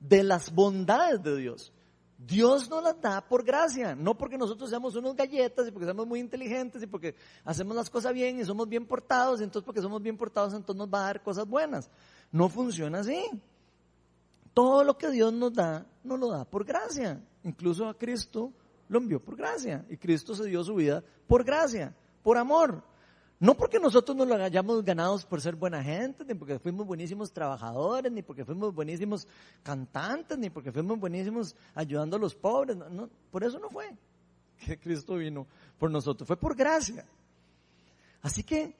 de 0.00 0.22
las 0.22 0.52
bondades 0.52 1.22
de 1.22 1.36
Dios. 1.36 1.72
Dios 2.18 2.70
nos 2.70 2.82
las 2.82 3.00
da 3.00 3.20
por 3.20 3.44
gracia, 3.44 3.94
no 3.94 4.16
porque 4.16 4.38
nosotros 4.38 4.70
seamos 4.70 4.94
unos 4.96 5.14
galletas 5.14 5.68
y 5.68 5.70
porque 5.70 5.86
somos 5.86 6.06
muy 6.06 6.18
inteligentes 6.18 6.82
y 6.82 6.86
porque 6.86 7.14
hacemos 7.44 7.76
las 7.76 7.90
cosas 7.90 8.14
bien 8.14 8.40
y 8.40 8.44
somos 8.44 8.68
bien 8.68 8.86
portados, 8.86 9.40
y 9.40 9.44
entonces 9.44 9.66
porque 9.66 9.82
somos 9.82 10.02
bien 10.02 10.16
portados 10.16 10.54
entonces 10.54 10.78
nos 10.78 10.88
va 10.88 11.00
a 11.00 11.06
dar 11.06 11.22
cosas 11.22 11.46
buenas. 11.46 11.90
No 12.32 12.48
funciona 12.48 13.00
así. 13.00 13.22
Todo 14.54 14.82
lo 14.82 14.96
que 14.96 15.10
Dios 15.10 15.32
nos 15.34 15.52
da, 15.52 15.86
nos 16.02 16.18
lo 16.18 16.30
da 16.30 16.46
por 16.46 16.64
gracia. 16.64 17.22
Incluso 17.44 17.86
a 17.86 17.98
Cristo 17.98 18.52
lo 18.88 18.98
envió 18.98 19.22
por 19.22 19.36
gracia 19.36 19.84
y 19.90 19.98
Cristo 19.98 20.34
se 20.34 20.44
dio 20.44 20.64
su 20.64 20.74
vida 20.74 21.04
por 21.26 21.44
gracia, 21.44 21.94
por 22.22 22.38
amor. 22.38 22.82
No 23.38 23.54
porque 23.54 23.78
nosotros 23.78 24.16
nos 24.16 24.26
lo 24.26 24.34
hayamos 24.36 24.82
ganado 24.82 25.18
por 25.28 25.42
ser 25.42 25.56
buena 25.56 25.82
gente, 25.82 26.24
ni 26.24 26.34
porque 26.34 26.58
fuimos 26.58 26.86
buenísimos 26.86 27.30
trabajadores, 27.32 28.10
ni 28.10 28.22
porque 28.22 28.44
fuimos 28.46 28.74
buenísimos 28.74 29.28
cantantes, 29.62 30.38
ni 30.38 30.48
porque 30.48 30.72
fuimos 30.72 30.98
buenísimos 30.98 31.54
ayudando 31.74 32.16
a 32.16 32.18
los 32.18 32.34
pobres. 32.34 32.76
No, 32.76 33.10
por 33.30 33.44
eso 33.44 33.58
no 33.58 33.68
fue 33.68 33.94
que 34.58 34.78
Cristo 34.78 35.16
vino 35.16 35.46
por 35.78 35.90
nosotros, 35.90 36.26
fue 36.26 36.38
por 36.38 36.56
gracia. 36.56 37.04
Así 38.22 38.42
que 38.42 38.74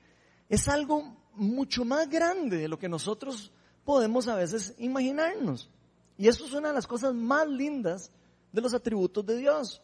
es 0.48 0.68
algo 0.68 1.16
mucho 1.34 1.84
más 1.84 2.08
grande 2.08 2.56
de 2.56 2.68
lo 2.68 2.78
que 2.78 2.88
nosotros 2.88 3.52
podemos 3.84 4.26
a 4.26 4.36
veces 4.36 4.74
imaginarnos. 4.78 5.70
Y 6.16 6.28
eso 6.28 6.46
es 6.46 6.54
una 6.54 6.68
de 6.68 6.74
las 6.74 6.86
cosas 6.86 7.14
más 7.14 7.46
lindas 7.46 8.10
de 8.52 8.62
los 8.62 8.72
atributos 8.72 9.24
de 9.26 9.36
Dios. 9.36 9.82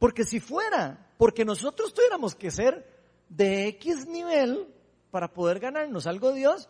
Porque 0.00 0.24
si 0.24 0.40
fuera 0.40 1.12
porque 1.16 1.44
nosotros 1.44 1.94
tuviéramos 1.94 2.34
que 2.34 2.50
ser 2.50 2.99
de 3.30 3.68
X 3.68 4.06
nivel 4.06 4.68
para 5.10 5.32
poder 5.32 5.58
ganarnos 5.60 6.06
algo 6.06 6.32
Dios, 6.32 6.68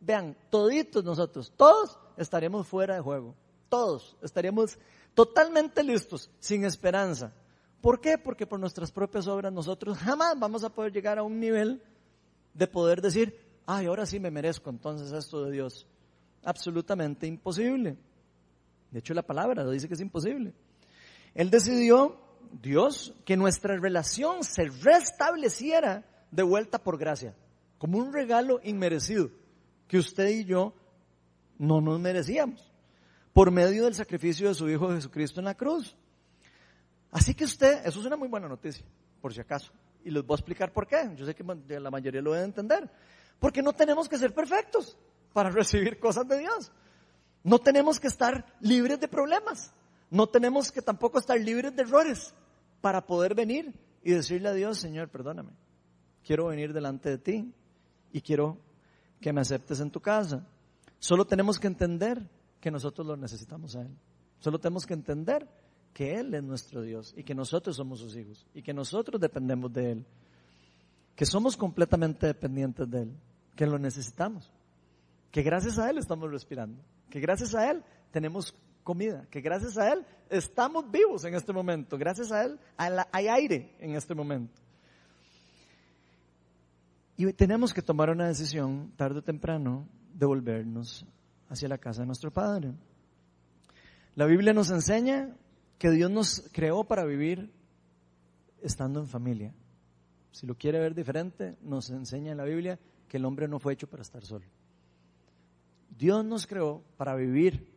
vean, 0.00 0.36
toditos 0.50 1.04
nosotros, 1.04 1.52
todos 1.56 1.98
estaremos 2.16 2.66
fuera 2.66 2.96
de 2.96 3.00
juego. 3.00 3.36
Todos 3.68 4.16
estaríamos 4.20 4.78
totalmente 5.14 5.84
listos, 5.84 6.28
sin 6.40 6.64
esperanza. 6.64 7.32
¿Por 7.80 8.00
qué? 8.00 8.18
Porque 8.18 8.46
por 8.46 8.58
nuestras 8.58 8.90
propias 8.90 9.26
obras 9.28 9.52
nosotros 9.52 9.96
jamás 9.98 10.38
vamos 10.38 10.64
a 10.64 10.70
poder 10.70 10.92
llegar 10.92 11.18
a 11.18 11.22
un 11.22 11.38
nivel 11.38 11.82
de 12.52 12.66
poder 12.66 13.00
decir, 13.00 13.38
ay, 13.66 13.86
ahora 13.86 14.06
sí 14.06 14.18
me 14.18 14.30
merezco 14.30 14.70
entonces 14.70 15.12
esto 15.12 15.44
de 15.44 15.52
Dios. 15.52 15.86
Absolutamente 16.42 17.26
imposible. 17.26 17.96
De 18.90 18.98
hecho, 18.98 19.14
la 19.14 19.22
palabra 19.22 19.62
lo 19.62 19.70
dice 19.70 19.86
que 19.86 19.94
es 19.94 20.00
imposible. 20.00 20.52
Él 21.34 21.48
decidió 21.48 22.18
Dios 22.60 23.14
que 23.24 23.36
nuestra 23.36 23.76
relación 23.76 24.44
se 24.44 24.64
restableciera 24.82 26.04
de 26.30 26.42
vuelta 26.42 26.78
por 26.78 26.98
gracia, 26.98 27.34
como 27.78 27.98
un 27.98 28.12
regalo 28.12 28.60
inmerecido 28.62 29.30
que 29.88 29.98
usted 29.98 30.28
y 30.28 30.44
yo 30.44 30.74
no 31.58 31.80
nos 31.80 32.00
merecíamos, 32.00 32.72
por 33.32 33.50
medio 33.50 33.84
del 33.84 33.94
sacrificio 33.94 34.48
de 34.48 34.54
su 34.54 34.68
Hijo 34.68 34.90
Jesucristo 34.90 35.40
en 35.40 35.46
la 35.46 35.56
cruz. 35.56 35.96
Así 37.10 37.34
que 37.34 37.44
usted, 37.44 37.84
eso 37.84 38.00
es 38.00 38.06
una 38.06 38.16
muy 38.16 38.28
buena 38.28 38.48
noticia, 38.48 38.84
por 39.20 39.34
si 39.34 39.40
acaso, 39.40 39.72
y 40.04 40.10
les 40.10 40.24
voy 40.24 40.34
a 40.34 40.38
explicar 40.38 40.72
por 40.72 40.86
qué. 40.86 41.10
Yo 41.16 41.26
sé 41.26 41.34
que 41.34 41.44
la 41.80 41.90
mayoría 41.90 42.22
lo 42.22 42.32
debe 42.32 42.44
entender. 42.44 42.90
Porque 43.38 43.62
no 43.62 43.72
tenemos 43.72 44.08
que 44.08 44.18
ser 44.18 44.32
perfectos 44.32 44.96
para 45.32 45.50
recibir 45.50 45.98
cosas 45.98 46.26
de 46.28 46.38
Dios. 46.38 46.72
No 47.42 47.58
tenemos 47.58 47.98
que 47.98 48.08
estar 48.08 48.46
libres 48.60 49.00
de 49.00 49.08
problemas. 49.08 49.72
No 50.10 50.26
tenemos 50.26 50.72
que 50.72 50.82
tampoco 50.82 51.18
estar 51.18 51.38
libres 51.38 51.74
de 51.74 51.82
errores 51.82 52.34
para 52.80 53.06
poder 53.06 53.34
venir 53.34 53.72
y 54.02 54.12
decirle 54.12 54.48
a 54.48 54.52
Dios, 54.52 54.78
Señor, 54.78 55.08
perdóname. 55.08 55.52
Quiero 56.24 56.46
venir 56.46 56.72
delante 56.72 57.10
de 57.10 57.18
ti 57.18 57.54
y 58.12 58.20
quiero 58.20 58.58
que 59.20 59.32
me 59.32 59.40
aceptes 59.40 59.80
en 59.80 59.90
tu 59.90 60.00
casa. 60.00 60.46
Solo 60.98 61.26
tenemos 61.26 61.58
que 61.58 61.66
entender 61.66 62.28
que 62.60 62.70
nosotros 62.70 63.06
lo 63.06 63.16
necesitamos 63.16 63.76
a 63.76 63.82
Él. 63.82 63.96
Solo 64.40 64.58
tenemos 64.58 64.86
que 64.86 64.94
entender 64.94 65.46
que 65.92 66.18
Él 66.18 66.34
es 66.34 66.42
nuestro 66.42 66.82
Dios 66.82 67.14
y 67.16 67.22
que 67.22 67.34
nosotros 67.34 67.76
somos 67.76 68.00
sus 68.00 68.16
hijos 68.16 68.46
y 68.54 68.62
que 68.62 68.72
nosotros 68.72 69.20
dependemos 69.20 69.72
de 69.72 69.92
Él. 69.92 70.06
Que 71.14 71.26
somos 71.26 71.56
completamente 71.56 72.26
dependientes 72.26 72.90
de 72.90 73.02
Él, 73.02 73.12
que 73.54 73.66
lo 73.66 73.78
necesitamos. 73.78 74.50
Que 75.30 75.42
gracias 75.42 75.78
a 75.78 75.88
Él 75.90 75.98
estamos 75.98 76.30
respirando. 76.30 76.82
Que 77.10 77.20
gracias 77.20 77.54
a 77.54 77.70
Él 77.70 77.82
tenemos 78.10 78.54
comida. 78.90 79.24
Que 79.30 79.40
gracias 79.40 79.78
a 79.78 79.92
Él 79.92 80.04
estamos 80.28 80.90
vivos 80.90 81.24
en 81.24 81.34
este 81.34 81.52
momento. 81.52 81.96
Gracias 81.96 82.32
a 82.32 82.44
Él 82.44 82.58
hay 82.76 83.28
aire 83.28 83.76
en 83.78 83.94
este 83.94 84.16
momento. 84.16 84.60
Y 87.16 87.32
tenemos 87.34 87.72
que 87.72 87.82
tomar 87.82 88.10
una 88.10 88.26
decisión 88.26 88.90
tarde 88.96 89.20
o 89.20 89.22
temprano 89.22 89.86
de 90.12 90.26
volvernos 90.26 91.06
hacia 91.48 91.68
la 91.68 91.78
casa 91.78 92.00
de 92.00 92.06
nuestro 92.06 92.32
Padre. 92.32 92.72
La 94.16 94.26
Biblia 94.26 94.52
nos 94.52 94.72
enseña 94.72 95.36
que 95.78 95.90
Dios 95.90 96.10
nos 96.10 96.50
creó 96.52 96.82
para 96.82 97.04
vivir 97.04 97.48
estando 98.60 98.98
en 98.98 99.06
familia. 99.06 99.54
Si 100.32 100.48
lo 100.48 100.56
quiere 100.56 100.80
ver 100.80 100.96
diferente, 100.96 101.56
nos 101.62 101.90
enseña 101.90 102.32
en 102.32 102.38
la 102.38 102.44
Biblia 102.44 102.76
que 103.06 103.18
el 103.18 103.24
hombre 103.24 103.46
no 103.46 103.60
fue 103.60 103.74
hecho 103.74 103.86
para 103.86 104.02
estar 104.02 104.24
solo. 104.24 104.46
Dios 105.96 106.24
nos 106.24 106.48
creó 106.48 106.82
para 106.96 107.14
vivir 107.14 107.69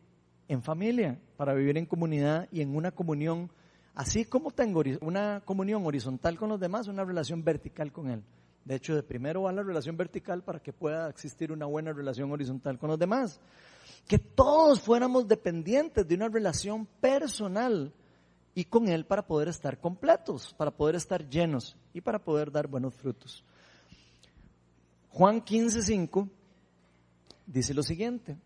en 0.53 0.63
familia, 0.63 1.19
para 1.37 1.53
vivir 1.53 1.77
en 1.77 1.85
comunidad 1.85 2.47
y 2.51 2.61
en 2.61 2.75
una 2.75 2.91
comunión, 2.91 3.49
así 3.95 4.25
como 4.25 4.51
tengo 4.51 4.81
una 5.01 5.41
comunión 5.45 5.85
horizontal 5.85 6.37
con 6.37 6.49
los 6.49 6.59
demás, 6.59 6.87
una 6.87 7.03
relación 7.03 7.43
vertical 7.43 7.91
con 7.91 8.09
Él. 8.09 8.23
De 8.65 8.75
hecho, 8.75 8.95
de 8.95 9.03
primero 9.03 9.43
va 9.43 9.51
la 9.51 9.63
relación 9.63 9.97
vertical 9.97 10.41
para 10.41 10.59
que 10.59 10.71
pueda 10.71 11.09
existir 11.09 11.51
una 11.51 11.65
buena 11.65 11.91
relación 11.91 12.31
horizontal 12.31 12.79
con 12.79 12.89
los 12.89 12.97
demás. 12.97 13.39
Que 14.07 14.17
todos 14.17 14.79
fuéramos 14.79 15.27
dependientes 15.27 16.07
de 16.07 16.15
una 16.15 16.29
relación 16.29 16.85
personal 17.01 17.93
y 18.55 18.65
con 18.65 18.87
Él 18.87 19.05
para 19.05 19.25
poder 19.25 19.49
estar 19.49 19.79
completos, 19.79 20.53
para 20.53 20.71
poder 20.71 20.95
estar 20.95 21.27
llenos 21.27 21.75
y 21.93 22.01
para 22.01 22.19
poder 22.19 22.51
dar 22.51 22.67
buenos 22.67 22.93
frutos. 22.93 23.43
Juan 25.09 25.43
15:5 25.43 26.29
dice 27.45 27.73
lo 27.73 27.83
siguiente, 27.83 28.37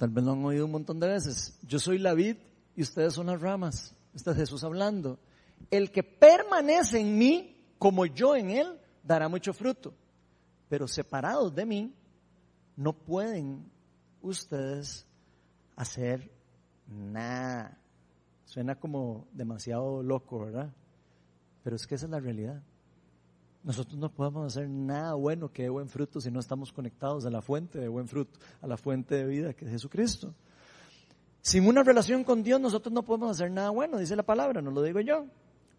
tal 0.00 0.08
vez 0.08 0.24
lo 0.24 0.32
han 0.32 0.42
oído 0.46 0.64
un 0.64 0.72
montón 0.72 0.98
de 0.98 1.08
veces, 1.08 1.58
yo 1.60 1.78
soy 1.78 1.98
la 1.98 2.14
vid 2.14 2.36
y 2.74 2.80
ustedes 2.80 3.12
son 3.12 3.26
las 3.26 3.38
ramas, 3.38 3.94
está 4.14 4.34
Jesús 4.34 4.64
hablando, 4.64 5.18
el 5.70 5.92
que 5.92 6.02
permanece 6.02 7.00
en 7.00 7.18
mí 7.18 7.74
como 7.78 8.06
yo 8.06 8.34
en 8.34 8.48
Él, 8.48 8.80
dará 9.02 9.28
mucho 9.28 9.52
fruto. 9.52 9.92
Pero 10.70 10.88
separados 10.88 11.54
de 11.54 11.66
mí, 11.66 11.94
no 12.76 12.94
pueden 12.94 13.70
ustedes 14.22 15.06
hacer 15.76 16.30
nada. 16.86 17.78
Suena 18.46 18.76
como 18.80 19.28
demasiado 19.32 20.02
loco, 20.02 20.46
¿verdad? 20.46 20.72
Pero 21.62 21.76
es 21.76 21.86
que 21.86 21.96
esa 21.96 22.06
es 22.06 22.10
la 22.10 22.20
realidad. 22.20 22.62
Nosotros 23.62 23.98
no 23.98 24.10
podemos 24.10 24.46
hacer 24.46 24.68
nada 24.68 25.14
bueno 25.14 25.52
que 25.52 25.64
dé 25.64 25.68
buen 25.68 25.88
fruto 25.88 26.20
si 26.20 26.30
no 26.30 26.40
estamos 26.40 26.72
conectados 26.72 27.26
a 27.26 27.30
la 27.30 27.42
fuente 27.42 27.78
de 27.78 27.88
buen 27.88 28.08
fruto, 28.08 28.38
a 28.62 28.66
la 28.66 28.78
fuente 28.78 29.16
de 29.16 29.26
vida 29.26 29.52
que 29.52 29.66
es 29.66 29.70
Jesucristo. 29.70 30.34
Sin 31.42 31.66
una 31.66 31.82
relación 31.82 32.24
con 32.24 32.42
Dios 32.42 32.60
nosotros 32.60 32.92
no 32.92 33.02
podemos 33.02 33.30
hacer 33.30 33.50
nada 33.50 33.70
bueno, 33.70 33.98
dice 33.98 34.16
la 34.16 34.22
palabra, 34.22 34.62
no 34.62 34.70
lo 34.70 34.82
digo 34.82 35.00
yo. 35.00 35.26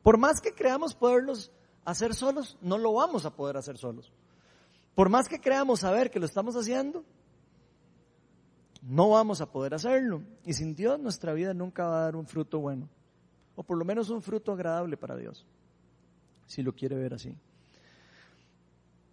Por 0.03 0.17
más 0.17 0.41
que 0.41 0.53
creamos 0.53 0.93
poderlos 0.93 1.51
hacer 1.85 2.13
solos, 2.13 2.57
no 2.61 2.77
lo 2.77 2.93
vamos 2.93 3.25
a 3.25 3.35
poder 3.35 3.57
hacer 3.57 3.77
solos. 3.77 4.11
Por 4.93 5.09
más 5.09 5.27
que 5.27 5.39
creamos 5.39 5.79
saber 5.79 6.11
que 6.11 6.19
lo 6.19 6.25
estamos 6.25 6.55
haciendo, 6.55 7.03
no 8.81 9.09
vamos 9.09 9.41
a 9.41 9.51
poder 9.51 9.73
hacerlo. 9.73 10.23
Y 10.45 10.53
sin 10.53 10.75
Dios 10.75 10.99
nuestra 10.99 11.33
vida 11.33 11.53
nunca 11.53 11.87
va 11.87 12.01
a 12.01 12.03
dar 12.05 12.15
un 12.15 12.27
fruto 12.27 12.59
bueno. 12.59 12.89
O 13.55 13.63
por 13.63 13.77
lo 13.77 13.85
menos 13.85 14.09
un 14.09 14.21
fruto 14.21 14.51
agradable 14.51 14.97
para 14.97 15.15
Dios. 15.15 15.45
Si 16.45 16.61
lo 16.61 16.73
quiere 16.73 16.95
ver 16.95 17.13
así. 17.13 17.37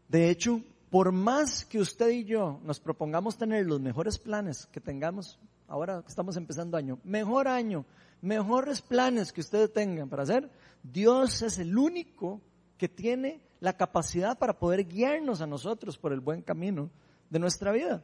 De 0.09 0.31
hecho, 0.31 0.63
por 0.91 1.13
más 1.13 1.65
que 1.67 1.79
usted 1.79 2.09
y 2.11 2.25
yo 2.25 2.61
nos 2.65 2.81
propongamos 2.81 3.37
tener 3.37 3.67
los 3.67 3.81
mejores 3.81 4.19
planes 4.19 4.67
que 4.73 4.81
tengamos, 4.81 5.39
ahora 5.67 6.03
estamos 6.09 6.37
empezando 6.37 6.77
año, 6.77 6.99
mejor 7.05 7.47
año, 7.47 7.85
mejores 8.23 8.81
planes 8.81 9.33
que 9.33 9.43
ustedes 9.43 9.73
tengan 9.73 10.09
para 10.09 10.23
hacer, 10.23 10.51
Dios 10.83 11.43
es 11.43 11.59
el 11.59 11.77
único 11.77 12.41
que 12.79 12.89
tiene 12.89 13.43
la 13.61 13.77
capacidad 13.77 14.39
para 14.39 14.59
poder 14.59 14.87
guiarnos 14.87 15.41
a 15.41 15.47
nosotros 15.47 15.99
por 15.99 16.13
el 16.13 16.21
buen 16.21 16.43
camino 16.43 16.91
de 17.29 17.39
nuestra 17.39 17.73
vida. 17.73 18.03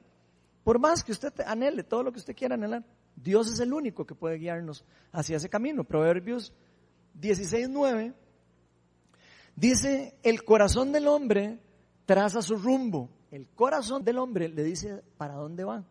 Por 0.62 0.78
más 0.78 1.04
que 1.04 1.12
usted 1.12 1.32
anhele 1.46 1.84
todo 1.84 2.02
lo 2.02 2.12
que 2.12 2.18
usted 2.18 2.36
quiera 2.36 2.54
anhelar, 2.54 2.84
Dios 3.16 3.50
es 3.50 3.60
el 3.60 3.72
único 3.72 4.04
que 4.04 4.14
puede 4.14 4.38
guiarnos 4.38 4.84
hacia 5.12 5.36
ese 5.36 5.48
camino. 5.48 5.84
Proverbios 5.84 6.52
16.9 7.20 8.14
dice, 9.56 10.16
el 10.22 10.44
corazón 10.44 10.92
del 10.92 11.06
hombre 11.06 11.60
traza 12.06 12.42
su 12.42 12.56
rumbo. 12.56 13.08
El 13.30 13.48
corazón 13.48 14.04
del 14.04 14.18
hombre 14.18 14.48
le 14.48 14.62
dice 14.62 15.02
para 15.16 15.34
dónde 15.34 15.64
va, 15.64 15.84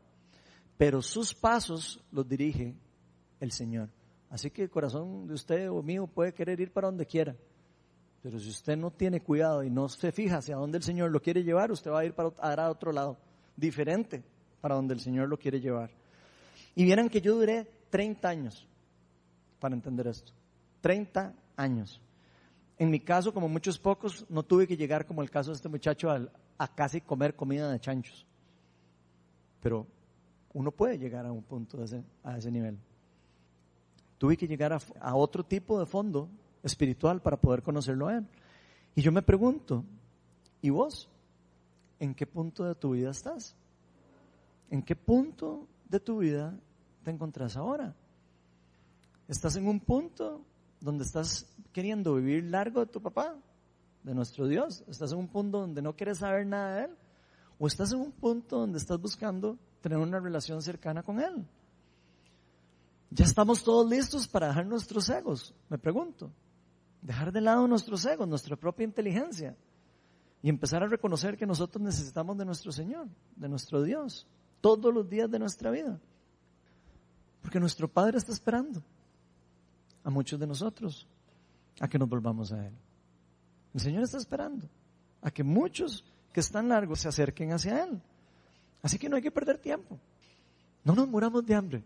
pero 0.77 1.01
sus 1.01 1.33
pasos 1.33 2.01
los 2.11 2.27
dirige 2.27 2.75
el 3.39 3.51
Señor. 3.51 3.89
Así 4.29 4.49
que 4.49 4.63
el 4.63 4.69
corazón 4.69 5.27
de 5.27 5.33
usted 5.33 5.69
o 5.69 5.83
mío 5.83 6.07
puede 6.07 6.33
querer 6.33 6.59
ir 6.59 6.71
para 6.71 6.87
donde 6.87 7.05
quiera, 7.05 7.35
pero 8.21 8.39
si 8.39 8.49
usted 8.49 8.77
no 8.77 8.89
tiene 8.89 9.21
cuidado 9.21 9.63
y 9.63 9.69
no 9.69 9.89
se 9.89 10.11
fija 10.11 10.37
hacia 10.37 10.55
dónde 10.55 10.77
el 10.77 10.83
Señor 10.83 11.11
lo 11.11 11.21
quiere 11.21 11.43
llevar, 11.43 11.71
usted 11.71 11.91
va 11.91 11.99
a 11.99 12.05
ir 12.05 12.13
para 12.13 12.29
a 12.29 12.71
otro 12.71 12.91
lado, 12.91 13.17
diferente 13.55 14.23
para 14.61 14.75
donde 14.75 14.93
el 14.93 15.01
Señor 15.01 15.27
lo 15.27 15.37
quiere 15.37 15.59
llevar. 15.59 15.91
Y 16.73 16.85
vieran 16.85 17.09
que 17.09 17.19
yo 17.19 17.35
duré 17.35 17.67
30 17.89 18.29
años 18.29 18.65
para 19.59 19.75
entender 19.75 20.07
esto. 20.07 20.31
30 20.81 21.33
años. 21.57 22.01
En 22.77 22.89
mi 22.89 22.99
caso, 22.99 23.33
como 23.33 23.47
muchos 23.47 23.77
pocos, 23.77 24.25
no 24.29 24.43
tuve 24.43 24.67
que 24.67 24.77
llegar 24.77 25.05
como 25.05 25.21
el 25.21 25.29
caso 25.29 25.51
de 25.51 25.55
este 25.55 25.69
muchacho 25.69 26.09
a, 26.09 26.67
casi 26.75 27.01
comer 27.01 27.35
comida 27.35 27.71
de 27.71 27.79
chanchos. 27.79 28.25
Pero 29.61 29.87
uno 30.53 30.71
puede 30.71 30.97
llegar 30.97 31.25
a 31.25 31.31
un 31.31 31.43
punto 31.43 31.79
a 32.23 32.37
ese 32.37 32.51
nivel. 32.51 32.77
Tuve 34.17 34.37
que 34.37 34.47
llegar 34.47 34.77
a 34.99 35.15
otro 35.15 35.43
tipo 35.43 35.79
de 35.79 35.85
fondo 35.85 36.29
espiritual 36.63 37.21
para 37.21 37.37
poder 37.37 37.61
conocerlo 37.61 38.07
a 38.07 38.17
Él. 38.17 38.27
Y 38.95 39.01
yo 39.01 39.11
me 39.11 39.21
pregunto, 39.21 39.83
¿y 40.61 40.69
vos? 40.69 41.09
¿En 41.99 42.15
qué 42.15 42.25
punto 42.25 42.63
de 42.63 42.75
tu 42.75 42.91
vida 42.91 43.11
estás? 43.11 43.55
¿En 44.69 44.81
qué 44.81 44.95
punto 44.95 45.67
de 45.89 45.99
tu 45.99 46.19
vida 46.19 46.57
te 47.03 47.11
encontrás 47.11 47.57
ahora? 47.57 47.95
¿Estás 49.27 49.55
en 49.55 49.67
un 49.67 49.79
punto 49.79 50.41
donde 50.83 51.05
estás 51.05 51.47
queriendo 51.71 52.13
vivir 52.15 52.43
largo 52.43 52.81
de 52.81 52.91
tu 52.91 53.01
papá, 53.01 53.35
de 54.03 54.13
nuestro 54.13 54.47
Dios? 54.47 54.83
¿Estás 54.87 55.13
en 55.13 55.19
un 55.19 55.29
punto 55.29 55.61
donde 55.61 55.81
no 55.81 55.95
quieres 55.95 56.19
saber 56.19 56.45
nada 56.45 56.75
de 56.75 56.85
Él? 56.85 56.97
¿O 57.57 57.67
estás 57.67 57.93
en 57.93 58.01
un 58.01 58.11
punto 58.11 58.59
donde 58.59 58.77
estás 58.77 58.99
buscando 58.99 59.57
tener 59.81 59.97
una 59.97 60.19
relación 60.19 60.61
cercana 60.61 61.01
con 61.01 61.21
Él? 61.21 61.47
Ya 63.09 63.25
estamos 63.25 63.63
todos 63.63 63.89
listos 63.89 64.27
para 64.27 64.47
dejar 64.47 64.65
nuestros 64.65 65.07
egos, 65.09 65.55
me 65.69 65.77
pregunto 65.77 66.31
dejar 67.01 67.31
de 67.31 67.41
lado 67.41 67.67
nuestros 67.67 68.05
egos, 68.05 68.27
nuestra 68.27 68.55
propia 68.55 68.85
inteligencia 68.85 69.55
y 70.41 70.49
empezar 70.49 70.83
a 70.83 70.87
reconocer 70.87 71.37
que 71.37 71.45
nosotros 71.45 71.83
necesitamos 71.83 72.37
de 72.37 72.45
nuestro 72.45 72.71
Señor, 72.71 73.07
de 73.35 73.49
nuestro 73.49 73.83
Dios, 73.83 74.25
todos 74.61 74.93
los 74.93 75.09
días 75.09 75.29
de 75.29 75.39
nuestra 75.39 75.69
vida. 75.69 75.99
Porque 77.41 77.59
nuestro 77.59 77.87
Padre 77.87 78.17
está 78.17 78.31
esperando 78.31 78.81
a 80.03 80.09
muchos 80.09 80.39
de 80.39 80.47
nosotros 80.47 81.07
a 81.79 81.87
que 81.87 81.97
nos 81.97 82.09
volvamos 82.09 82.51
a 82.51 82.65
Él. 82.65 82.73
El 83.73 83.79
Señor 83.79 84.03
está 84.03 84.17
esperando 84.17 84.67
a 85.21 85.31
que 85.31 85.43
muchos 85.43 86.03
que 86.31 86.39
están 86.39 86.69
largos 86.69 86.99
se 86.99 87.07
acerquen 87.07 87.51
hacia 87.51 87.83
Él. 87.83 88.01
Así 88.81 88.99
que 88.99 89.09
no 89.09 89.15
hay 89.15 89.21
que 89.21 89.31
perder 89.31 89.57
tiempo. 89.57 89.99
No 90.83 90.93
nos 90.93 91.07
muramos 91.07 91.45
de 91.45 91.55
hambre. 91.55 91.83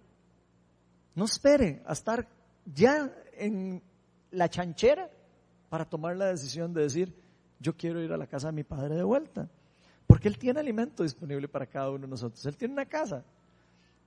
No 1.15 1.25
espere 1.25 1.81
a 1.85 1.93
estar 1.93 2.27
ya 2.65 3.11
en 3.33 3.81
la 4.31 4.49
chanchera 4.49 5.09
para 5.69 5.85
tomar 5.85 6.15
la 6.15 6.27
decisión 6.27 6.73
de 6.73 6.81
decir, 6.81 7.13
yo 7.59 7.75
quiero 7.75 8.01
ir 8.01 8.11
a 8.11 8.17
la 8.17 8.27
casa 8.27 8.47
de 8.47 8.53
mi 8.53 8.63
padre 8.63 8.95
de 8.95 9.03
vuelta. 9.03 9.49
Porque 10.07 10.27
Él 10.27 10.37
tiene 10.37 10.59
alimento 10.59 11.03
disponible 11.03 11.47
para 11.47 11.67
cada 11.67 11.89
uno 11.89 11.99
de 12.01 12.07
nosotros. 12.07 12.45
Él 12.45 12.55
tiene 12.57 12.73
una 12.73 12.85
casa, 12.85 13.23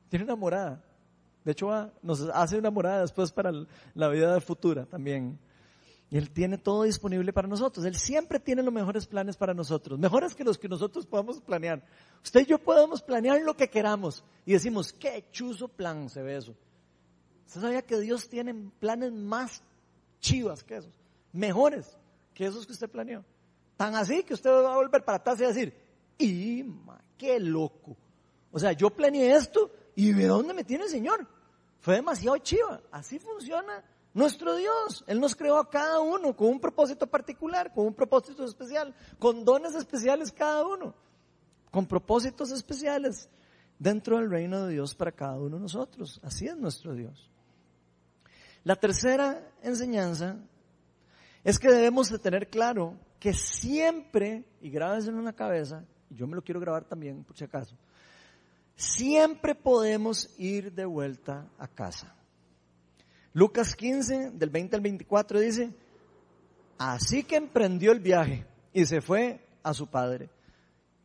tiene 0.09 0.25
una 0.25 0.37
morada. 0.37 0.83
De 1.45 1.53
hecho, 1.53 1.91
nos 2.03 2.21
hace 2.35 2.59
una 2.59 2.71
morada 2.71 3.01
después 3.03 3.33
para 3.33 3.53
la 3.95 4.09
vida 4.09 4.41
futura 4.41 4.85
también. 4.87 5.39
Y 6.11 6.19
Él 6.19 6.31
tiene 6.31 6.59
todo 6.59 6.83
disponible 6.83 7.33
para 7.33 7.47
nosotros. 7.47 7.87
Él 7.87 7.97
siempre 7.97 8.41
tiene 8.41 8.63
los 8.63 8.75
mejores 8.75 9.07
planes 9.07 9.37
para 9.37 9.55
nosotros, 9.55 9.99
mejores 9.99 10.35
que 10.35 10.45
los 10.45 10.59
que 10.59 10.69
nosotros 10.69 11.07
podamos 11.07 11.41
planear. 11.41 11.85
Usted 12.23 12.41
y 12.41 12.47
yo 12.47 12.59
podemos 12.59 13.01
planear 13.01 13.41
lo 13.43 13.57
que 13.57 13.71
queramos 13.71 14.25
y 14.45 14.53
decimos, 14.53 14.93
qué 14.93 15.25
chuzo 15.31 15.69
plan 15.69 16.09
se 16.09 16.23
ve 16.23 16.37
eso. 16.37 16.55
¿Usted 17.47 17.61
sabía 17.61 17.83
que 17.83 17.99
Dios 18.01 18.29
tiene 18.29 18.55
planes 18.81 19.13
más 19.13 19.63
chivas 20.21 20.65
que 20.65 20.77
esos? 20.77 20.93
Mejores 21.33 21.97
que 22.35 22.47
esos 22.47 22.67
que 22.67 22.73
usted 22.73 22.91
planeó. 22.91 23.25
Tan 23.77 23.95
así 23.95 24.25
que 24.25 24.35
usted 24.35 24.51
va 24.51 24.75
a 24.75 24.77
volver 24.77 25.05
para 25.05 25.19
atrás 25.19 25.41
y 25.41 25.45
decir, 25.45 25.75
y 26.19 26.65
qué 27.17 27.41
loco. 27.41 27.97
O 28.53 28.59
sea, 28.59 28.73
yo 28.73 28.91
planeé 28.91 29.33
esto 29.35 29.71
y 30.09 30.15
ve 30.15 30.27
dónde 30.27 30.55
me 30.55 30.65
tiene 30.65 30.85
el 30.85 30.91
Señor. 30.91 31.27
Fue 31.81 31.97
demasiado 31.97 32.39
chiva. 32.39 32.81
Así 32.91 33.19
funciona 33.19 33.85
nuestro 34.15 34.57
Dios. 34.57 35.05
Él 35.07 35.21
nos 35.21 35.37
creó 35.37 35.59
a 35.59 35.69
cada 35.69 36.01
uno 36.01 36.35
con 36.35 36.49
un 36.49 36.61
propósito 36.61 37.07
particular, 37.07 37.73
con 37.75 37.87
un 37.87 37.95
propósito 37.95 38.45
especial, 38.45 38.95
con 39.19 39.45
dones 39.45 39.75
especiales 39.75 40.33
cada 40.33 40.67
uno, 40.67 40.95
con 41.71 41.87
propósitos 41.87 42.51
especiales 42.51 43.29
dentro 43.79 44.17
del 44.17 44.31
reino 44.31 44.65
de 44.65 44.73
Dios 44.73 44.95
para 44.95 45.13
cada 45.13 45.39
uno 45.39 45.57
de 45.57 45.63
nosotros. 45.63 46.19
Así 46.23 46.47
es 46.47 46.57
nuestro 46.57 46.95
Dios. 46.95 47.31
La 48.65 48.77
tercera 48.77 49.53
enseñanza 49.63 50.39
es 51.45 51.59
que 51.59 51.69
debemos 51.69 52.09
de 52.09 52.19
tener 52.19 52.49
claro 52.49 52.97
que 53.19 53.35
siempre, 53.35 54.45
y 54.63 54.71
grabes 54.71 55.09
en 55.09 55.17
una 55.17 55.35
cabeza, 55.35 55.85
y 56.09 56.15
yo 56.15 56.27
me 56.27 56.37
lo 56.37 56.43
quiero 56.43 56.61
grabar 56.61 56.85
también 56.85 57.23
por 57.23 57.37
si 57.37 57.45
acaso, 57.45 57.77
siempre 58.81 59.55
podemos 59.55 60.31
ir 60.39 60.73
de 60.73 60.87
vuelta 60.87 61.47
a 61.59 61.69
casa. 61.69 62.15
Lucas 63.35 63.77
15, 63.77 64.31
del 64.31 64.49
20 64.49 64.77
al 64.77 64.83
24 64.83 65.39
dice, 65.39 65.75
así 66.79 67.23
que 67.23 67.37
emprendió 67.37 67.93
el 67.93 68.01
viaje 68.01 68.47
y 68.73 68.87
se 68.87 69.03
fue 69.03 69.47
a 69.63 69.75
su 69.75 69.87
padre. 69.87 70.31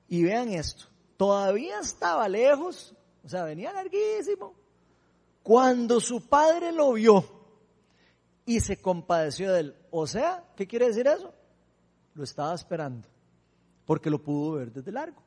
Y 0.08 0.24
vean 0.24 0.50
esto, 0.54 0.86
todavía 1.18 1.80
estaba 1.82 2.30
lejos, 2.30 2.96
o 3.24 3.28
sea, 3.28 3.44
venía 3.44 3.74
larguísimo, 3.74 4.54
cuando 5.44 6.00
su 6.00 6.22
padre 6.22 6.72
lo 6.72 6.94
vio 6.94 7.26
y 8.46 8.62
se 8.62 8.78
compadeció 8.78 9.52
de 9.52 9.60
él. 9.60 9.76
O 9.92 10.08
sea, 10.08 10.46
¿qué 10.56 10.66
quiere 10.66 10.88
decir 10.88 11.08
eso? 11.08 11.34
Lo 12.14 12.24
estaba 12.24 12.56
esperando, 12.56 13.10
porque 13.86 14.10
lo 14.10 14.24
pudo 14.24 14.54
ver 14.54 14.72
desde 14.72 14.94
largo. 14.94 15.25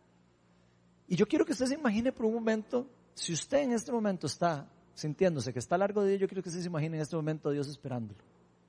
Y 1.09 1.17
yo 1.17 1.27
quiero 1.27 1.45
que 1.45 1.53
usted 1.53 1.67
se 1.67 1.75
imagine 1.75 2.13
por 2.13 2.27
un 2.27 2.35
momento, 2.35 2.87
si 3.15 3.33
usted 3.33 3.63
en 3.63 3.73
este 3.73 3.91
momento 3.91 4.27
está 4.27 4.69
sintiéndose 4.95 5.53
que 5.53 5.59
está 5.59 5.79
largo 5.79 6.03
de 6.03 6.11
Dios, 6.11 6.21
yo 6.21 6.29
quiero 6.29 6.43
que 6.43 6.51
usted 6.51 6.61
se 6.61 6.67
imagine 6.67 6.97
en 6.97 7.03
este 7.03 7.17
momento 7.17 7.49
a 7.49 7.53
Dios 7.53 7.67
esperándolo 7.69 8.21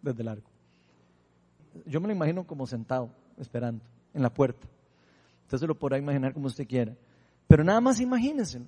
desde 0.01 0.23
largo. 0.23 0.47
Yo 1.85 1.99
me 1.99 2.07
lo 2.07 2.13
imagino 2.13 2.47
como 2.47 2.65
sentado, 2.65 3.11
esperando, 3.37 3.83
en 4.13 4.21
la 4.21 4.33
puerta. 4.33 4.67
Usted 5.43 5.57
se 5.57 5.67
lo 5.67 5.77
podrá 5.77 5.97
imaginar 5.97 6.33
como 6.33 6.47
usted 6.47 6.65
quiera. 6.65 6.95
Pero 7.47 7.63
nada 7.63 7.81
más 7.81 7.99
imagínese. 7.99 8.61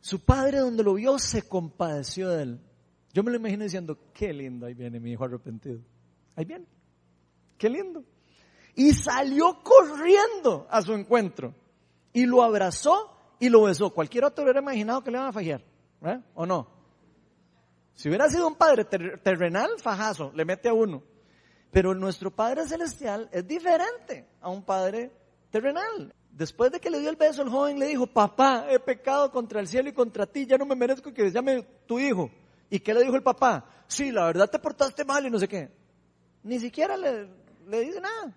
Su 0.00 0.20
padre 0.20 0.58
donde 0.58 0.84
lo 0.84 0.94
vio 0.94 1.18
se 1.18 1.42
compadeció 1.42 2.28
de 2.28 2.42
él. 2.42 2.60
Yo 3.12 3.24
me 3.24 3.30
lo 3.30 3.38
imagino 3.38 3.64
diciendo, 3.64 3.98
qué 4.12 4.32
lindo, 4.32 4.66
ahí 4.66 4.74
viene 4.74 5.00
mi 5.00 5.12
hijo 5.12 5.24
arrepentido. 5.24 5.80
Ahí 6.36 6.44
viene. 6.44 6.66
Qué 7.58 7.68
lindo. 7.68 8.04
Y 8.74 8.92
salió 8.92 9.62
corriendo 9.62 10.66
a 10.70 10.82
su 10.82 10.92
encuentro 10.92 11.54
y 12.16 12.24
lo 12.24 12.42
abrazó 12.42 13.14
y 13.38 13.50
lo 13.50 13.64
besó. 13.64 13.90
Cualquier 13.90 14.24
otro 14.24 14.42
hubiera 14.42 14.60
imaginado 14.60 15.04
que 15.04 15.10
le 15.10 15.18
iban 15.18 15.28
a 15.28 15.32
fajear, 15.34 15.62
¿eh? 16.02 16.18
¿o 16.32 16.46
no? 16.46 16.66
Si 17.92 18.08
hubiera 18.08 18.26
sido 18.30 18.48
un 18.48 18.54
padre 18.54 18.86
terrenal, 18.86 19.68
fajazo, 19.82 20.32
le 20.34 20.46
mete 20.46 20.70
a 20.70 20.72
uno. 20.72 21.02
Pero 21.70 21.94
nuestro 21.94 22.30
Padre 22.30 22.66
Celestial 22.66 23.28
es 23.32 23.46
diferente 23.46 24.26
a 24.40 24.48
un 24.48 24.62
padre 24.62 25.10
terrenal. 25.50 26.14
Después 26.30 26.72
de 26.72 26.80
que 26.80 26.88
le 26.88 27.00
dio 27.00 27.10
el 27.10 27.16
beso, 27.16 27.42
el 27.42 27.50
joven 27.50 27.78
le 27.78 27.88
dijo, 27.88 28.06
papá, 28.06 28.64
he 28.70 28.80
pecado 28.80 29.30
contra 29.30 29.60
el 29.60 29.68
cielo 29.68 29.90
y 29.90 29.92
contra 29.92 30.24
ti, 30.24 30.46
ya 30.46 30.56
no 30.56 30.64
me 30.64 30.74
merezco 30.74 31.12
que 31.12 31.30
llame 31.30 31.66
tu 31.86 31.98
hijo. 31.98 32.30
¿Y 32.70 32.80
qué 32.80 32.94
le 32.94 33.02
dijo 33.02 33.16
el 33.16 33.22
papá? 33.22 33.66
Sí, 33.88 34.10
la 34.10 34.24
verdad 34.24 34.48
te 34.48 34.58
portaste 34.58 35.04
mal 35.04 35.26
y 35.26 35.30
no 35.30 35.38
sé 35.38 35.48
qué. 35.48 35.70
Ni 36.44 36.58
siquiera 36.60 36.96
le, 36.96 37.28
le 37.66 37.80
dice 37.80 38.00
nada. 38.00 38.34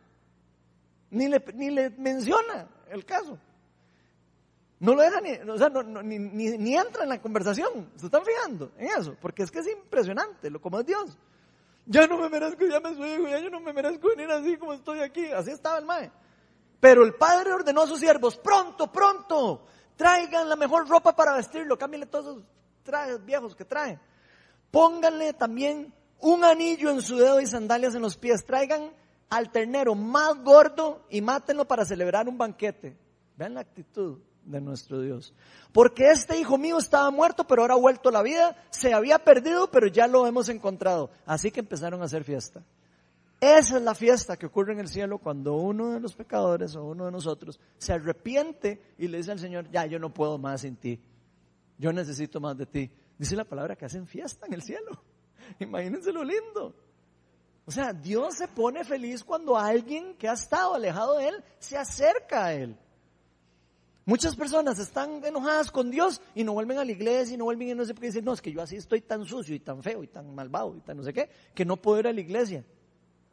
Ni 1.11 1.29
le, 1.29 1.41
ni 1.53 1.69
le 1.69 1.91
menciona 1.91 2.67
el 2.89 3.05
caso. 3.05 3.39
No 4.79 4.95
lo 4.95 5.01
deja 5.01 5.19
ni, 5.19 5.33
o 5.33 5.57
sea, 5.57 5.69
ni, 5.69 6.75
entra 6.75 7.03
en 7.03 7.09
la 7.09 7.21
conversación. 7.21 7.91
¿Se 7.97 8.05
están 8.05 8.23
fijando 8.23 8.71
en 8.77 8.87
eso? 8.87 9.15
Porque 9.21 9.43
es 9.43 9.51
que 9.51 9.59
es 9.59 9.67
impresionante 9.67 10.49
lo 10.49 10.61
como 10.61 10.79
es 10.79 10.85
Dios. 10.85 11.17
Ya 11.85 12.07
no 12.07 12.17
me 12.17 12.29
merezco, 12.29 12.65
ya 12.65 12.79
me 12.79 12.95
soy 12.95 13.29
ya 13.29 13.39
yo 13.39 13.49
no 13.49 13.59
me 13.59 13.73
merezco 13.73 14.07
venir 14.09 14.31
así 14.31 14.57
como 14.57 14.73
estoy 14.73 14.99
aquí. 15.01 15.25
Así 15.25 15.51
estaba 15.51 15.79
el 15.79 15.85
mae. 15.85 16.09
Pero 16.79 17.03
el 17.03 17.13
padre 17.15 17.51
ordenó 17.51 17.81
a 17.81 17.87
sus 17.87 17.99
siervos, 17.99 18.37
pronto, 18.37 18.89
pronto, 18.89 19.65
traigan 19.97 20.47
la 20.47 20.55
mejor 20.55 20.87
ropa 20.87 21.13
para 21.13 21.35
vestirlo, 21.35 21.77
cámbienle 21.77 22.05
todos 22.05 22.27
esos 22.27 22.43
trajes 22.83 23.25
viejos 23.25 23.53
que 23.57 23.65
traen. 23.65 23.99
Pónganle 24.71 25.33
también 25.33 25.93
un 26.19 26.45
anillo 26.45 26.89
en 26.89 27.01
su 27.01 27.17
dedo 27.17 27.41
y 27.41 27.47
sandalias 27.47 27.95
en 27.95 28.01
los 28.01 28.15
pies. 28.15 28.45
Traigan 28.45 28.93
al 29.29 29.51
ternero 29.51 29.93
más 29.93 30.41
gordo 30.41 31.05
y 31.09 31.19
mátenlo 31.19 31.67
para 31.67 31.83
celebrar 31.83 32.29
un 32.29 32.37
banquete. 32.37 32.95
Vean 33.35 33.55
la 33.55 33.61
actitud 33.61 34.19
de 34.49 34.61
nuestro 34.61 35.01
Dios. 35.01 35.33
Porque 35.71 36.09
este 36.09 36.39
hijo 36.39 36.57
mío 36.57 36.77
estaba 36.77 37.09
muerto, 37.11 37.45
pero 37.45 37.61
ahora 37.61 37.75
ha 37.75 37.77
vuelto 37.77 38.11
la 38.11 38.21
vida, 38.21 38.55
se 38.69 38.93
había 38.93 39.19
perdido, 39.19 39.69
pero 39.71 39.87
ya 39.87 40.07
lo 40.07 40.27
hemos 40.27 40.49
encontrado. 40.49 41.11
Así 41.25 41.51
que 41.51 41.59
empezaron 41.59 42.01
a 42.01 42.05
hacer 42.05 42.23
fiesta. 42.23 42.63
Esa 43.39 43.77
es 43.77 43.83
la 43.83 43.95
fiesta 43.95 44.35
que 44.35 44.47
ocurre 44.47 44.73
en 44.73 44.79
el 44.79 44.89
cielo 44.89 45.19
cuando 45.19 45.53
uno 45.55 45.91
de 45.91 46.01
los 46.01 46.13
pecadores 46.13 46.75
o 46.75 46.83
uno 46.83 47.05
de 47.05 47.11
nosotros 47.11 47.59
se 47.77 47.93
arrepiente 47.93 48.81
y 48.97 49.07
le 49.07 49.17
dice 49.19 49.31
al 49.31 49.39
Señor, 49.39 49.69
ya 49.71 49.85
yo 49.85 49.97
no 49.97 50.13
puedo 50.13 50.37
más 50.37 50.61
sin 50.61 50.75
ti, 50.75 50.99
yo 51.77 51.93
necesito 51.93 52.41
más 52.41 52.57
de 52.57 52.65
ti. 52.65 52.91
Dice 53.17 53.35
la 53.35 53.45
palabra 53.45 53.75
que 53.75 53.85
hacen 53.85 54.07
fiesta 54.07 54.45
en 54.45 54.53
el 54.53 54.61
cielo. 54.61 55.01
Imagínense 55.59 56.11
lo 56.11 56.23
lindo. 56.23 56.75
O 57.65 57.71
sea, 57.71 57.93
Dios 57.93 58.35
se 58.35 58.47
pone 58.47 58.83
feliz 58.83 59.23
cuando 59.23 59.55
alguien 59.55 60.15
que 60.15 60.27
ha 60.27 60.33
estado 60.33 60.73
alejado 60.73 61.17
de 61.17 61.27
Él 61.27 61.43
se 61.59 61.77
acerca 61.77 62.45
a 62.45 62.53
Él. 62.53 62.75
Muchas 64.09 64.35
personas 64.35 64.79
están 64.79 65.23
enojadas 65.23 65.69
con 65.69 65.91
Dios 65.91 66.19
y 66.33 66.43
no 66.43 66.53
vuelven 66.53 66.79
a 66.79 66.83
la 66.83 66.91
iglesia 66.91 67.35
y 67.35 67.37
no 67.37 67.43
vuelven 67.43 67.67
y 67.67 67.75
no 67.75 67.85
sé 67.85 67.93
qué 67.93 68.07
dicen, 68.07 68.25
no, 68.25 68.33
es 68.33 68.41
que 68.41 68.51
yo 68.51 68.59
así 68.59 68.75
estoy 68.75 69.01
tan 69.01 69.23
sucio 69.23 69.53
y 69.53 69.59
tan 69.59 69.83
feo 69.83 70.03
y 70.03 70.07
tan 70.07 70.33
malvado 70.33 70.75
y 70.75 70.79
tan 70.81 70.97
no 70.97 71.03
sé 71.03 71.13
qué, 71.13 71.29
que 71.53 71.63
no 71.63 71.77
puedo 71.77 71.99
ir 71.99 72.07
a 72.07 72.11
la 72.11 72.19
iglesia. 72.19 72.65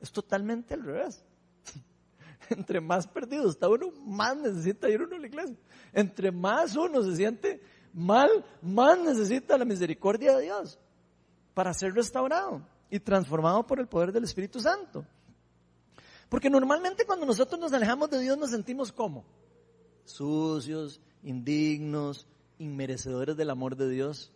Es 0.03 0.13
totalmente 0.13 0.75
al 0.75 0.83
revés. 0.83 1.25
Entre 2.51 2.83
más 2.83 3.07
perdido 3.07 3.49
está 3.49 3.71
uno, 3.71 3.91
más 4.05 4.37
necesita 4.37 4.91
ir 4.91 5.01
uno 5.01 5.17
a 5.17 5.19
la 5.19 5.27
iglesia. 5.27 5.57
Entre 5.95 6.31
más 6.31 6.77
uno 6.77 7.03
se 7.03 7.17
siente 7.17 7.63
mal, 7.95 8.45
más 8.61 8.99
necesita 8.99 9.57
la 9.57 9.65
misericordia 9.65 10.37
de 10.37 10.43
Dios 10.43 10.79
para 11.55 11.73
ser 11.73 11.95
restaurado 11.95 12.61
y 12.91 13.01
transformado 13.01 13.67
por 13.67 13.81
el 13.81 13.87
poder 13.87 14.13
del 14.13 14.25
Espíritu 14.25 14.61
Santo. 14.61 15.07
Porque 16.29 16.51
normalmente 16.51 17.07
cuando 17.07 17.25
nosotros 17.25 17.59
nos 17.59 17.73
alejamos 17.73 18.11
de 18.11 18.21
Dios 18.21 18.37
nos 18.37 18.51
sentimos 18.51 18.93
como 18.93 19.25
sucios, 20.07 21.01
indignos, 21.23 22.27
inmerecedores 22.59 23.37
del 23.37 23.51
amor 23.51 23.77
de 23.77 23.89
Dios. 23.89 24.33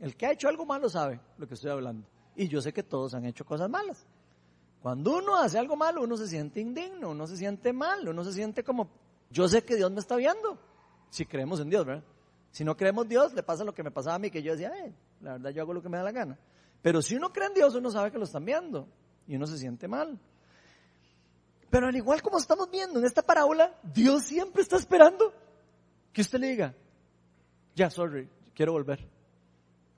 El 0.00 0.16
que 0.16 0.26
ha 0.26 0.32
hecho 0.32 0.48
algo 0.48 0.64
malo 0.64 0.88
sabe 0.88 1.20
lo 1.36 1.46
que 1.46 1.54
estoy 1.54 1.70
hablando. 1.70 2.06
Y 2.36 2.48
yo 2.48 2.60
sé 2.60 2.72
que 2.72 2.82
todos 2.82 3.14
han 3.14 3.24
hecho 3.24 3.44
cosas 3.44 3.68
malas. 3.68 4.06
Cuando 4.80 5.16
uno 5.16 5.36
hace 5.36 5.58
algo 5.58 5.76
malo, 5.76 6.02
uno 6.02 6.16
se 6.16 6.28
siente 6.28 6.60
indigno, 6.60 7.10
uno 7.10 7.26
se 7.26 7.36
siente 7.36 7.72
mal, 7.72 8.08
uno 8.08 8.22
se 8.22 8.32
siente 8.32 8.62
como, 8.62 8.88
yo 9.30 9.48
sé 9.48 9.64
que 9.64 9.74
Dios 9.74 9.90
me 9.90 9.98
está 9.98 10.16
viendo. 10.16 10.58
Si 11.10 11.26
creemos 11.26 11.58
en 11.60 11.68
Dios, 11.68 11.84
¿verdad? 11.84 12.04
Si 12.52 12.64
no 12.64 12.76
creemos 12.76 13.04
en 13.04 13.08
Dios, 13.10 13.34
le 13.34 13.42
pasa 13.42 13.64
lo 13.64 13.74
que 13.74 13.82
me 13.82 13.90
pasaba 13.90 14.16
a 14.16 14.18
mí, 14.18 14.30
que 14.30 14.42
yo 14.42 14.52
decía, 14.52 14.70
eh, 14.84 14.94
la 15.20 15.32
verdad 15.32 15.50
yo 15.50 15.62
hago 15.62 15.74
lo 15.74 15.82
que 15.82 15.88
me 15.88 15.96
da 15.96 16.04
la 16.04 16.12
gana. 16.12 16.38
Pero 16.80 17.02
si 17.02 17.16
uno 17.16 17.32
cree 17.32 17.48
en 17.48 17.54
Dios, 17.54 17.74
uno 17.74 17.90
sabe 17.90 18.12
que 18.12 18.18
lo 18.18 18.24
están 18.24 18.44
viendo 18.44 18.88
y 19.26 19.34
uno 19.34 19.46
se 19.46 19.58
siente 19.58 19.88
mal. 19.88 20.18
Pero 21.70 21.86
al 21.86 21.96
igual 21.96 22.22
como 22.22 22.38
estamos 22.38 22.70
viendo 22.70 22.98
en 22.98 23.04
esta 23.04 23.22
parábola, 23.22 23.74
Dios 23.82 24.24
siempre 24.24 24.62
está 24.62 24.76
esperando 24.76 25.32
que 26.12 26.22
usted 26.22 26.38
le 26.38 26.48
diga, 26.48 26.74
ya, 27.74 27.90
sorry, 27.90 28.28
quiero 28.54 28.72
volver. 28.72 29.06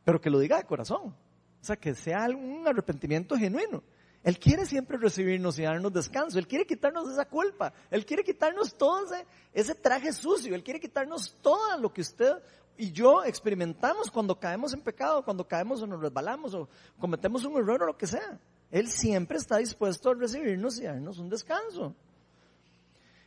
Pero 0.05 0.21
que 0.21 0.31
lo 0.31 0.39
diga 0.39 0.57
de 0.57 0.65
corazón. 0.65 1.15
O 1.61 1.65
sea, 1.65 1.77
que 1.77 1.95
sea 1.95 2.27
un 2.29 2.67
arrepentimiento 2.67 3.37
genuino. 3.37 3.83
Él 4.23 4.39
quiere 4.39 4.67
siempre 4.67 4.99
recibirnos 4.99 5.59
y 5.59 5.63
darnos 5.63 5.93
descanso. 5.93 6.39
Él 6.39 6.47
quiere 6.47 6.67
quitarnos 6.67 7.11
esa 7.11 7.25
culpa. 7.25 7.73
Él 7.91 8.05
quiere 8.05 8.23
quitarnos 8.23 8.75
todo 8.77 9.05
ese, 9.05 9.27
ese 9.53 9.75
traje 9.75 10.13
sucio. 10.13 10.55
Él 10.55 10.63
quiere 10.63 10.81
quitarnos 10.81 11.37
todo 11.41 11.79
lo 11.79 11.93
que 11.93 12.03
usted 12.03 12.35
y 12.77 12.93
yo 12.93 13.25
experimentamos 13.25 14.11
cuando 14.11 14.39
caemos 14.39 14.73
en 14.73 14.81
pecado, 14.81 15.23
cuando 15.23 15.47
caemos 15.47 15.83
o 15.83 15.87
nos 15.87 16.01
resbalamos 16.01 16.55
o 16.55 16.67
cometemos 16.99 17.45
un 17.45 17.59
error 17.59 17.83
o 17.83 17.87
lo 17.87 17.97
que 17.97 18.07
sea. 18.07 18.39
Él 18.71 18.89
siempre 18.89 19.39
está 19.39 19.57
dispuesto 19.57 20.11
a 20.11 20.15
recibirnos 20.15 20.79
y 20.79 20.85
darnos 20.85 21.19
un 21.19 21.29
descanso. 21.29 21.95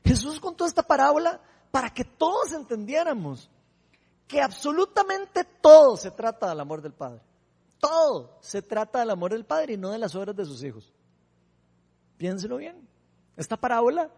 Jesús 0.04 0.40
contó 0.40 0.66
esta 0.66 0.84
parábola 0.84 1.42
para 1.72 1.90
que 1.90 2.06
todos 2.06 2.54
entendiéramos 2.54 3.50
que 4.28 4.42
absolutamente 4.42 5.44
todo 5.62 5.98
se 5.98 6.12
trata 6.12 6.50
del 6.50 6.60
amor 6.60 6.82
del 6.82 6.94
Padre. 6.94 7.22
Todo 7.80 8.38
se 8.42 8.62
trata 8.62 9.00
del 9.00 9.10
amor 9.10 9.32
del 9.32 9.46
Padre 9.46 9.74
y 9.74 9.78
no 9.78 9.92
de 9.92 9.98
las 9.98 10.16
obras 10.16 10.36
de 10.36 10.46
sus 10.46 10.64
hijos. 10.64 10.94
Piénselo 12.18 12.58
bien. 12.58 12.88
Esta 13.36 13.58
parábola, 13.58 14.10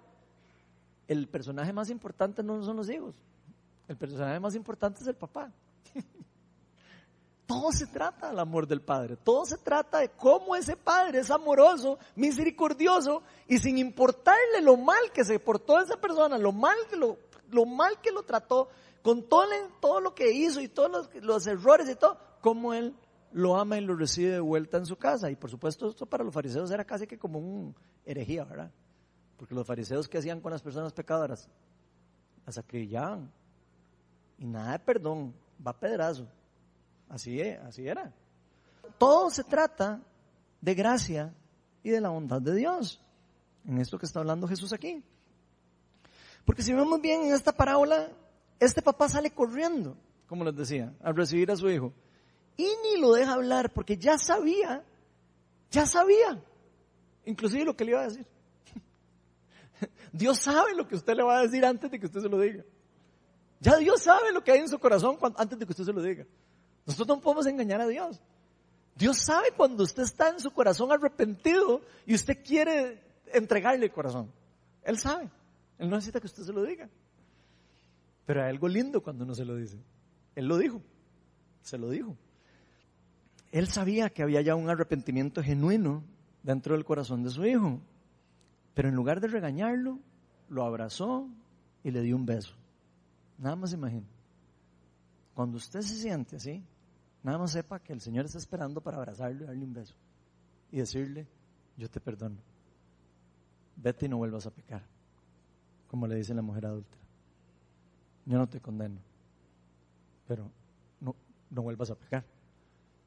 el 1.07 1.27
personaje 1.27 1.73
más 1.73 1.89
importante 1.89 2.43
no 2.43 2.63
son 2.63 2.77
los 2.77 2.89
hijos. 2.89 3.15
El 3.87 3.97
personaje 3.97 4.39
más 4.39 4.55
importante 4.55 5.01
es 5.01 5.07
el 5.07 5.15
papá. 5.15 5.51
Todo 7.45 7.71
se 7.71 7.85
trata 7.85 8.29
del 8.29 8.39
amor 8.39 8.67
del 8.67 8.81
Padre. 8.81 9.17
Todo 9.17 9.45
se 9.45 9.57
trata 9.57 9.99
de 9.99 10.09
cómo 10.09 10.55
ese 10.55 10.75
Padre 10.75 11.19
es 11.19 11.29
amoroso, 11.29 11.99
misericordioso 12.15 13.21
y 13.47 13.59
sin 13.59 13.77
importarle 13.77 14.61
lo 14.61 14.77
mal 14.77 15.11
que 15.13 15.23
se 15.23 15.39
portó 15.39 15.79
esa 15.79 15.97
persona, 15.97 16.37
lo 16.37 16.51
mal 16.51 16.77
que 16.89 16.95
lo, 16.95 17.17
lo 17.51 17.65
mal 17.65 17.99
que 18.01 18.11
lo 18.11 18.23
trató, 18.23 18.69
con 19.01 19.29
todo, 19.29 19.45
todo 19.79 20.01
lo 20.01 20.15
que 20.15 20.31
hizo 20.31 20.59
y 20.61 20.67
todos 20.67 21.09
los, 21.21 21.45
errores 21.45 21.87
y 21.87 21.95
todo, 21.95 22.17
cómo 22.41 22.73
Él 22.73 22.95
lo 23.31 23.55
ama 23.55 23.77
y 23.77 23.81
lo 23.81 23.95
recibe 23.95 24.31
de 24.31 24.39
vuelta 24.39 24.77
en 24.77 24.87
su 24.87 24.95
casa. 24.95 25.29
Y 25.29 25.35
por 25.35 25.51
supuesto 25.51 25.89
esto 25.89 26.07
para 26.07 26.23
los 26.23 26.33
fariseos 26.33 26.71
era 26.71 26.85
casi 26.85 27.05
que 27.05 27.19
como 27.19 27.37
un 27.37 27.75
herejía, 28.03 28.43
¿verdad? 28.45 28.71
Porque 29.37 29.53
los 29.53 29.67
fariseos 29.67 30.07
que 30.07 30.17
hacían 30.17 30.41
con 30.41 30.51
las 30.51 30.63
personas 30.63 30.93
pecadoras, 30.93 31.47
las 32.45 32.57
acribillaban. 32.57 33.31
Y 34.39 34.45
nada 34.47 34.71
de 34.71 34.79
perdón, 34.79 35.35
va 35.65 35.79
pedrazo. 35.79 36.27
Así, 37.09 37.39
es, 37.39 37.59
así 37.59 37.87
era. 37.87 38.13
Todo 38.97 39.29
se 39.29 39.43
trata 39.43 40.01
de 40.61 40.73
gracia 40.73 41.33
y 41.83 41.89
de 41.89 42.01
la 42.01 42.09
bondad 42.09 42.41
de 42.41 42.55
Dios. 42.55 43.01
En 43.65 43.79
esto 43.79 43.97
que 43.97 44.05
está 44.05 44.19
hablando 44.19 44.47
Jesús 44.47 44.73
aquí. 44.73 45.03
Porque 46.45 46.61
si 46.61 46.73
vemos 46.73 47.01
bien 47.01 47.23
en 47.23 47.33
esta 47.33 47.51
parábola, 47.51 48.09
este 48.59 48.81
papá 48.81 49.09
sale 49.09 49.31
corriendo, 49.31 49.97
como 50.27 50.43
les 50.43 50.55
decía, 50.55 50.93
al 51.01 51.15
recibir 51.15 51.51
a 51.51 51.55
su 51.55 51.69
hijo. 51.69 51.93
Y 52.57 52.67
ni 52.83 53.01
lo 53.01 53.13
deja 53.13 53.33
hablar 53.33 53.73
porque 53.73 53.97
ya 53.97 54.17
sabía, 54.17 54.83
ya 55.71 55.85
sabía, 55.85 56.41
inclusive 57.25 57.65
lo 57.65 57.75
que 57.75 57.83
le 57.83 57.91
iba 57.91 58.01
a 58.01 58.07
decir. 58.07 58.25
Dios 60.13 60.39
sabe 60.39 60.75
lo 60.75 60.87
que 60.87 60.95
usted 60.95 61.15
le 61.15 61.23
va 61.23 61.39
a 61.39 61.41
decir 61.41 61.65
antes 61.65 61.89
de 61.91 61.99
que 61.99 62.05
usted 62.05 62.21
se 62.21 62.29
lo 62.29 62.39
diga. 62.39 62.63
Ya 63.59 63.77
Dios 63.77 64.01
sabe 64.01 64.31
lo 64.31 64.43
que 64.43 64.51
hay 64.51 64.59
en 64.59 64.69
su 64.69 64.79
corazón 64.79 65.17
antes 65.37 65.57
de 65.57 65.65
que 65.65 65.71
usted 65.71 65.85
se 65.85 65.93
lo 65.93 66.01
diga. 66.01 66.25
Nosotros 66.85 67.17
no 67.17 67.21
podemos 67.21 67.45
engañar 67.47 67.81
a 67.81 67.87
Dios. 67.87 68.21
Dios 68.95 69.17
sabe 69.17 69.51
cuando 69.55 69.83
usted 69.83 70.03
está 70.03 70.29
en 70.29 70.39
su 70.39 70.51
corazón 70.51 70.91
arrepentido 70.91 71.81
y 72.05 72.15
usted 72.15 72.43
quiere 72.43 73.01
entregarle 73.33 73.85
el 73.85 73.91
corazón. 73.91 74.31
Él 74.83 74.97
sabe. 74.97 75.29
Él 75.77 75.89
no 75.89 75.95
necesita 75.95 76.19
que 76.19 76.27
usted 76.27 76.43
se 76.43 76.53
lo 76.53 76.63
diga. 76.63 76.87
Pero 78.25 78.43
hay 78.43 78.49
algo 78.49 78.67
lindo 78.67 79.03
cuando 79.03 79.25
no 79.25 79.35
se 79.35 79.43
lo 79.43 79.55
dice. 79.55 79.77
Él 80.35 80.47
lo 80.47 80.57
dijo. 80.57 80.81
Se 81.61 81.77
lo 81.77 81.89
dijo. 81.89 82.15
Él 83.51 83.67
sabía 83.67 84.09
que 84.09 84.23
había 84.23 84.41
ya 84.41 84.55
un 84.55 84.69
arrepentimiento 84.69 85.43
genuino 85.43 86.03
dentro 86.43 86.75
del 86.75 86.85
corazón 86.85 87.23
de 87.23 87.29
su 87.29 87.45
hijo. 87.45 87.79
Pero 88.73 88.89
en 88.89 88.95
lugar 88.95 89.19
de 89.19 89.27
regañarlo, 89.27 89.99
lo 90.49 90.63
abrazó 90.63 91.27
y 91.83 91.91
le 91.91 92.01
dio 92.01 92.15
un 92.15 92.25
beso. 92.25 92.53
Nada 93.37 93.55
más 93.55 93.73
imagino. 93.73 94.05
Cuando 95.33 95.57
usted 95.57 95.81
se 95.81 95.95
siente 95.95 96.37
así, 96.37 96.63
nada 97.25 97.39
más 97.39 97.51
sepa 97.51 97.79
que 97.79 97.91
el 97.91 98.01
Señor 98.01 98.25
está 98.25 98.37
esperando 98.37 98.81
para 98.81 98.97
abrazarlo 98.97 99.43
y 99.43 99.47
darle 99.47 99.65
un 99.65 99.73
beso. 99.73 99.95
Y 100.71 100.77
decirle, 100.77 101.27
yo 101.75 101.89
te 101.89 101.99
perdono. 101.99 102.37
Vete 103.75 104.05
y 104.05 104.09
no 104.09 104.17
vuelvas 104.17 104.45
a 104.45 104.51
pecar. 104.51 104.83
Como 105.87 106.07
le 106.07 106.15
dice 106.15 106.33
la 106.33 106.41
mujer 106.41 106.67
adulta. 106.67 106.97
Yo 108.25 108.37
no 108.37 108.47
te 108.47 108.61
condeno. 108.61 108.99
Pero 110.27 110.51
no, 111.01 111.15
no 111.49 111.61
vuelvas 111.61 111.89
a 111.89 111.95
pecar. 111.95 112.23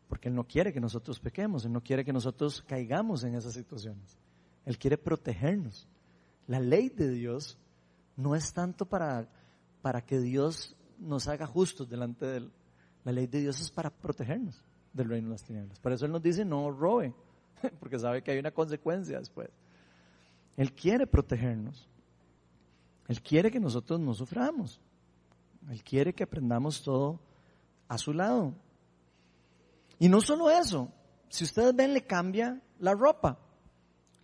Porque 0.09 0.29
Él 0.29 0.35
no 0.35 0.45
quiere 0.45 0.73
que 0.73 0.81
nosotros 0.81 1.21
pequemos. 1.21 1.65
Él 1.65 1.73
no 1.73 1.83
quiere 1.83 2.05
que 2.05 2.13
nosotros 2.13 2.63
caigamos 2.67 3.23
en 3.25 3.35
esas 3.35 3.53
situaciones. 3.53 4.19
Él 4.67 4.79
quiere 4.79 4.99
protegernos. 4.99 5.87
La 6.47 6.61
ley 6.61 6.89
de 6.89 7.09
Dios 7.11 7.57
no 8.17 8.35
es 8.35 8.53
tanto 8.53 8.87
para, 8.87 9.29
para 9.81 10.05
que 10.05 10.19
Dios 10.19 10.77
nos 10.99 11.29
haga 11.29 11.47
justos 11.47 11.89
delante 11.89 12.27
de 12.27 12.37
Él. 12.39 12.53
La 13.09 13.13
ley 13.13 13.27
de 13.27 13.41
Dios 13.41 13.59
es 13.59 13.71
para 13.71 13.89
protegernos 13.89 14.63
del 14.93 15.09
reino 15.09 15.29
de 15.29 15.33
las 15.33 15.43
tinieblas. 15.43 15.81
Por 15.81 15.93
eso 15.93 16.05
Él 16.05 16.13
nos 16.13 16.23
dice 16.23 16.45
no 16.45 16.71
robe, 16.71 17.15
porque 17.81 17.99
sabe 17.99 18.23
que 18.23 18.33
hay 18.33 18.39
una 18.39 18.51
consecuencia 18.51 19.19
después. 19.19 19.49
Él 20.59 20.75
quiere 20.75 21.07
protegernos. 21.07 21.89
Él 23.07 23.23
quiere 23.23 23.51
que 23.51 23.61
nosotros 23.61 23.99
no 23.99 24.13
suframos. 24.13 24.79
Él 25.71 25.83
quiere 25.83 26.13
que 26.13 26.25
aprendamos 26.25 26.83
todo 26.83 27.19
a 27.89 27.97
su 27.97 28.13
lado. 28.13 28.53
Y 29.99 30.11
no 30.11 30.21
solo 30.21 30.51
eso, 30.51 30.93
si 31.31 31.45
ustedes 31.45 31.75
ven, 31.75 31.95
le 31.95 32.05
cambia 32.05 32.61
la 32.79 32.93
ropa 32.93 33.39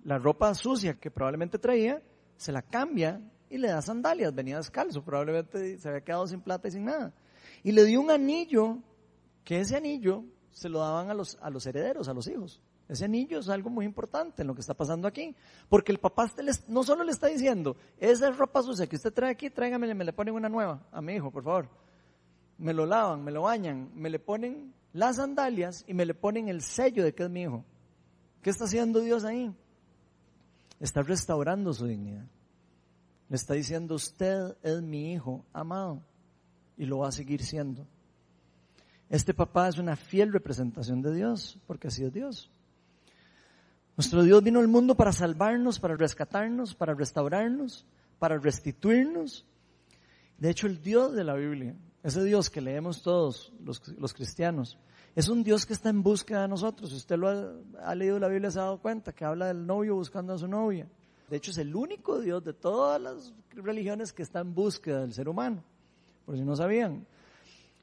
la 0.03 0.19
ropa 0.19 0.55
sucia 0.55 0.93
que 1.01 1.11
probablemente 1.11 1.59
traía, 1.59 2.03
se 2.37 2.53
la 2.53 2.61
cambia 2.61 3.23
y 3.49 3.57
le 3.57 3.69
da 3.69 3.81
sandalias, 3.81 4.35
venía 4.35 4.59
descalzo, 4.59 5.03
probablemente 5.03 5.79
se 5.79 5.89
había 5.89 6.03
quedado 6.03 6.27
sin 6.27 6.43
plata 6.43 6.69
y 6.69 6.73
sin 6.73 6.85
nada. 6.85 7.15
Y 7.65 7.73
le 7.73 7.85
dio 7.85 8.01
un 8.01 8.13
anillo, 8.13 8.79
que 9.43 9.59
ese 9.59 9.77
anillo 9.77 10.23
se 10.53 10.69
lo 10.69 10.79
daban 10.79 11.11
a 11.11 11.15
los, 11.15 11.37
a 11.41 11.51
los 11.51 11.67
herederos, 11.67 12.07
a 12.07 12.15
los 12.15 12.29
hijos. 12.29 12.63
Ese 12.89 13.07
anillo 13.07 13.41
es 13.41 13.49
algo 13.49 13.71
muy 13.71 13.87
importante 13.87 14.43
en 14.43 14.49
lo 14.49 14.55
que 14.55 14.61
está 14.61 14.75
pasando 14.75 15.09
aquí. 15.09 15.35
Porque 15.69 15.91
el 15.91 15.99
papá 15.99 16.31
no 16.69 16.85
solo 16.85 17.03
le 17.03 17.11
está 17.11 17.27
diciendo, 17.27 17.77
esa 17.99 18.31
ropa 18.31 18.63
sucia 18.63 18.87
que 18.87 18.97
usted 18.97 19.13
trae 19.13 19.33
aquí, 19.33 19.51
tráigame, 19.51 19.93
me 19.95 20.05
le 20.05 20.13
ponen 20.13 20.35
una 20.35 20.49
nueva 20.49 20.87
a 20.93 21.01
mi 21.01 21.15
hijo, 21.15 21.31
por 21.31 21.43
favor. 21.43 21.69
Me 22.59 22.73
lo 22.73 22.87
lavan, 22.87 23.25
me 23.25 23.33
lo 23.33 23.43
bañan, 23.43 23.91
me 23.95 24.11
le 24.11 24.21
ponen 24.21 24.73
las 24.93 25.17
sandalias 25.17 25.85
y 25.89 25.95
me 25.95 26.07
le 26.07 26.15
ponen 26.15 26.49
el 26.49 26.61
sello 26.63 27.03
de 27.03 27.15
que 27.15 27.25
es 27.25 27.31
mi 27.31 27.43
hijo. 27.43 27.65
¿Qué 28.43 28.51
está 28.51 28.65
haciendo 28.65 29.01
Dios 29.01 29.25
ahí? 29.25 29.53
está 30.81 31.03
restaurando 31.03 31.73
su 31.73 31.87
dignidad. 31.87 32.27
Le 33.31 33.37
está 33.37 33.55
diciendo, 33.55 33.95
usted 33.95 34.57
es 34.63 34.83
mi 34.83 35.13
hijo 35.13 35.45
amado 35.53 36.03
y 36.77 36.87
lo 36.87 36.99
va 36.99 37.09
a 37.09 37.13
seguir 37.13 37.43
siendo. 37.43 37.87
Este 39.09 39.35
papá 39.35 39.69
es 39.69 39.79
una 39.79 39.97
fiel 39.97 40.33
representación 40.33 41.03
de 41.03 41.15
Dios, 41.15 41.59
porque 41.67 41.89
así 41.89 42.05
es 42.05 42.13
Dios. 42.13 42.51
Nuestro 43.97 44.23
Dios 44.23 44.43
vino 44.43 44.59
al 44.59 44.69
mundo 44.69 44.97
para 44.97 45.13
salvarnos, 45.13 45.79
para 45.79 45.97
rescatarnos, 45.97 46.75
para 46.75 46.95
restaurarnos, 46.95 47.87
para 48.19 48.39
restituirnos. 48.39 49.45
De 50.39 50.51
hecho, 50.51 50.67
el 50.67 50.83
Dios 50.83 51.13
de 51.13 51.23
la 51.23 51.35
Biblia, 51.35 51.77
ese 52.03 52.25
Dios 52.25 52.51
que 52.51 52.61
leemos 52.61 53.03
todos 53.03 53.53
los, 53.61 53.87
los 53.97 54.13
cristianos, 54.13 54.79
es 55.15 55.29
un 55.29 55.45
Dios 55.45 55.65
que 55.65 55.75
está 55.75 55.91
en 55.91 56.03
busca 56.03 56.43
de 56.43 56.49
nosotros. 56.49 56.91
Si 56.91 56.97
usted 56.97 57.17
lo 57.17 57.29
ha, 57.81 57.95
leído 57.95 58.19
la 58.19 58.29
Biblia, 58.29 58.51
se 58.51 58.59
ha 58.59 58.63
dado 58.63 58.79
cuenta 58.79 59.13
que 59.13 59.25
habla 59.25 59.47
del 59.47 59.65
novio 59.65 59.95
buscando 59.95 60.33
a 60.33 60.39
su 60.39 60.49
novia. 60.49 60.89
De 61.31 61.37
hecho, 61.37 61.53
es 61.53 61.59
el 61.59 61.75
único 61.75 62.19
Dios 62.19 62.43
de 62.45 62.53
todas 62.53 63.01
las 63.01 63.33
religiones 63.51 64.13
que 64.13 64.23
está 64.23 64.41
en 64.41 64.55
búsqueda 64.55 65.01
del 65.03 65.15
ser 65.15 65.29
humano, 65.29 65.63
por 66.25 66.37
si 66.37 66.43
no 66.43 66.57
sabían. 66.57 67.07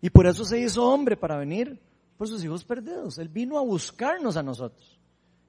Y 0.01 0.09
por 0.09 0.25
eso 0.25 0.45
se 0.45 0.59
hizo 0.59 0.85
hombre 0.85 1.15
para 1.15 1.37
venir 1.37 1.79
por 2.17 2.27
sus 2.27 2.43
hijos 2.43 2.63
perdidos. 2.63 3.17
Él 3.17 3.29
vino 3.29 3.57
a 3.57 3.61
buscarnos 3.61 4.37
a 4.37 4.43
nosotros. 4.43 4.99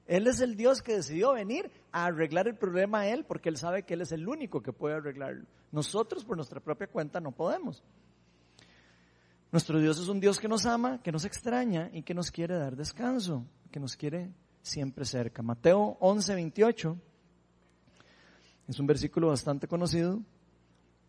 Él 0.05 0.27
es 0.27 0.41
el 0.41 0.55
Dios 0.55 0.81
que 0.81 0.95
decidió 0.95 1.33
venir 1.33 1.71
a 1.91 2.05
arreglar 2.05 2.47
el 2.47 2.55
problema 2.55 3.01
a 3.01 3.07
Él 3.07 3.25
porque 3.25 3.49
Él 3.49 3.57
sabe 3.57 3.83
que 3.83 3.93
Él 3.93 4.01
es 4.01 4.11
el 4.11 4.27
único 4.27 4.61
que 4.61 4.73
puede 4.73 4.95
arreglarlo. 4.95 5.45
Nosotros 5.71 6.25
por 6.25 6.35
nuestra 6.35 6.59
propia 6.59 6.87
cuenta 6.87 7.19
no 7.19 7.31
podemos. 7.31 7.83
Nuestro 9.51 9.79
Dios 9.79 9.99
es 9.99 10.07
un 10.07 10.19
Dios 10.19 10.39
que 10.39 10.47
nos 10.47 10.65
ama, 10.65 11.01
que 11.01 11.11
nos 11.11 11.25
extraña 11.25 11.89
y 11.93 12.01
que 12.01 12.13
nos 12.13 12.31
quiere 12.31 12.55
dar 12.55 12.75
descanso, 12.75 13.45
que 13.71 13.79
nos 13.79 13.95
quiere 13.95 14.31
siempre 14.61 15.05
cerca. 15.05 15.41
Mateo 15.41 15.97
11, 15.99 16.35
28 16.35 16.97
es 18.67 18.79
un 18.79 18.87
versículo 18.87 19.27
bastante 19.27 19.67
conocido, 19.67 20.21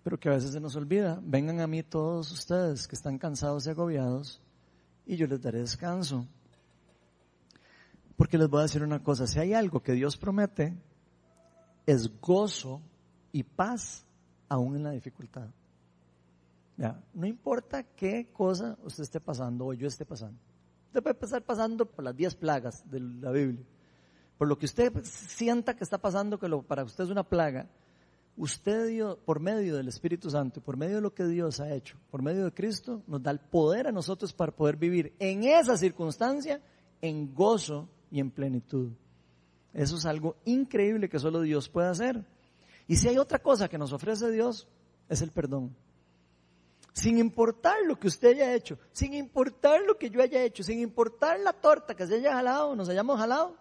pero 0.04 0.20
que 0.20 0.28
a 0.28 0.32
veces 0.32 0.52
se 0.52 0.60
nos 0.60 0.76
olvida. 0.76 1.18
Vengan 1.24 1.60
a 1.60 1.66
mí 1.66 1.82
todos 1.82 2.30
ustedes 2.30 2.86
que 2.86 2.94
están 2.94 3.18
cansados 3.18 3.66
y 3.66 3.70
agobiados 3.70 4.40
y 5.06 5.16
yo 5.16 5.26
les 5.26 5.40
daré 5.40 5.60
descanso. 5.60 6.28
Porque 8.14 8.38
les 8.38 8.48
voy 8.48 8.60
a 8.60 8.64
decir 8.64 8.82
una 8.82 9.02
cosa, 9.02 9.26
si 9.26 9.40
hay 9.40 9.54
algo 9.54 9.82
que 9.82 9.92
Dios 9.92 10.18
promete, 10.18 10.76
es 11.86 12.20
gozo 12.20 12.82
y 13.32 13.42
paz 13.42 14.06
aún 14.48 14.76
en 14.76 14.84
la 14.84 14.90
dificultad. 14.90 15.48
Ya, 16.76 17.02
no 17.14 17.26
importa 17.26 17.82
qué 17.82 18.28
cosa 18.30 18.76
usted 18.84 19.04
esté 19.04 19.20
pasando 19.20 19.66
o 19.66 19.72
yo 19.72 19.88
esté 19.88 20.04
pasando. 20.04 20.38
Usted 20.88 21.02
puede 21.02 21.18
estar 21.24 21.42
pasando 21.42 21.86
por 21.86 22.04
las 22.04 22.14
diez 22.14 22.34
plagas 22.34 22.88
de 22.90 23.00
la 23.00 23.30
Biblia. 23.30 23.64
Por 24.36 24.48
lo 24.48 24.58
que 24.58 24.66
usted 24.66 24.92
sienta 25.02 25.74
que 25.74 25.82
está 25.82 25.98
pasando, 25.98 26.38
que 26.38 26.48
lo, 26.48 26.62
para 26.62 26.84
usted 26.84 27.04
es 27.04 27.10
una 27.10 27.24
plaga, 27.24 27.68
usted 28.36 29.16
por 29.24 29.40
medio 29.40 29.76
del 29.76 29.88
Espíritu 29.88 30.30
Santo, 30.30 30.60
por 30.60 30.76
medio 30.76 30.96
de 30.96 31.02
lo 31.02 31.14
que 31.14 31.24
Dios 31.24 31.60
ha 31.60 31.72
hecho, 31.72 31.96
por 32.10 32.22
medio 32.22 32.44
de 32.44 32.52
Cristo, 32.52 33.02
nos 33.06 33.22
da 33.22 33.30
el 33.30 33.38
poder 33.38 33.86
a 33.86 33.92
nosotros 33.92 34.32
para 34.32 34.52
poder 34.52 34.76
vivir 34.76 35.14
en 35.18 35.44
esa 35.44 35.76
circunstancia 35.76 36.60
en 37.00 37.34
gozo 37.34 37.88
y 38.10 38.20
en 38.20 38.30
plenitud. 38.30 38.90
Eso 39.72 39.96
es 39.96 40.06
algo 40.06 40.36
increíble 40.44 41.08
que 41.08 41.18
solo 41.18 41.40
Dios 41.40 41.68
puede 41.68 41.88
hacer. 41.88 42.24
Y 42.86 42.96
si 42.96 43.08
hay 43.08 43.18
otra 43.18 43.40
cosa 43.40 43.68
que 43.68 43.78
nos 43.78 43.92
ofrece 43.92 44.30
Dios, 44.30 44.68
es 45.08 45.22
el 45.22 45.30
perdón. 45.30 45.74
sin 46.92 47.18
importar 47.18 47.78
lo 47.84 47.98
que 47.98 48.06
usted 48.06 48.34
haya 48.34 48.54
hecho, 48.54 48.78
sin 48.92 49.14
importar 49.14 49.80
lo 49.82 49.98
que 49.98 50.10
yo 50.10 50.22
haya 50.22 50.44
hecho, 50.44 50.62
sin 50.62 50.78
importar 50.78 51.40
la 51.40 51.52
torta 51.52 51.96
que 51.96 52.06
se 52.06 52.14
haya 52.14 52.34
jalado, 52.34 52.76
nos 52.76 52.88
hayamos 52.88 53.18
jalado, 53.18 53.56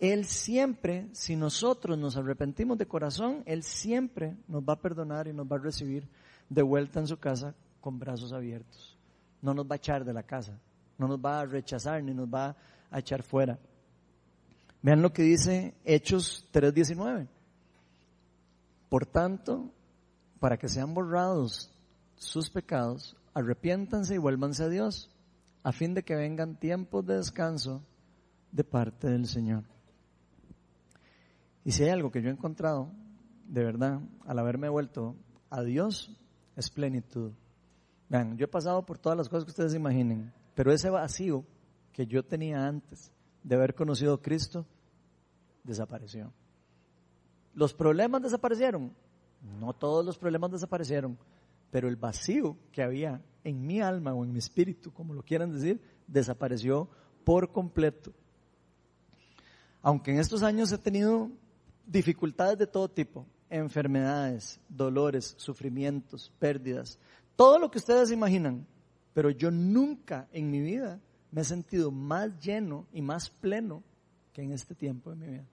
Él 0.00 0.24
siempre, 0.24 1.08
si 1.12 1.36
nosotros 1.36 1.98
nos 1.98 2.16
arrepentimos 2.16 2.78
de 2.78 2.86
corazón, 2.86 3.42
Él 3.44 3.62
siempre 3.62 4.34
nos 4.48 4.62
va 4.62 4.72
a 4.72 4.80
perdonar 4.80 5.28
y 5.28 5.34
nos 5.34 5.46
va 5.46 5.56
a 5.56 5.60
recibir 5.60 6.08
de 6.48 6.62
vuelta 6.62 7.00
en 7.00 7.06
su 7.06 7.18
casa 7.18 7.54
con 7.82 7.98
brazos 7.98 8.32
abiertos. 8.32 8.96
No 9.42 9.52
nos 9.52 9.66
va 9.66 9.74
a 9.74 9.76
echar 9.76 10.04
de 10.06 10.14
la 10.14 10.22
casa, 10.22 10.58
no 10.96 11.06
nos 11.06 11.18
va 11.18 11.40
a 11.40 11.46
rechazar 11.46 12.02
ni 12.02 12.14
nos 12.14 12.26
va 12.26 12.56
a 12.90 12.98
echar 12.98 13.22
fuera. 13.22 13.58
Vean 14.82 15.02
lo 15.02 15.12
que 15.12 15.22
dice 15.22 15.74
Hechos 15.84 16.46
3:19. 16.50 17.28
Por 18.88 19.04
tanto, 19.04 19.70
para 20.40 20.56
que 20.56 20.68
sean 20.68 20.94
borrados 20.94 21.70
sus 22.16 22.48
pecados, 22.48 23.16
arrepiéntanse 23.34 24.14
y 24.14 24.18
vuélvanse 24.18 24.64
a 24.64 24.68
Dios, 24.68 25.10
a 25.62 25.72
fin 25.72 25.92
de 25.92 26.02
que 26.02 26.16
vengan 26.16 26.58
tiempos 26.58 27.04
de 27.04 27.18
descanso 27.18 27.82
de 28.50 28.64
parte 28.64 29.08
del 29.08 29.26
Señor. 29.26 29.64
Y 31.64 31.72
si 31.72 31.84
hay 31.84 31.90
algo 31.90 32.10
que 32.10 32.22
yo 32.22 32.28
he 32.28 32.32
encontrado, 32.32 32.90
de 33.46 33.64
verdad, 33.64 34.00
al 34.26 34.38
haberme 34.38 34.68
vuelto 34.68 35.16
a 35.50 35.62
Dios, 35.62 36.16
es 36.56 36.70
plenitud. 36.70 37.32
Vean, 38.08 38.36
yo 38.36 38.44
he 38.44 38.48
pasado 38.48 38.84
por 38.84 38.98
todas 38.98 39.16
las 39.16 39.28
cosas 39.28 39.44
que 39.44 39.50
ustedes 39.50 39.74
imaginen, 39.74 40.32
pero 40.54 40.72
ese 40.72 40.90
vacío 40.90 41.44
que 41.92 42.06
yo 42.06 42.24
tenía 42.24 42.66
antes 42.66 43.12
de 43.42 43.54
haber 43.54 43.74
conocido 43.74 44.14
a 44.14 44.22
Cristo, 44.22 44.66
desapareció. 45.64 46.32
¿Los 47.54 47.74
problemas 47.74 48.22
desaparecieron? 48.22 48.92
No 49.58 49.72
todos 49.72 50.04
los 50.04 50.18
problemas 50.18 50.50
desaparecieron, 50.50 51.18
pero 51.70 51.88
el 51.88 51.96
vacío 51.96 52.56
que 52.72 52.82
había 52.82 53.22
en 53.44 53.66
mi 53.66 53.80
alma 53.80 54.12
o 54.12 54.24
en 54.24 54.32
mi 54.32 54.38
espíritu, 54.38 54.92
como 54.92 55.14
lo 55.14 55.22
quieran 55.22 55.52
decir, 55.52 55.80
desapareció 56.06 56.88
por 57.24 57.52
completo. 57.52 58.12
Aunque 59.82 60.12
en 60.12 60.18
estos 60.18 60.42
años 60.42 60.70
he 60.72 60.78
tenido 60.78 61.30
dificultades 61.90 62.58
de 62.58 62.66
todo 62.66 62.88
tipo, 62.88 63.26
enfermedades, 63.48 64.60
dolores, 64.68 65.34
sufrimientos, 65.36 66.32
pérdidas, 66.38 66.98
todo 67.34 67.58
lo 67.58 67.70
que 67.70 67.78
ustedes 67.78 68.12
imaginan, 68.12 68.66
pero 69.12 69.30
yo 69.30 69.50
nunca 69.50 70.28
en 70.32 70.50
mi 70.50 70.60
vida 70.60 71.00
me 71.32 71.40
he 71.40 71.44
sentido 71.44 71.90
más 71.90 72.38
lleno 72.38 72.86
y 72.92 73.02
más 73.02 73.28
pleno 73.28 73.82
que 74.32 74.42
en 74.42 74.52
este 74.52 74.74
tiempo 74.74 75.10
de 75.10 75.16
mi 75.16 75.26
vida. 75.26 75.46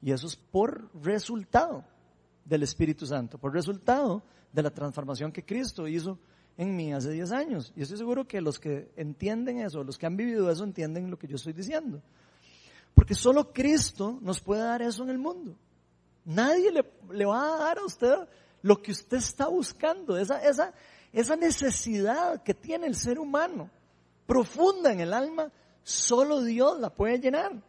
Y 0.00 0.10
eso 0.12 0.26
es 0.26 0.36
por 0.36 0.90
resultado 1.02 1.84
del 2.44 2.62
Espíritu 2.62 3.06
Santo, 3.06 3.38
por 3.38 3.52
resultado 3.52 4.22
de 4.52 4.62
la 4.62 4.70
transformación 4.70 5.32
que 5.32 5.44
Cristo 5.44 5.86
hizo 5.86 6.18
en 6.56 6.74
mí 6.74 6.92
hace 6.92 7.10
10 7.10 7.32
años. 7.32 7.72
Y 7.76 7.82
estoy 7.82 7.98
seguro 7.98 8.26
que 8.26 8.40
los 8.40 8.58
que 8.58 8.90
entienden 8.96 9.58
eso, 9.58 9.84
los 9.84 9.98
que 9.98 10.06
han 10.06 10.16
vivido 10.16 10.50
eso, 10.50 10.64
entienden 10.64 11.10
lo 11.10 11.18
que 11.18 11.28
yo 11.28 11.36
estoy 11.36 11.52
diciendo. 11.52 12.02
Porque 13.02 13.16
solo 13.16 13.52
Cristo 13.52 14.20
nos 14.22 14.40
puede 14.40 14.62
dar 14.62 14.80
eso 14.80 15.02
en 15.02 15.10
el 15.10 15.18
mundo. 15.18 15.56
Nadie 16.24 16.70
le, 16.70 16.88
le 17.10 17.26
va 17.26 17.52
a 17.52 17.58
dar 17.58 17.78
a 17.78 17.84
usted 17.84 18.14
lo 18.62 18.80
que 18.80 18.92
usted 18.92 19.16
está 19.16 19.48
buscando, 19.48 20.16
esa, 20.16 20.40
esa, 20.40 20.72
esa 21.12 21.34
necesidad 21.34 22.44
que 22.44 22.54
tiene 22.54 22.86
el 22.86 22.94
ser 22.94 23.18
humano, 23.18 23.68
profunda 24.24 24.92
en 24.92 25.00
el 25.00 25.12
alma, 25.14 25.50
solo 25.82 26.42
Dios 26.42 26.78
la 26.78 26.90
puede 26.90 27.18
llenar. 27.18 27.60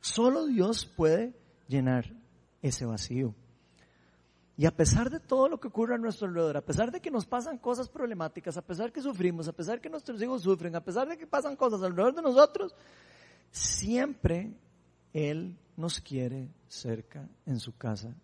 Solo 0.00 0.46
Dios 0.46 0.86
puede 0.86 1.34
llenar 1.66 2.04
ese 2.62 2.86
vacío. 2.86 3.34
Y 4.56 4.64
a 4.64 4.70
pesar 4.70 5.10
de 5.10 5.18
todo 5.18 5.48
lo 5.48 5.58
que 5.58 5.66
ocurre 5.66 5.96
a 5.96 5.98
nuestro 5.98 6.28
alrededor, 6.28 6.56
a 6.56 6.64
pesar 6.64 6.92
de 6.92 7.00
que 7.00 7.10
nos 7.10 7.26
pasan 7.26 7.58
cosas 7.58 7.88
problemáticas, 7.88 8.56
a 8.56 8.62
pesar 8.62 8.92
que 8.92 9.02
sufrimos, 9.02 9.48
a 9.48 9.52
pesar 9.52 9.80
que 9.80 9.90
nuestros 9.90 10.22
hijos 10.22 10.42
sufren, 10.42 10.76
a 10.76 10.84
pesar 10.84 11.08
de 11.08 11.18
que 11.18 11.26
pasan 11.26 11.56
cosas 11.56 11.82
alrededor 11.82 12.14
de 12.14 12.22
nosotros, 12.22 12.76
siempre 13.50 14.52
Él 15.12 15.56
nos 15.76 16.00
quiere 16.00 16.48
cerca 16.68 17.28
en 17.46 17.58
su 17.58 17.76
casa. 17.76 18.14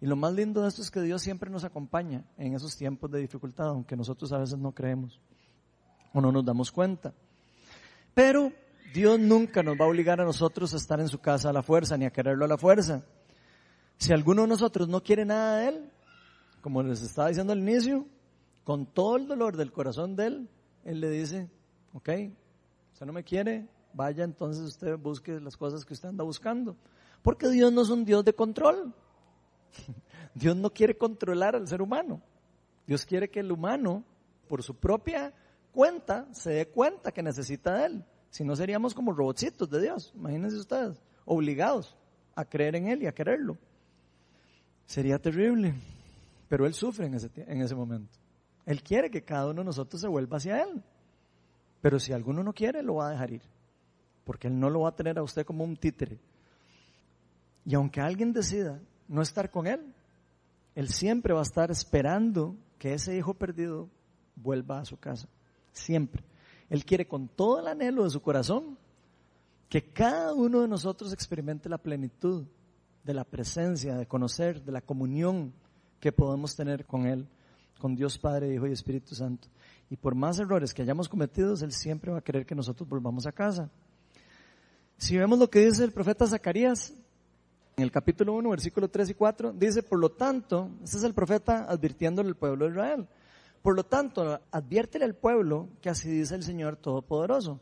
Y 0.00 0.06
lo 0.06 0.16
más 0.16 0.32
lindo 0.32 0.62
de 0.62 0.68
esto 0.68 0.82
es 0.82 0.90
que 0.90 1.00
Dios 1.00 1.22
siempre 1.22 1.50
nos 1.50 1.64
acompaña 1.64 2.24
en 2.36 2.54
esos 2.54 2.76
tiempos 2.76 3.10
de 3.10 3.20
dificultad, 3.20 3.68
aunque 3.68 3.96
nosotros 3.96 4.32
a 4.32 4.38
veces 4.38 4.58
no 4.58 4.72
creemos 4.72 5.20
o 6.12 6.20
no 6.20 6.30
nos 6.30 6.44
damos 6.44 6.70
cuenta. 6.70 7.12
Pero 8.14 8.52
Dios 8.92 9.18
nunca 9.18 9.62
nos 9.62 9.76
va 9.78 9.84
a 9.84 9.88
obligar 9.88 10.20
a 10.20 10.24
nosotros 10.24 10.72
a 10.72 10.76
estar 10.76 11.00
en 11.00 11.08
su 11.08 11.18
casa 11.18 11.50
a 11.50 11.52
la 11.52 11.62
fuerza, 11.62 11.96
ni 11.96 12.04
a 12.04 12.10
quererlo 12.10 12.44
a 12.44 12.48
la 12.48 12.58
fuerza. 12.58 13.02
Si 13.98 14.12
alguno 14.12 14.42
de 14.42 14.48
nosotros 14.48 14.88
no 14.88 15.02
quiere 15.02 15.24
nada 15.24 15.58
de 15.58 15.68
Él, 15.68 15.92
como 16.60 16.82
les 16.82 17.02
estaba 17.02 17.28
diciendo 17.28 17.52
al 17.52 17.58
inicio, 17.58 18.06
con 18.64 18.86
todo 18.86 19.16
el 19.16 19.26
dolor 19.26 19.56
del 19.56 19.72
corazón 19.72 20.14
de 20.14 20.26
Él, 20.26 20.48
Él 20.84 21.00
le 21.00 21.10
dice, 21.10 21.50
ok, 21.92 22.08
usted 22.92 23.06
no 23.06 23.12
me 23.12 23.24
quiere, 23.24 23.66
vaya 23.98 24.22
entonces 24.22 24.62
usted 24.62 24.96
busque 24.96 25.40
las 25.40 25.56
cosas 25.56 25.84
que 25.84 25.92
usted 25.92 26.08
anda 26.08 26.22
buscando. 26.22 26.76
Porque 27.20 27.48
Dios 27.48 27.72
no 27.72 27.82
es 27.82 27.90
un 27.90 28.04
Dios 28.04 28.24
de 28.24 28.32
control. 28.32 28.94
Dios 30.34 30.54
no 30.56 30.70
quiere 30.70 30.96
controlar 30.96 31.56
al 31.56 31.66
ser 31.66 31.82
humano. 31.82 32.22
Dios 32.86 33.04
quiere 33.04 33.28
que 33.28 33.40
el 33.40 33.50
humano, 33.50 34.04
por 34.48 34.62
su 34.62 34.76
propia 34.76 35.34
cuenta, 35.72 36.28
se 36.32 36.50
dé 36.50 36.68
cuenta 36.68 37.10
que 37.10 37.24
necesita 37.24 37.74
de 37.74 37.86
Él. 37.86 38.04
Si 38.30 38.44
no 38.44 38.54
seríamos 38.54 38.94
como 38.94 39.12
robotcitos 39.12 39.68
de 39.68 39.80
Dios, 39.80 40.12
imagínense 40.14 40.56
ustedes, 40.56 41.02
obligados 41.24 41.96
a 42.36 42.44
creer 42.44 42.76
en 42.76 42.86
Él 42.86 43.02
y 43.02 43.06
a 43.08 43.12
quererlo. 43.12 43.58
Sería 44.86 45.18
terrible, 45.18 45.74
pero 46.48 46.66
Él 46.66 46.74
sufre 46.74 47.06
en 47.06 47.14
ese, 47.14 47.30
en 47.34 47.62
ese 47.62 47.74
momento. 47.74 48.16
Él 48.64 48.80
quiere 48.80 49.10
que 49.10 49.24
cada 49.24 49.46
uno 49.46 49.62
de 49.62 49.64
nosotros 49.64 50.00
se 50.00 50.06
vuelva 50.06 50.36
hacia 50.36 50.62
Él. 50.62 50.84
Pero 51.80 51.98
si 51.98 52.12
alguno 52.12 52.44
no 52.44 52.52
quiere, 52.52 52.82
lo 52.82 52.96
va 52.96 53.08
a 53.08 53.10
dejar 53.10 53.32
ir. 53.32 53.57
Porque 54.28 54.48
Él 54.48 54.60
no 54.60 54.68
lo 54.68 54.80
va 54.80 54.90
a 54.90 54.94
tener 54.94 55.16
a 55.18 55.22
usted 55.22 55.46
como 55.46 55.64
un 55.64 55.74
títere. 55.74 56.18
Y 57.64 57.74
aunque 57.74 58.02
alguien 58.02 58.34
decida 58.34 58.78
no 59.08 59.22
estar 59.22 59.50
con 59.50 59.66
Él, 59.66 59.80
Él 60.74 60.90
siempre 60.90 61.32
va 61.32 61.40
a 61.40 61.44
estar 61.44 61.70
esperando 61.70 62.54
que 62.78 62.92
ese 62.92 63.16
hijo 63.16 63.32
perdido 63.32 63.88
vuelva 64.36 64.80
a 64.80 64.84
su 64.84 64.98
casa. 64.98 65.30
Siempre. 65.72 66.22
Él 66.68 66.84
quiere 66.84 67.08
con 67.08 67.26
todo 67.26 67.60
el 67.60 67.68
anhelo 67.68 68.04
de 68.04 68.10
su 68.10 68.20
corazón 68.20 68.76
que 69.70 69.94
cada 69.94 70.34
uno 70.34 70.60
de 70.60 70.68
nosotros 70.68 71.14
experimente 71.14 71.70
la 71.70 71.78
plenitud 71.78 72.44
de 73.04 73.14
la 73.14 73.24
presencia, 73.24 73.96
de 73.96 74.04
conocer, 74.04 74.62
de 74.62 74.72
la 74.72 74.82
comunión 74.82 75.54
que 76.00 76.12
podemos 76.12 76.54
tener 76.54 76.84
con 76.84 77.06
Él, 77.06 77.26
con 77.78 77.96
Dios 77.96 78.18
Padre, 78.18 78.52
Hijo 78.52 78.66
y 78.66 78.72
Espíritu 78.72 79.14
Santo. 79.14 79.48
Y 79.88 79.96
por 79.96 80.14
más 80.14 80.38
errores 80.38 80.74
que 80.74 80.82
hayamos 80.82 81.08
cometido, 81.08 81.54
Él 81.62 81.72
siempre 81.72 82.12
va 82.12 82.18
a 82.18 82.22
querer 82.22 82.44
que 82.44 82.54
nosotros 82.54 82.86
volvamos 82.86 83.26
a 83.26 83.32
casa. 83.32 83.70
Si 84.98 85.16
vemos 85.16 85.38
lo 85.38 85.48
que 85.48 85.64
dice 85.64 85.84
el 85.84 85.92
profeta 85.92 86.26
Zacarías, 86.26 86.92
en 87.76 87.84
el 87.84 87.90
capítulo 87.90 88.34
1, 88.34 88.50
versículo 88.50 88.90
3 88.90 89.10
y 89.10 89.14
4, 89.14 89.52
dice, 89.52 89.82
por 89.82 89.98
lo 89.98 90.10
tanto, 90.10 90.70
este 90.84 90.98
es 90.98 91.04
el 91.04 91.14
profeta 91.14 91.64
advirtiéndole 91.70 92.28
al 92.28 92.36
pueblo 92.36 92.66
de 92.66 92.72
Israel, 92.72 93.08
por 93.62 93.74
lo 93.74 93.84
tanto, 93.84 94.40
adviértele 94.50 95.06
al 95.06 95.14
pueblo 95.14 95.68
que 95.80 95.88
así 95.88 96.10
dice 96.10 96.34
el 96.34 96.42
Señor 96.42 96.76
Todopoderoso, 96.76 97.60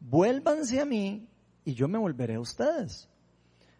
vuélvanse 0.00 0.80
a 0.80 0.86
mí 0.86 1.28
y 1.64 1.74
yo 1.74 1.88
me 1.88 1.98
volveré 1.98 2.36
a 2.36 2.40
ustedes 2.40 3.08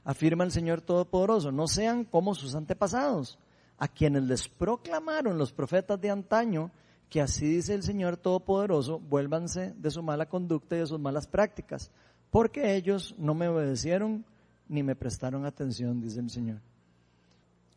afirma 0.07 0.45
el 0.45 0.53
Señor 0.53 0.81
Todopoderoso, 0.83 1.51
no 1.51 1.67
sean 1.67 2.05
como 2.05 2.35
sus 2.35 2.55
antepasados, 2.55 3.39
a 3.77 3.89
quienes 3.89 4.23
les 4.23 4.49
proclamaron 4.49 5.37
los 5.37 5.53
profetas 5.53 6.01
de 6.01 6.11
antaño 6.11 6.71
que 7.11 7.21
así 7.21 7.47
dice 7.47 7.75
el 7.75 7.83
Señor 7.83 8.17
Todopoderoso, 8.17 9.01
vuélvanse 9.01 9.75
de 9.77 9.91
su 9.91 10.03
mala 10.05 10.29
conducta 10.29 10.77
y 10.77 10.79
de 10.79 10.87
sus 10.87 11.01
malas 11.01 11.27
prácticas, 11.27 11.91
porque 12.37 12.77
ellos 12.77 13.15
no 13.17 13.33
me 13.33 13.49
obedecieron 13.49 14.23
ni 14.69 14.83
me 14.83 14.95
prestaron 14.95 15.47
atención, 15.47 16.03
dice 16.03 16.21
el 16.21 16.29
Señor. 16.29 16.61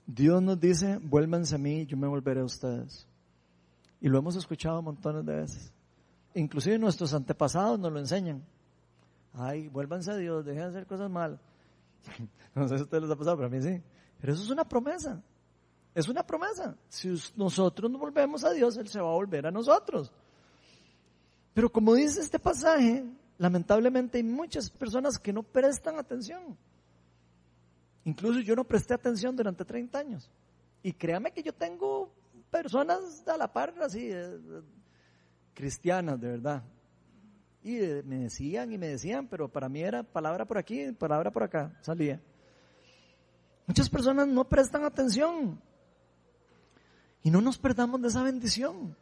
Dios 0.05 0.43
nos 0.43 0.59
dice, 0.59 0.99
vuélvanse 1.01 1.55
a 1.55 1.57
mí, 1.57 1.85
yo 1.85 1.95
me 1.95 2.09
volveré 2.09 2.41
a 2.41 2.43
ustedes. 2.43 3.07
Y 4.01 4.09
lo 4.09 4.19
hemos 4.19 4.35
escuchado 4.35 4.81
montones 4.81 5.25
de 5.25 5.33
veces. 5.33 5.71
Inclusive 6.33 6.77
nuestros 6.77 7.13
antepasados 7.13 7.79
nos 7.79 7.89
lo 7.89 7.99
enseñan. 7.99 8.43
Ay, 9.31 9.69
vuélvanse 9.69 10.11
a 10.11 10.17
Dios, 10.17 10.43
dejen 10.43 10.63
de 10.63 10.67
hacer 10.67 10.85
cosas 10.85 11.09
malas. 11.09 11.39
No 12.53 12.67
sé 12.67 12.75
si 12.75 12.81
a 12.81 12.83
ustedes 12.83 13.03
les 13.03 13.11
ha 13.13 13.15
pasado, 13.15 13.37
pero 13.37 13.47
a 13.47 13.51
mí 13.51 13.61
sí. 13.61 13.81
Pero 14.19 14.33
eso 14.33 14.43
es 14.43 14.49
una 14.49 14.67
promesa. 14.67 15.23
Es 15.95 16.09
una 16.09 16.27
promesa. 16.27 16.75
Si 16.89 17.13
nosotros 17.37 17.89
nos 17.89 18.01
volvemos 18.01 18.43
a 18.43 18.51
Dios, 18.51 18.75
Él 18.75 18.89
se 18.89 18.99
va 18.99 19.07
a 19.07 19.13
volver 19.13 19.47
a 19.47 19.51
nosotros. 19.51 20.11
Pero 21.53 21.71
como 21.71 21.95
dice 21.95 22.19
este 22.19 22.39
pasaje, 22.39 23.05
lamentablemente 23.39 24.19
hay 24.19 24.23
muchas 24.23 24.69
personas 24.69 25.17
que 25.17 25.33
no 25.33 25.41
prestan 25.41 25.97
atención. 25.97 26.55
Incluso 28.05 28.41
yo 28.41 28.55
no 28.55 28.63
presté 28.63 28.93
atención 28.93 29.35
durante 29.35 29.65
30 29.65 29.97
años. 29.97 30.29
Y 30.83 30.93
créame 30.93 31.31
que 31.31 31.41
yo 31.41 31.53
tengo 31.53 32.13
personas 32.51 33.27
a 33.27 33.37
la 33.37 33.51
par 33.51 33.73
así, 33.81 34.11
cristianas 35.53 36.19
de 36.19 36.27
verdad, 36.27 36.63
y 37.63 37.77
me 38.05 38.19
decían 38.19 38.71
y 38.71 38.77
me 38.77 38.87
decían, 38.87 39.27
pero 39.27 39.49
para 39.49 39.67
mí 39.67 39.81
era 39.81 40.03
palabra 40.03 40.45
por 40.45 40.57
aquí, 40.57 40.91
palabra 40.93 41.31
por 41.31 41.43
acá, 41.43 41.77
salía. 41.81 42.21
Muchas 43.67 43.89
personas 43.89 44.27
no 44.27 44.47
prestan 44.47 44.83
atención. 44.83 45.61
Y 47.21 47.29
no 47.29 47.41
nos 47.41 47.57
perdamos 47.57 48.01
de 48.01 48.07
esa 48.07 48.23
bendición. 48.23 48.95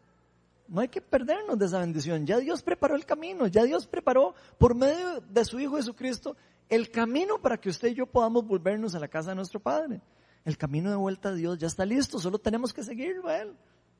No 0.68 0.82
hay 0.82 0.90
que 0.90 1.02
perdernos 1.02 1.58
de 1.58 1.66
esa 1.66 1.80
bendición. 1.80 2.26
Ya 2.26 2.38
Dios 2.40 2.62
preparó 2.62 2.96
el 2.96 3.06
camino, 3.06 3.48
ya 3.48 3.64
Dios 3.64 3.88
preparó 3.88 4.36
por 4.58 4.76
medio 4.76 5.22
de 5.22 5.46
su 5.46 5.60
Hijo 5.60 5.78
Jesucristo 5.78 6.36
el 6.70 6.92
camino 6.92 7.40
para 7.40 7.58
que 7.58 7.70
usted 7.70 7.90
y 7.90 7.96
yo 7.96 8.06
podamos 8.06 8.46
volvernos 8.46 8.94
a 8.94 9.00
la 9.00 9.08
casa 9.08 9.30
de 9.30 9.36
nuestro 9.36 9.60
Padre. 9.60 10.02
El 10.44 10.58
camino 10.58 10.90
de 10.90 10.96
vuelta 10.96 11.30
a 11.30 11.34
Dios 11.34 11.58
ya 11.58 11.68
está 11.68 11.86
listo, 11.86 12.20
solo 12.20 12.40
tenemos 12.40 12.74
que 12.74 12.84
seguirlo 12.84 13.28
a 13.28 13.38
Él. 13.38 13.56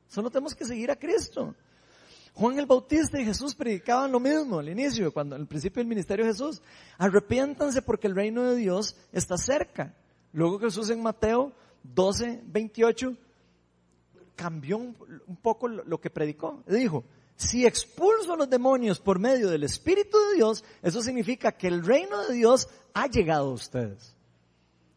Solo 0.08 0.30
tenemos 0.30 0.56
que 0.56 0.66
seguir 0.66 0.92
a 0.92 0.96
Cristo. 0.98 1.54
Juan 2.34 2.60
el 2.60 2.66
Bautista 2.66 3.20
y 3.20 3.26
Jesús 3.26 3.56
predicaban 3.56 4.12
lo 4.12 4.20
mismo 4.20 4.60
al 4.60 4.70
inicio, 4.70 5.12
cuando 5.12 5.36
al 5.36 5.48
principio 5.48 5.82
del 5.82 5.88
ministerio 5.88 6.26
de 6.26 6.32
Jesús. 6.32 6.62
Arrepiéntanse 6.98 7.82
porque 7.82 8.08
el 8.08 8.16
reino 8.16 8.44
de 8.44 8.56
Dios 8.56 8.96
está 9.12 9.38
cerca. 9.38 9.96
Luego 10.34 10.60
Jesús 10.60 10.90
en 10.90 11.02
Mateo 11.02 11.52
12, 11.84 12.44
28 12.46 13.18
cambió 14.38 14.78
un, 14.78 14.96
poco 15.42 15.68
lo, 15.68 16.00
que 16.00 16.10
predicó. 16.10 16.64
Dijo, 16.68 17.04
si 17.36 17.66
expulso 17.66 18.34
a 18.34 18.38
los 18.38 18.50
demonios 18.50 19.02
por 19.02 19.20
medio 19.20 19.50
del 19.50 19.64
Espíritu 19.64 20.18
de 20.30 20.36
Dios, 20.36 20.64
eso 20.82 21.02
significa 21.02 21.52
que 21.52 21.68
el 21.68 21.84
reino 21.84 22.26
de 22.26 22.36
Dios 22.36 22.70
ha 22.94 23.08
llegado 23.08 23.50
a 23.50 23.54
ustedes. 23.54 24.16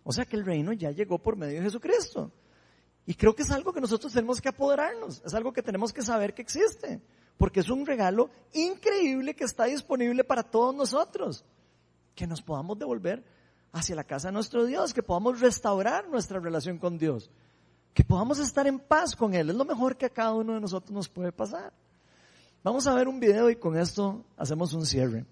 O 0.05 0.12
sea 0.12 0.26
que 0.26 0.36
el 0.36 0.45
reino 0.45 0.72
ya 0.72 0.93
llegó 0.93 1.18
por 1.18 1.36
medio 1.36 1.59
de 1.59 1.64
Jesucristo. 1.64 2.30
Y 3.07 3.14
creo 3.14 3.34
que 3.34 3.43
es 3.43 3.51
algo 3.51 3.72
que 3.72 3.80
nosotros 3.80 4.12
tenemos 4.12 4.41
que 4.41 4.51
apoderarnos, 4.51 5.22
es 5.24 5.34
algo 5.34 5.53
que 5.53 5.62
tenemos 5.62 5.93
que 5.93 6.03
saber 6.03 6.34
que 6.34 6.43
existe, 6.43 7.01
porque 7.38 7.61
es 7.61 7.70
un 7.70 7.86
regalo 7.86 8.30
increíble 8.53 9.34
que 9.34 9.45
está 9.45 9.64
disponible 9.64 10.22
para 10.22 10.43
todos 10.43 10.74
nosotros, 10.74 11.45
que 12.14 12.26
nos 12.26 12.43
podamos 12.43 12.78
devolver 12.78 13.24
hacia 13.72 13.97
la 13.97 14.05
casa 14.05 14.28
de 14.28 14.32
nuestro 14.32 14.66
Dios, 14.66 14.93
que 14.93 15.03
podamos 15.03 15.41
restaurar 15.41 16.09
nuestra 16.09 16.38
relación 16.41 16.78
con 16.78 16.99
Dios 16.99 17.30
que 17.95 18.05
podamos 18.05 18.38
estar 18.38 18.66
en 18.66 18.78
paz 18.78 19.16
con 19.16 19.34
Él. 19.34 19.51
Es 19.51 19.57
lo 19.57 19.64
mejor 19.64 19.97
que 19.97 20.07
a 20.07 20.11
cada 20.11 20.34
uno 20.34 20.55
de 20.55 20.61
nosotros 20.61 20.93
nos 20.93 21.09
puede 21.09 21.32
pasar. 21.32 21.72
Vamos 22.62 22.86
a 22.86 22.95
ver 22.95 23.09
un 23.09 23.20
video 23.20 23.51
y 23.51 23.57
con 23.57 23.76
esto 23.76 24.24
hacemos 24.36 24.72
un 24.74 24.84
cierre. 24.84 25.24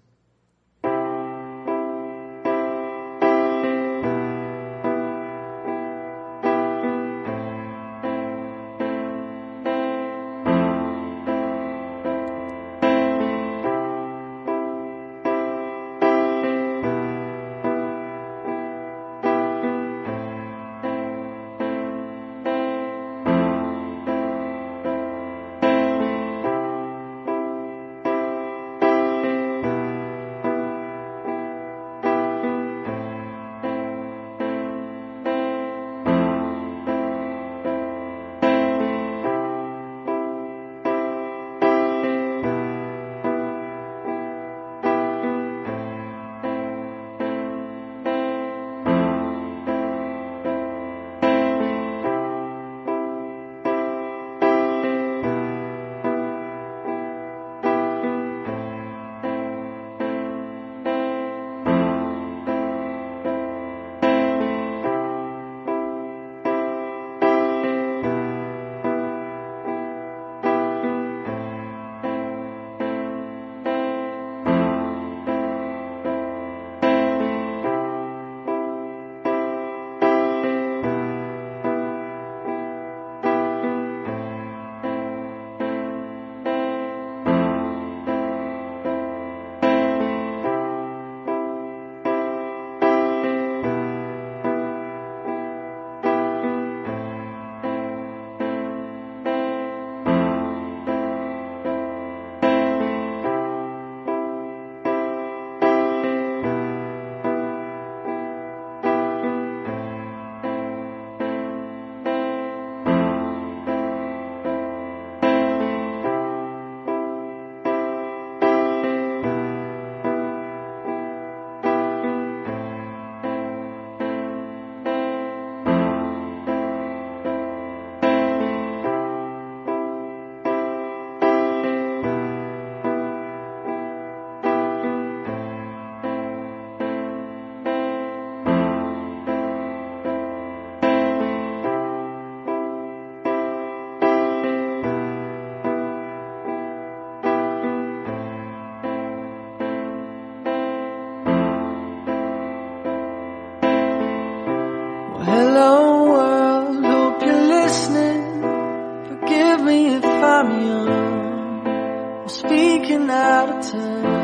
out 163.09 163.49
of 163.49 163.71
time. 163.71 164.19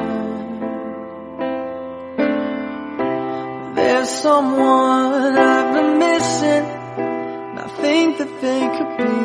There's 3.76 4.10
someone 4.10 5.38
I've 5.38 5.74
been 5.74 5.98
missing, 5.98 6.66
and 7.00 7.60
I 7.60 7.68
think 7.82 8.18
that 8.20 8.42
they 8.42 8.68
could 8.76 8.98
be 8.98 9.16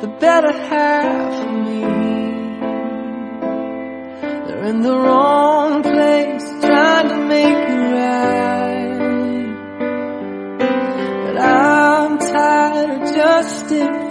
the 0.00 0.08
better 0.18 0.52
half 0.52 1.46
of 1.46 1.52
me. 1.66 1.80
They're 4.46 4.64
in 4.64 4.80
the 4.82 4.96
wrong 4.96 5.82
place, 5.82 6.44
trying 6.60 7.08
to 7.08 7.16
make 7.26 7.68
it 7.74 7.92
right. 8.00 8.98
But 11.24 11.36
I'm 11.40 12.18
tired 12.18 12.90
of 13.02 13.14
justifying. 13.14 14.10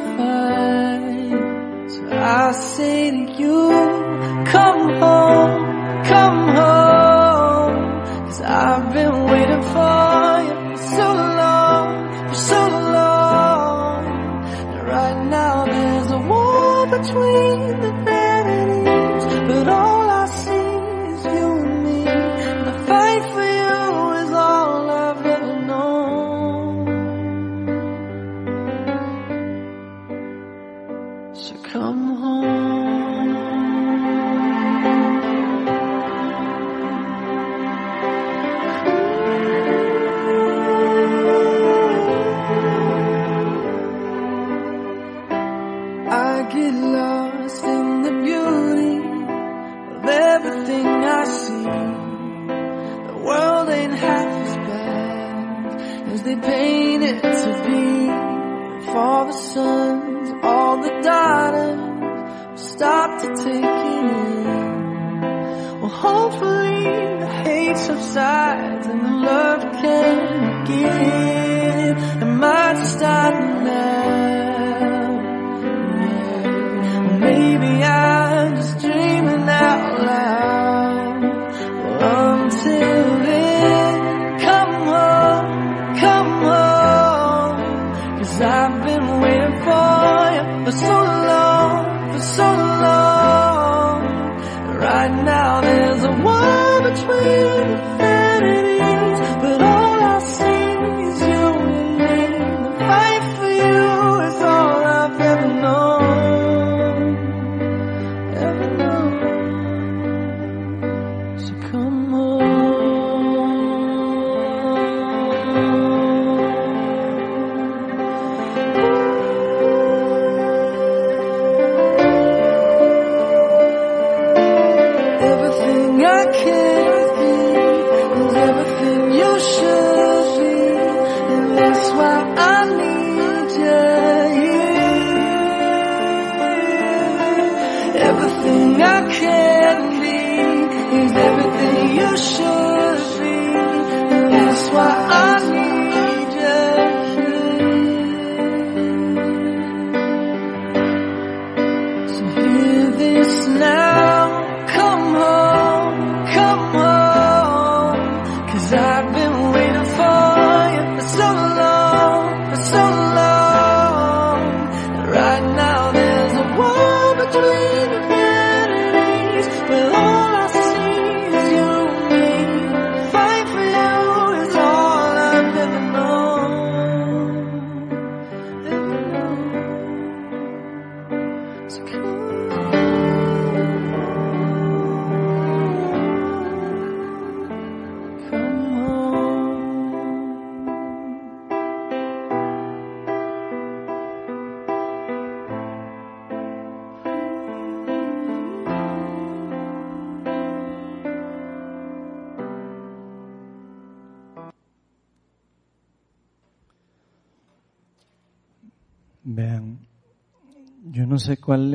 I 2.22 2.52
say 2.52 3.12
to 3.12 3.32
you 3.42 3.89
come 4.60 4.90
home. 5.00 5.29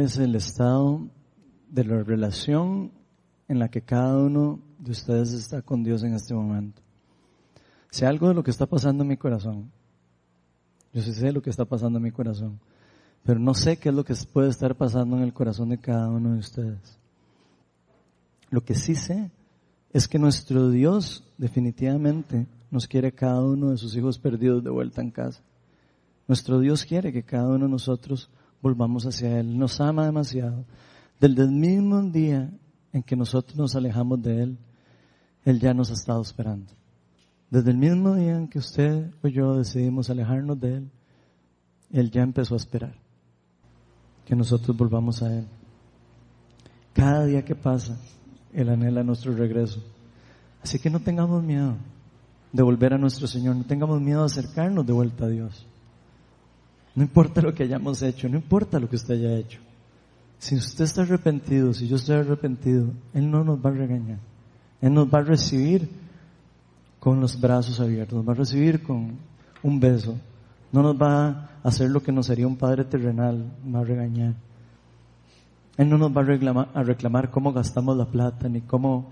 Es 0.04 0.18
el 0.18 0.34
estado 0.34 1.08
de 1.70 1.84
la 1.84 2.02
relación 2.02 2.92
en 3.48 3.58
la 3.58 3.68
que 3.68 3.82
cada 3.82 4.16
uno 4.18 4.60
de 4.78 4.92
ustedes 4.92 5.32
está 5.32 5.62
con 5.62 5.82
Dios 5.82 6.02
en 6.02 6.14
este 6.14 6.34
momento. 6.34 6.82
Sé 7.90 8.06
algo 8.06 8.28
de 8.28 8.34
lo 8.34 8.42
que 8.42 8.50
está 8.50 8.66
pasando 8.66 9.02
en 9.02 9.08
mi 9.08 9.16
corazón. 9.16 9.70
Yo 10.92 11.02
sí 11.02 11.12
sé 11.12 11.32
lo 11.32 11.42
que 11.42 11.50
está 11.50 11.64
pasando 11.64 11.98
en 11.98 12.04
mi 12.04 12.10
corazón. 12.10 12.60
Pero 13.24 13.40
no 13.40 13.54
sé 13.54 13.78
qué 13.78 13.88
es 13.88 13.94
lo 13.94 14.04
que 14.04 14.14
puede 14.32 14.50
estar 14.50 14.76
pasando 14.76 15.16
en 15.16 15.22
el 15.22 15.32
corazón 15.32 15.70
de 15.70 15.78
cada 15.78 16.08
uno 16.10 16.32
de 16.32 16.38
ustedes. 16.38 16.98
Lo 18.50 18.62
que 18.62 18.74
sí 18.74 18.94
sé 18.94 19.30
es 19.92 20.06
que 20.06 20.18
nuestro 20.18 20.70
Dios 20.70 21.24
definitivamente 21.38 22.46
nos 22.70 22.86
quiere 22.86 23.08
a 23.08 23.12
cada 23.12 23.42
uno 23.42 23.70
de 23.70 23.78
sus 23.78 23.96
hijos 23.96 24.18
perdidos 24.18 24.62
de 24.62 24.70
vuelta 24.70 25.00
en 25.00 25.10
casa. 25.10 25.42
Nuestro 26.28 26.60
Dios 26.60 26.84
quiere 26.84 27.12
que 27.12 27.22
cada 27.22 27.48
uno 27.48 27.66
de 27.66 27.70
nosotros 27.70 28.30
volvamos 28.64 29.04
hacia 29.04 29.40
Él. 29.40 29.58
Nos 29.58 29.78
ama 29.80 30.06
demasiado. 30.06 30.64
Desde 31.20 31.42
el 31.42 31.50
mismo 31.50 32.02
día 32.02 32.50
en 32.92 33.02
que 33.02 33.14
nosotros 33.14 33.56
nos 33.56 33.76
alejamos 33.76 34.22
de 34.22 34.42
Él, 34.42 34.58
Él 35.44 35.60
ya 35.60 35.74
nos 35.74 35.90
ha 35.90 35.92
estado 35.92 36.22
esperando. 36.22 36.72
Desde 37.50 37.70
el 37.70 37.76
mismo 37.76 38.14
día 38.14 38.36
en 38.36 38.48
que 38.48 38.58
usted 38.58 39.10
o 39.22 39.28
yo 39.28 39.54
decidimos 39.54 40.08
alejarnos 40.08 40.58
de 40.58 40.76
Él, 40.76 40.90
Él 41.92 42.10
ya 42.10 42.22
empezó 42.22 42.54
a 42.54 42.56
esperar 42.56 42.94
que 44.24 44.34
nosotros 44.34 44.74
volvamos 44.74 45.22
a 45.22 45.32
Él. 45.36 45.46
Cada 46.94 47.26
día 47.26 47.44
que 47.44 47.54
pasa, 47.54 48.00
Él 48.54 48.70
anhela 48.70 49.02
nuestro 49.02 49.34
regreso. 49.34 49.84
Así 50.62 50.78
que 50.78 50.88
no 50.88 51.00
tengamos 51.00 51.42
miedo 51.42 51.76
de 52.50 52.62
volver 52.62 52.94
a 52.94 52.98
nuestro 52.98 53.26
Señor, 53.26 53.56
no 53.56 53.64
tengamos 53.64 54.00
miedo 54.00 54.20
de 54.20 54.26
acercarnos 54.26 54.86
de 54.86 54.92
vuelta 54.94 55.26
a 55.26 55.28
Dios. 55.28 55.66
No 56.94 57.02
importa 57.02 57.42
lo 57.42 57.52
que 57.52 57.64
hayamos 57.64 58.02
hecho, 58.02 58.28
no 58.28 58.36
importa 58.36 58.78
lo 58.78 58.88
que 58.88 58.96
usted 58.96 59.14
haya 59.14 59.36
hecho. 59.36 59.58
Si 60.38 60.54
usted 60.54 60.84
está 60.84 61.02
arrepentido, 61.02 61.72
si 61.72 61.88
yo 61.88 61.96
estoy 61.96 62.16
arrepentido, 62.16 62.88
Él 63.12 63.30
no 63.30 63.42
nos 63.42 63.58
va 63.58 63.70
a 63.70 63.72
regañar. 63.72 64.18
Él 64.80 64.92
nos 64.92 65.12
va 65.12 65.18
a 65.18 65.22
recibir 65.22 65.88
con 67.00 67.20
los 67.20 67.40
brazos 67.40 67.80
abiertos, 67.80 68.16
nos 68.16 68.28
va 68.28 68.32
a 68.32 68.36
recibir 68.36 68.82
con 68.82 69.18
un 69.62 69.80
beso. 69.80 70.16
No 70.70 70.82
nos 70.82 71.00
va 71.00 71.26
a 71.28 71.50
hacer 71.62 71.90
lo 71.90 72.02
que 72.02 72.12
nos 72.12 72.30
haría 72.30 72.46
un 72.46 72.56
padre 72.56 72.84
terrenal, 72.84 73.44
nos 73.64 73.74
va 73.74 73.80
a 73.80 73.84
regañar. 73.84 74.34
Él 75.76 75.88
no 75.88 75.98
nos 75.98 76.16
va 76.16 76.20
a 76.20 76.24
reclamar, 76.24 76.68
a 76.74 76.82
reclamar 76.82 77.30
cómo 77.30 77.52
gastamos 77.52 77.96
la 77.96 78.06
plata, 78.06 78.48
ni 78.48 78.60
cómo 78.60 79.10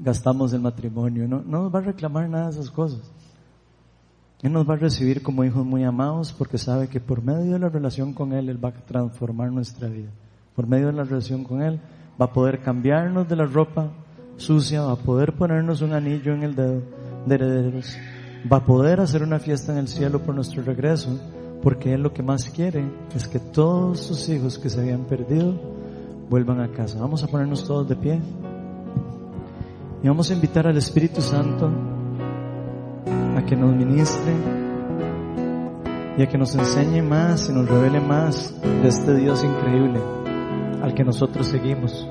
gastamos 0.00 0.52
el 0.52 0.60
matrimonio. 0.60 1.26
No, 1.26 1.42
no 1.44 1.64
nos 1.64 1.74
va 1.74 1.80
a 1.80 1.82
reclamar 1.82 2.28
nada 2.28 2.46
de 2.46 2.52
esas 2.52 2.70
cosas. 2.70 3.00
Él 4.40 4.52
nos 4.52 4.68
va 4.68 4.74
a 4.74 4.76
recibir 4.76 5.22
como 5.22 5.42
hijos 5.42 5.66
muy 5.66 5.82
amados 5.82 6.32
porque 6.32 6.58
sabe 6.58 6.88
que 6.88 7.00
por 7.00 7.22
medio 7.22 7.54
de 7.54 7.58
la 7.58 7.68
relación 7.68 8.12
con 8.12 8.32
Él, 8.32 8.48
Él 8.48 8.64
va 8.64 8.68
a 8.68 8.72
transformar 8.72 9.50
nuestra 9.50 9.88
vida. 9.88 10.10
Por 10.54 10.68
medio 10.68 10.86
de 10.86 10.92
la 10.92 11.02
relación 11.02 11.42
con 11.42 11.60
Él, 11.60 11.80
va 12.20 12.26
a 12.26 12.32
poder 12.32 12.60
cambiarnos 12.60 13.28
de 13.28 13.34
la 13.34 13.46
ropa 13.46 13.90
sucia, 14.36 14.82
va 14.82 14.92
a 14.92 14.96
poder 14.96 15.32
ponernos 15.32 15.82
un 15.82 15.92
anillo 15.92 16.34
en 16.34 16.44
el 16.44 16.54
dedo 16.54 16.82
de 17.26 17.34
herederos, 17.34 17.96
va 18.50 18.58
a 18.58 18.64
poder 18.64 19.00
hacer 19.00 19.24
una 19.24 19.40
fiesta 19.40 19.72
en 19.72 19.78
el 19.78 19.88
cielo 19.88 20.20
por 20.20 20.36
nuestro 20.36 20.62
regreso, 20.62 21.18
porque 21.60 21.92
Él 21.92 22.02
lo 22.02 22.12
que 22.12 22.22
más 22.22 22.48
quiere 22.48 22.88
es 23.16 23.26
que 23.26 23.40
todos 23.40 23.98
sus 23.98 24.28
hijos 24.28 24.56
que 24.56 24.70
se 24.70 24.80
habían 24.80 25.04
perdido 25.04 25.60
vuelvan 26.30 26.60
a 26.60 26.68
casa. 26.68 27.00
Vamos 27.00 27.24
a 27.24 27.26
ponernos 27.26 27.64
todos 27.64 27.88
de 27.88 27.96
pie 27.96 28.20
y 30.00 30.06
vamos 30.06 30.30
a 30.30 30.34
invitar 30.34 30.68
al 30.68 30.76
Espíritu 30.76 31.20
Santo 31.20 31.97
a 33.38 33.46
que 33.46 33.54
nos 33.54 33.72
ministre 33.72 34.32
y 36.16 36.22
a 36.22 36.26
que 36.26 36.36
nos 36.36 36.56
enseñe 36.56 37.02
más 37.02 37.48
y 37.48 37.52
nos 37.52 37.68
revele 37.68 38.00
más 38.00 38.52
de 38.62 38.88
este 38.88 39.14
Dios 39.14 39.44
increíble 39.44 40.00
al 40.82 40.92
que 40.92 41.04
nosotros 41.04 41.46
seguimos. 41.46 42.08